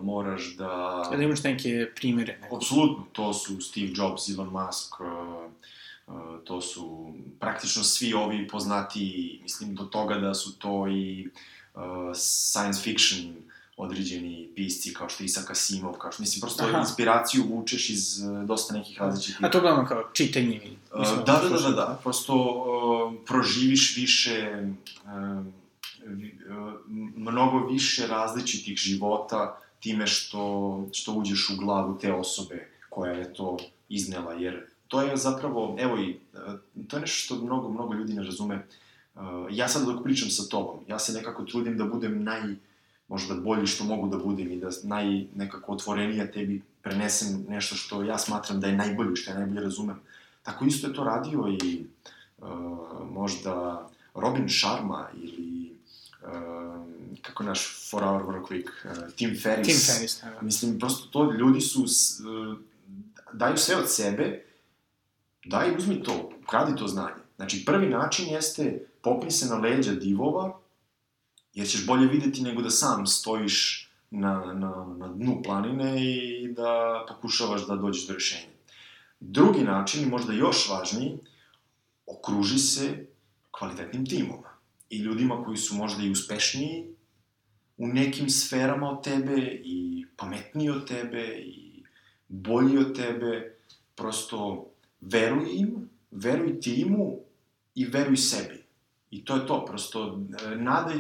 moraš 0.04 0.56
da... 0.58 1.04
Da 1.12 1.24
imaš 1.24 1.44
neke 1.44 1.92
primere. 1.96 2.40
Apsolutno, 2.56 3.06
to 3.12 3.34
su 3.34 3.62
Steve 3.62 3.92
Jobs, 3.96 4.30
Elon 4.30 4.50
Musk, 4.50 5.00
uh, 5.00 5.08
to 6.44 6.62
su 6.62 7.14
praktično 7.40 7.84
svi 7.84 8.14
ovi 8.14 8.48
poznati, 8.48 9.40
mislim, 9.44 9.76
do 9.76 9.84
toga 9.84 10.16
da 10.16 10.34
su 10.34 10.60
to 10.60 10.88
i 10.88 11.30
uh, 11.74 11.82
science 12.16 12.82
fiction 12.82 13.36
određeni 13.78 14.50
pisci 14.56 14.94
kao 14.94 15.10
što 15.10 15.24
je 15.24 15.26
Isaac 15.26 15.50
Asimov, 15.50 15.94
kao 15.94 16.12
što, 16.12 16.22
mislim, 16.22 16.42
prosto 16.42 16.64
Aha. 16.64 16.80
inspiraciju 16.80 17.44
vučeš 17.50 17.90
iz 17.90 18.20
uh, 18.22 18.44
dosta 18.44 18.74
nekih 18.74 19.00
različitih... 19.00 19.46
A 19.46 19.52
to 19.52 19.62
gledamo 19.62 19.86
kao 19.88 20.04
čitanje? 20.14 20.62
Uh, 20.94 21.26
da, 21.26 21.42
da, 21.44 21.50
da, 21.50 21.60
da, 21.60 21.70
da, 21.70 22.00
prosto 22.04 22.36
uh, 22.36 23.26
proživiš 23.26 23.98
više... 23.98 24.64
Uh, 25.06 25.46
mnogo 27.16 27.68
više 27.68 28.08
različitih 28.08 28.78
života 28.78 29.60
time 29.80 30.08
što, 30.08 30.86
što 30.94 31.14
uđeš 31.14 31.50
u 31.50 31.56
glavu 31.58 31.98
te 32.02 32.14
osobe 32.14 32.68
koja 32.90 33.12
je 33.12 33.34
to 33.34 33.58
iznela, 33.90 34.34
jer 34.34 34.66
to 34.94 35.02
je 35.02 35.18
zapravo, 35.18 35.76
evo 35.80 35.98
i, 35.98 36.20
to 36.88 36.98
je 36.98 37.02
nešto 37.02 37.26
što 37.26 37.46
mnogo, 37.46 37.70
mnogo 37.70 37.94
ljudi 37.94 38.14
ne 38.14 38.24
razume. 38.24 38.66
Ja 39.52 39.68
sad 39.68 39.86
dok 39.86 40.04
pričam 40.04 40.30
sa 40.30 40.44
tobom, 40.50 40.86
ja 40.88 41.00
se 41.00 41.14
nekako 41.14 41.44
trudim 41.44 41.78
da 41.78 41.86
budem 41.86 42.24
naj, 42.24 42.42
možda 43.08 43.36
bolji 43.36 43.68
što 43.68 43.84
mogu 43.84 44.08
da 44.08 44.18
budem 44.18 44.52
i 44.52 44.60
da 44.60 44.70
naj, 44.84 45.26
nekako 45.36 45.74
otvorenija 45.74 46.32
tebi 46.32 46.62
prenesem 46.82 47.46
nešto 47.50 47.76
što 47.76 48.04
ja 48.04 48.18
smatram 48.18 48.60
da 48.60 48.68
je 48.68 48.78
najbolje, 48.78 49.16
što 49.16 49.32
ja 49.32 49.38
najbolje 49.38 49.62
razumem. 49.62 50.00
Tako 50.44 50.66
isto 50.66 50.88
je 50.88 50.94
to 50.94 51.04
radio 51.04 51.48
i 51.64 51.86
uh, 52.38 52.48
možda 53.12 53.88
Robin 54.14 54.50
Sharma 54.50 55.10
ili 55.16 55.76
uh, 56.22 56.30
kako 57.22 57.44
naš 57.44 57.90
For 57.90 58.04
Hour 58.04 58.22
Work 58.22 58.48
Week, 58.50 58.70
uh, 58.86 59.14
Tim 59.16 59.40
Ferris. 59.44 59.68
Tim 59.68 59.96
Ferris, 59.96 60.22
da. 60.22 60.42
Mislim, 60.42 60.80
prosto 60.80 61.08
to, 61.12 61.32
ljudi 61.32 61.62
su, 61.62 61.82
uh, 61.82 62.58
daju 63.34 63.58
sve 63.58 63.76
od 63.76 63.92
sebe, 63.92 64.44
daj, 65.46 65.76
uzmi 65.78 66.04
to, 66.04 66.32
ukradi 66.44 66.76
to 66.76 66.88
znanje. 66.88 67.22
Znači, 67.36 67.66
prvi 67.66 67.90
način 67.90 68.30
jeste 68.30 68.88
popni 69.02 69.32
se 69.32 69.46
na 69.46 69.58
leđa 69.58 69.92
divova, 69.92 70.60
jer 71.54 71.68
ćeš 71.68 71.88
bolje 71.88 72.08
videti 72.08 72.42
nego 72.42 72.62
da 72.62 72.70
sam 72.70 73.08
stojiš 73.08 73.90
na, 74.12 74.54
na, 74.54 74.96
na 74.98 75.08
dnu 75.08 75.42
planine 75.44 76.06
i 76.06 76.48
da 76.48 77.06
pokušavaš 77.08 77.68
da 77.68 77.76
dođeš 77.76 78.08
do 78.08 78.14
rešenja. 78.14 78.54
Drugi 79.20 79.64
način, 79.64 80.10
možda 80.10 80.34
još 80.34 80.70
važniji, 80.70 81.18
okruži 82.06 82.60
se 82.60 83.06
kvalitetnim 83.52 84.06
timom 84.06 84.44
i 84.90 84.98
ljudima 84.98 85.44
koji 85.46 85.58
su 85.58 85.76
možda 85.76 86.04
i 86.04 86.12
uspešniji 86.12 86.96
u 87.78 87.88
nekim 87.88 88.30
sferama 88.30 88.90
od 88.90 89.04
tebe 89.04 89.38
i 89.64 90.06
pametniji 90.18 90.70
od 90.70 90.88
tebe 90.88 91.24
i 91.46 91.84
bolji 92.28 92.78
od 92.78 92.96
tebe, 92.96 93.58
prosto 93.96 94.70
veruj 95.12 95.50
im, 95.52 95.90
veruj 96.12 96.60
timu 96.60 97.20
i 97.76 97.86
veruj 97.86 98.18
sebi. 98.18 98.64
I 99.12 99.26
to 99.26 99.36
je 99.36 99.48
to, 99.48 99.66
prosto 99.66 100.20
nadaj, 100.56 100.98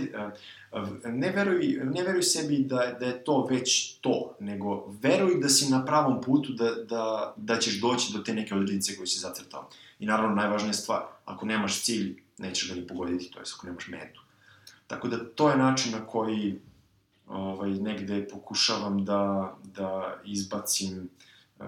ne 1.06 1.32
veruj, 1.32 1.80
ne 1.84 2.04
veruj 2.04 2.24
sebi 2.24 2.60
da, 2.60 2.96
da 3.00 3.06
je 3.06 3.24
to 3.24 3.48
već 3.50 3.96
to, 4.02 4.36
nego 4.40 4.94
veruj 5.02 5.40
da 5.42 5.50
si 5.50 5.72
na 5.72 5.86
pravom 5.86 6.22
putu, 6.22 6.54
da, 6.54 6.76
da, 6.90 7.34
da 7.38 7.58
ćeš 7.58 7.82
doći 7.82 8.14
do 8.14 8.20
te 8.20 8.34
neke 8.34 8.56
odrednice 8.56 8.96
koje 8.98 9.08
si 9.08 9.20
zacrtao. 9.20 9.70
I 10.00 10.06
naravno, 10.06 10.36
najvažnija 10.36 10.74
stvar, 10.74 11.02
ako 11.26 11.46
nemaš 11.46 11.82
cilj, 11.82 12.22
nećeš 12.38 12.70
ga 12.70 12.76
ni 12.76 12.88
pogoditi, 12.88 13.32
to 13.32 13.40
je 13.40 13.44
ako 13.56 13.68
nemaš 13.68 13.88
metu. 13.88 14.22
Tako 14.88 15.08
da 15.08 15.26
to 15.26 15.50
je 15.50 15.58
način 15.58 15.92
na 15.92 16.06
koji 16.08 16.60
ovaj, 17.28 17.70
negde 17.70 18.28
pokušavam 18.28 19.06
da, 19.06 19.54
da 19.76 20.18
izbacim 20.26 21.10
uh, 21.60 21.66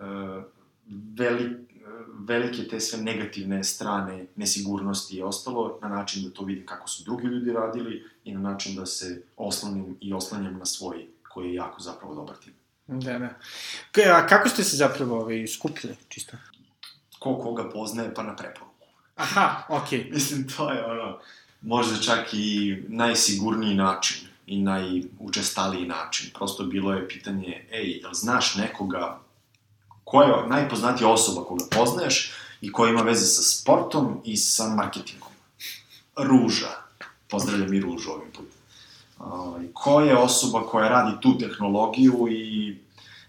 uh, 0.00 0.44
velik, 0.88 1.56
velike 2.18 2.68
te 2.68 2.80
sve 2.80 3.02
negativne 3.02 3.64
strane 3.64 4.26
nesigurnosti 4.36 5.16
i 5.16 5.22
ostalo, 5.22 5.78
na 5.82 5.88
način 5.88 6.22
da 6.24 6.30
to 6.30 6.44
vidim 6.44 6.66
kako 6.66 6.88
su 6.88 7.04
drugi 7.04 7.26
ljudi 7.26 7.52
radili 7.52 8.04
i 8.24 8.34
na 8.34 8.40
način 8.40 8.76
da 8.76 8.86
se 8.86 9.22
oslonim 9.36 9.96
i 10.00 10.12
oslanjam 10.12 10.58
na 10.58 10.64
svoj, 10.64 11.06
koji 11.28 11.48
je 11.48 11.54
jako 11.54 11.80
zapravo 11.80 12.14
dobar 12.14 12.36
tim. 12.36 12.52
Da, 12.86 13.18
da. 13.18 13.34
A 14.16 14.26
kako 14.26 14.48
ste 14.48 14.64
se 14.64 14.76
zapravo 14.76 15.20
ovaj, 15.20 15.46
skupili, 15.46 15.96
čisto? 16.08 16.36
Ko 17.18 17.38
koga 17.38 17.70
poznaje, 17.70 18.14
pa 18.14 18.22
na 18.22 18.36
preporu. 18.36 18.70
Aha, 19.16 19.62
okej. 19.68 20.04
Okay. 20.04 20.12
Mislim, 20.14 20.48
to 20.48 20.70
je 20.70 20.84
ono, 20.84 21.18
možda 21.62 22.02
čak 22.02 22.34
i 22.34 22.76
najsigurniji 22.88 23.74
način 23.74 24.26
i 24.46 24.62
najučestaliji 24.62 25.86
način. 25.86 26.30
Prosto 26.34 26.64
bilo 26.64 26.92
je 26.92 27.08
pitanje, 27.08 27.66
ej, 27.70 28.00
jel 28.02 28.12
znaš 28.12 28.54
nekoga, 28.54 29.20
koja 30.04 30.28
je 30.28 30.48
najpoznatija 30.48 31.08
osoba 31.08 31.44
koga 31.44 31.64
poznaješ 31.70 32.32
i 32.60 32.72
koja 32.72 32.90
ima 32.90 33.02
veze 33.02 33.26
sa 33.26 33.42
sportom 33.42 34.20
i 34.24 34.36
sa 34.36 34.68
marketingom? 34.68 35.28
Ruža. 36.16 36.70
Pozdravljam 37.28 37.74
i 37.74 37.80
Ružu 37.80 38.10
ovim 38.10 38.30
putem. 38.30 38.54
Uh, 39.18 39.24
ko 39.72 40.00
je 40.00 40.16
osoba 40.16 40.62
koja 40.66 40.88
radi 40.88 41.20
tu 41.20 41.38
tehnologiju 41.38 42.28
i 42.30 42.76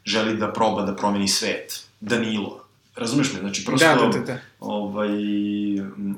želi 0.06 0.38
da 0.38 0.54
proba 0.54 0.82
da 0.82 0.96
promeni 0.96 1.28
svet? 1.28 1.86
Danilo. 2.00 2.66
Razumeš 2.96 3.34
me? 3.34 3.40
Znači, 3.40 3.66
prosto... 3.66 3.88
Da, 3.88 3.96
da, 3.96 4.08
da, 4.08 4.20
da. 4.20 4.40
Ovaj, 4.60 5.10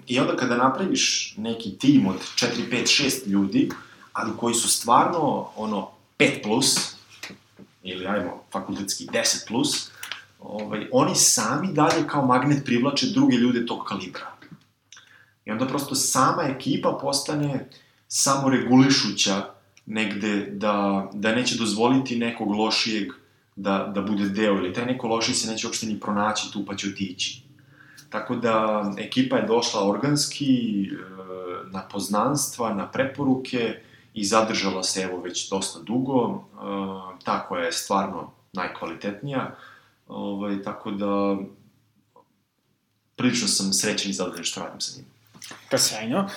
I 0.08 0.20
onda 0.20 0.36
kada 0.36 0.58
napraviš 0.58 1.34
neki 1.38 1.78
tim 1.78 2.08
od 2.08 2.16
4, 2.36 2.48
5, 2.72 3.04
6 3.04 3.28
ljudi, 3.28 3.70
ali 4.14 4.32
koji 4.38 4.56
su 4.56 4.70
stvarno, 4.70 5.50
ono, 5.56 5.90
5 6.20 6.44
plus, 6.44 6.96
ili 7.84 8.08
ajmo, 8.08 8.44
fakultetski 8.52 9.06
10 9.06 9.48
plus, 9.48 9.92
ovaj, 10.48 10.88
oni 10.92 11.16
sami 11.16 11.74
dalje 11.74 12.08
kao 12.08 12.26
magnet 12.26 12.66
privlače 12.66 13.08
druge 13.08 13.36
ljude 13.36 13.66
tog 13.66 13.84
kalibra. 13.86 14.32
I 15.46 15.52
onda 15.52 15.68
prosto 15.68 15.96
sama 15.96 16.44
ekipa 16.44 16.98
postane 17.02 17.70
samoregulišuća 18.08 19.46
negde 19.86 20.46
da, 20.52 21.08
da 21.14 21.36
neće 21.36 21.58
dozvoliti 21.58 22.18
nekog 22.18 22.52
lošijeg 22.52 23.12
da, 23.56 23.92
da 23.96 24.02
bude 24.02 24.30
deo, 24.30 24.54
ili 24.54 24.74
taj 24.74 24.86
neko 24.86 25.08
lošiji 25.08 25.36
se 25.36 25.52
neće 25.52 25.68
uopšte 25.68 25.86
ni 25.86 26.00
pronaći 26.00 26.52
tu 26.54 26.66
pa 26.66 26.76
će 26.76 26.88
otići. 26.88 27.42
Tako 28.10 28.36
da 28.36 28.86
ekipa 28.98 29.38
je 29.38 29.48
došla 29.48 29.90
organski, 29.90 30.82
e, 30.84 30.96
na 31.72 31.82
poznanstva, 31.92 32.74
na 32.74 32.92
preporuke 32.92 33.82
i 34.14 34.26
zadržala 34.26 34.84
se 34.84 35.02
evo 35.02 35.22
već 35.22 35.50
dosta 35.50 35.80
dugo, 35.80 36.44
e, 36.54 37.24
ta 37.24 37.48
koja 37.48 37.66
je 37.66 37.72
stvarno 37.72 38.32
najkvalitetnija, 38.54 39.56
ovaj, 40.08 40.64
tako 40.64 40.92
da 40.92 41.38
prilično 43.16 43.48
sam 43.48 43.74
srećan 43.74 44.12
i 44.12 44.14
zadovoljan 44.14 44.46
što 44.46 44.60
radim 44.60 44.82
sa 44.82 44.98
njim. 44.98 45.06
Pa 45.72 45.78
sjajno. 45.78 46.30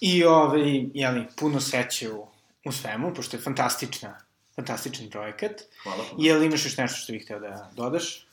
I, 0.00 0.24
ovaj, 0.24 0.86
jeli, 0.94 1.24
puno 1.36 1.60
sreće 1.60 2.12
u, 2.12 2.26
u 2.64 2.72
svemu, 2.72 3.14
pošto 3.14 3.36
je 3.36 3.42
fantastična, 3.42 4.18
fantastičan 4.56 5.10
projekat. 5.10 5.52
Hvala. 5.82 6.04
Je 6.18 6.34
li 6.34 6.46
imaš 6.46 6.64
još 6.64 6.76
nešto 6.76 6.98
što 6.98 7.12
bih 7.12 7.24
hteo 7.24 7.40
da 7.40 7.70
dodaš? 7.76 8.26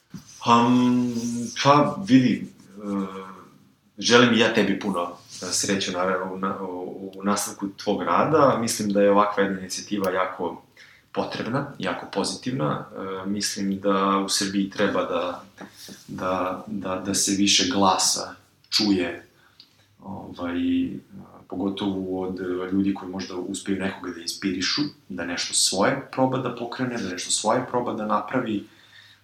Um, 0.47 1.15
pa, 1.63 1.95
vidi, 2.07 2.47
uh, 2.83 3.07
želim 3.97 4.33
i 4.33 4.39
ja 4.39 4.53
tebi 4.53 4.79
puno 4.79 5.17
sreće 5.29 5.91
naravno, 5.91 6.33
u, 6.33 6.37
na, 6.37 6.61
u, 6.61 7.11
u 7.15 7.23
nastavku 7.23 7.67
tvog 7.83 8.03
rada. 8.03 8.57
Mislim 8.61 8.89
da 8.89 9.01
je 9.01 9.11
ovakva 9.11 9.43
jedna 9.43 9.59
inicijativa 9.59 10.11
jako 10.11 10.62
potrebna, 11.13 11.67
jako 11.79 12.05
pozitivna. 12.13 12.85
E, 13.25 13.29
mislim 13.29 13.79
da 13.79 14.17
u 14.25 14.29
Srbiji 14.29 14.69
treba 14.69 15.05
da, 15.05 15.43
da, 16.07 16.63
da, 16.67 16.95
da 17.05 17.13
se 17.13 17.31
više 17.31 17.69
glasa 17.73 18.35
čuje 18.69 19.27
ovaj, 20.01 20.55
pogotovo 21.47 22.21
od 22.21 22.39
ljudi 22.71 22.93
koji 22.93 23.11
možda 23.11 23.35
uspeju 23.35 23.79
nekoga 23.79 24.11
da 24.11 24.21
inspirišu, 24.21 24.81
da 25.09 25.25
nešto 25.25 25.53
svoje 25.53 26.07
proba 26.11 26.37
da 26.37 26.55
pokrene, 26.55 26.97
da 26.97 27.09
nešto 27.09 27.31
svoje 27.31 27.65
proba 27.69 27.93
da 27.93 28.05
napravi. 28.05 28.67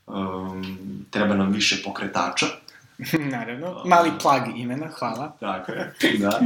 Um, 0.07 1.05
treba 1.09 1.35
nam 1.35 1.51
više 1.51 1.81
pokretača. 1.85 2.45
Naravno. 3.31 3.83
Mali 3.85 4.11
plag 4.21 4.41
imena, 4.55 4.87
hvala. 4.99 5.31
Tako 5.39 5.71
je, 5.71 5.93
da. 6.21 6.41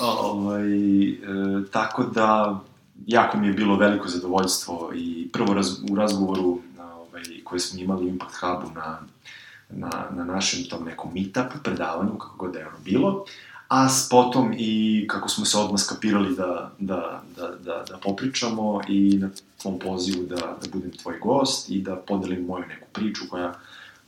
Ovaj, 0.00 1.10
e, 1.10 1.16
tako 1.72 2.02
da, 2.02 2.60
jako 3.06 3.38
mi 3.38 3.46
je 3.46 3.52
bilo 3.52 3.76
veliko 3.76 4.08
zadovoljstvo 4.08 4.92
i 4.94 5.28
prvo 5.32 5.54
raz, 5.54 5.82
u 5.90 5.94
razgovoru 5.94 6.58
ovaj, 6.80 7.22
koji 7.44 7.60
smo 7.60 7.80
imali 7.80 8.04
u 8.04 8.08
Impact 8.08 8.34
Hubu 8.34 8.74
na, 8.74 8.98
na, 9.70 10.06
na 10.10 10.24
našem 10.24 10.64
tom 10.70 10.84
nekom 10.84 11.10
meetupu, 11.14 11.58
predavanju, 11.62 12.18
kako 12.18 12.36
god 12.36 12.52
da 12.52 12.58
je 12.58 12.68
ono 12.68 12.78
bilo, 12.84 13.24
a 13.68 13.88
s 13.88 14.08
potom 14.08 14.54
i 14.58 15.04
kako 15.10 15.28
smo 15.28 15.44
se 15.44 15.58
odmah 15.58 15.80
skapirali 15.80 16.36
da, 16.36 16.72
da, 16.78 17.22
da, 17.36 17.48
da, 17.64 17.84
da 17.88 17.98
popričamo 17.98 18.80
i 18.88 19.18
na 19.18 19.30
tvom 19.62 19.78
pozivu 19.78 20.26
da, 20.26 20.36
da 20.36 20.68
budem 20.72 20.90
tvoj 20.90 21.18
gost 21.18 21.70
i 21.70 21.80
da 21.80 21.96
podelim 21.96 22.44
moju 22.44 22.64
neku 22.66 22.86
priču 22.92 23.24
koja 23.30 23.54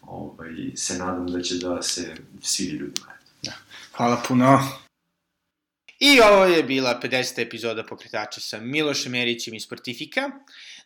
ovaj, 0.02 0.54
se 0.74 0.98
nadam 0.98 1.26
da 1.26 1.42
će 1.42 1.58
da 1.58 1.82
se 1.82 2.16
svidi 2.42 2.76
ljudima. 2.76 3.06
Da. 3.42 3.52
Hvala 3.96 4.22
puno. 4.28 4.58
I 5.98 6.20
ovo 6.20 6.44
je 6.44 6.62
bila 6.62 7.00
50. 7.02 7.42
epizoda 7.42 7.82
Pokretača 7.86 8.40
sa 8.40 8.60
Milošem 8.60 9.14
Erićem 9.14 9.54
iz 9.54 9.62
Sportifika. 9.62 10.30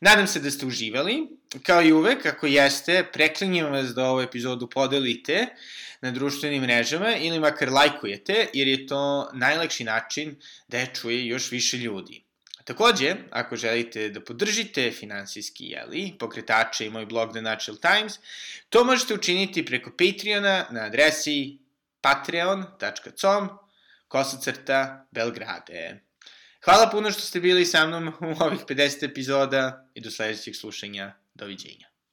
Nadam 0.00 0.26
se 0.26 0.40
da 0.40 0.50
ste 0.50 0.66
uživali. 0.66 1.28
Kao 1.62 1.82
i 1.82 1.92
uvek, 1.92 2.26
ako 2.26 2.46
jeste, 2.46 3.04
preklinjem 3.12 3.66
vas 3.66 3.90
da 3.94 4.04
ovu 4.04 4.20
epizodu 4.20 4.70
podelite 4.70 5.46
na 6.00 6.10
društvenim 6.10 6.62
mrežama 6.62 7.16
ili 7.16 7.40
makar 7.40 7.72
lajkujete, 7.72 8.46
jer 8.52 8.68
je 8.68 8.86
to 8.86 9.30
najlakši 9.34 9.84
način 9.84 10.36
da 10.68 10.78
je 10.78 10.90
čuje 10.94 11.26
još 11.26 11.50
više 11.50 11.76
ljudi. 11.76 12.22
Takođe, 12.64 13.14
ako 13.30 13.56
želite 13.56 14.08
da 14.08 14.20
podržite 14.20 14.90
finansijski 14.90 15.66
jeli, 15.66 16.12
pokretače 16.18 16.86
i 16.86 16.90
moj 16.90 17.06
blog 17.06 17.32
The 17.32 17.42
Natural 17.42 17.78
Times, 17.78 18.12
to 18.68 18.84
možete 18.84 19.14
učiniti 19.14 19.64
preko 19.64 19.90
Patreona 19.90 20.66
na 20.70 20.80
adresi 20.80 21.58
patreon.com 22.00 23.61
kosacrta 24.12 25.06
Belgrade. 25.10 26.00
Hvala 26.64 26.90
puno 26.90 27.10
što 27.10 27.20
ste 27.20 27.40
bili 27.40 27.64
sa 27.66 27.86
mnom 27.86 28.08
u 28.08 28.44
ovih 28.44 28.60
50 28.68 29.10
epizoda 29.10 29.88
i 29.94 30.00
do 30.00 30.10
sledećeg 30.10 30.56
slušanja. 30.56 31.14
Doviđenja. 31.34 31.91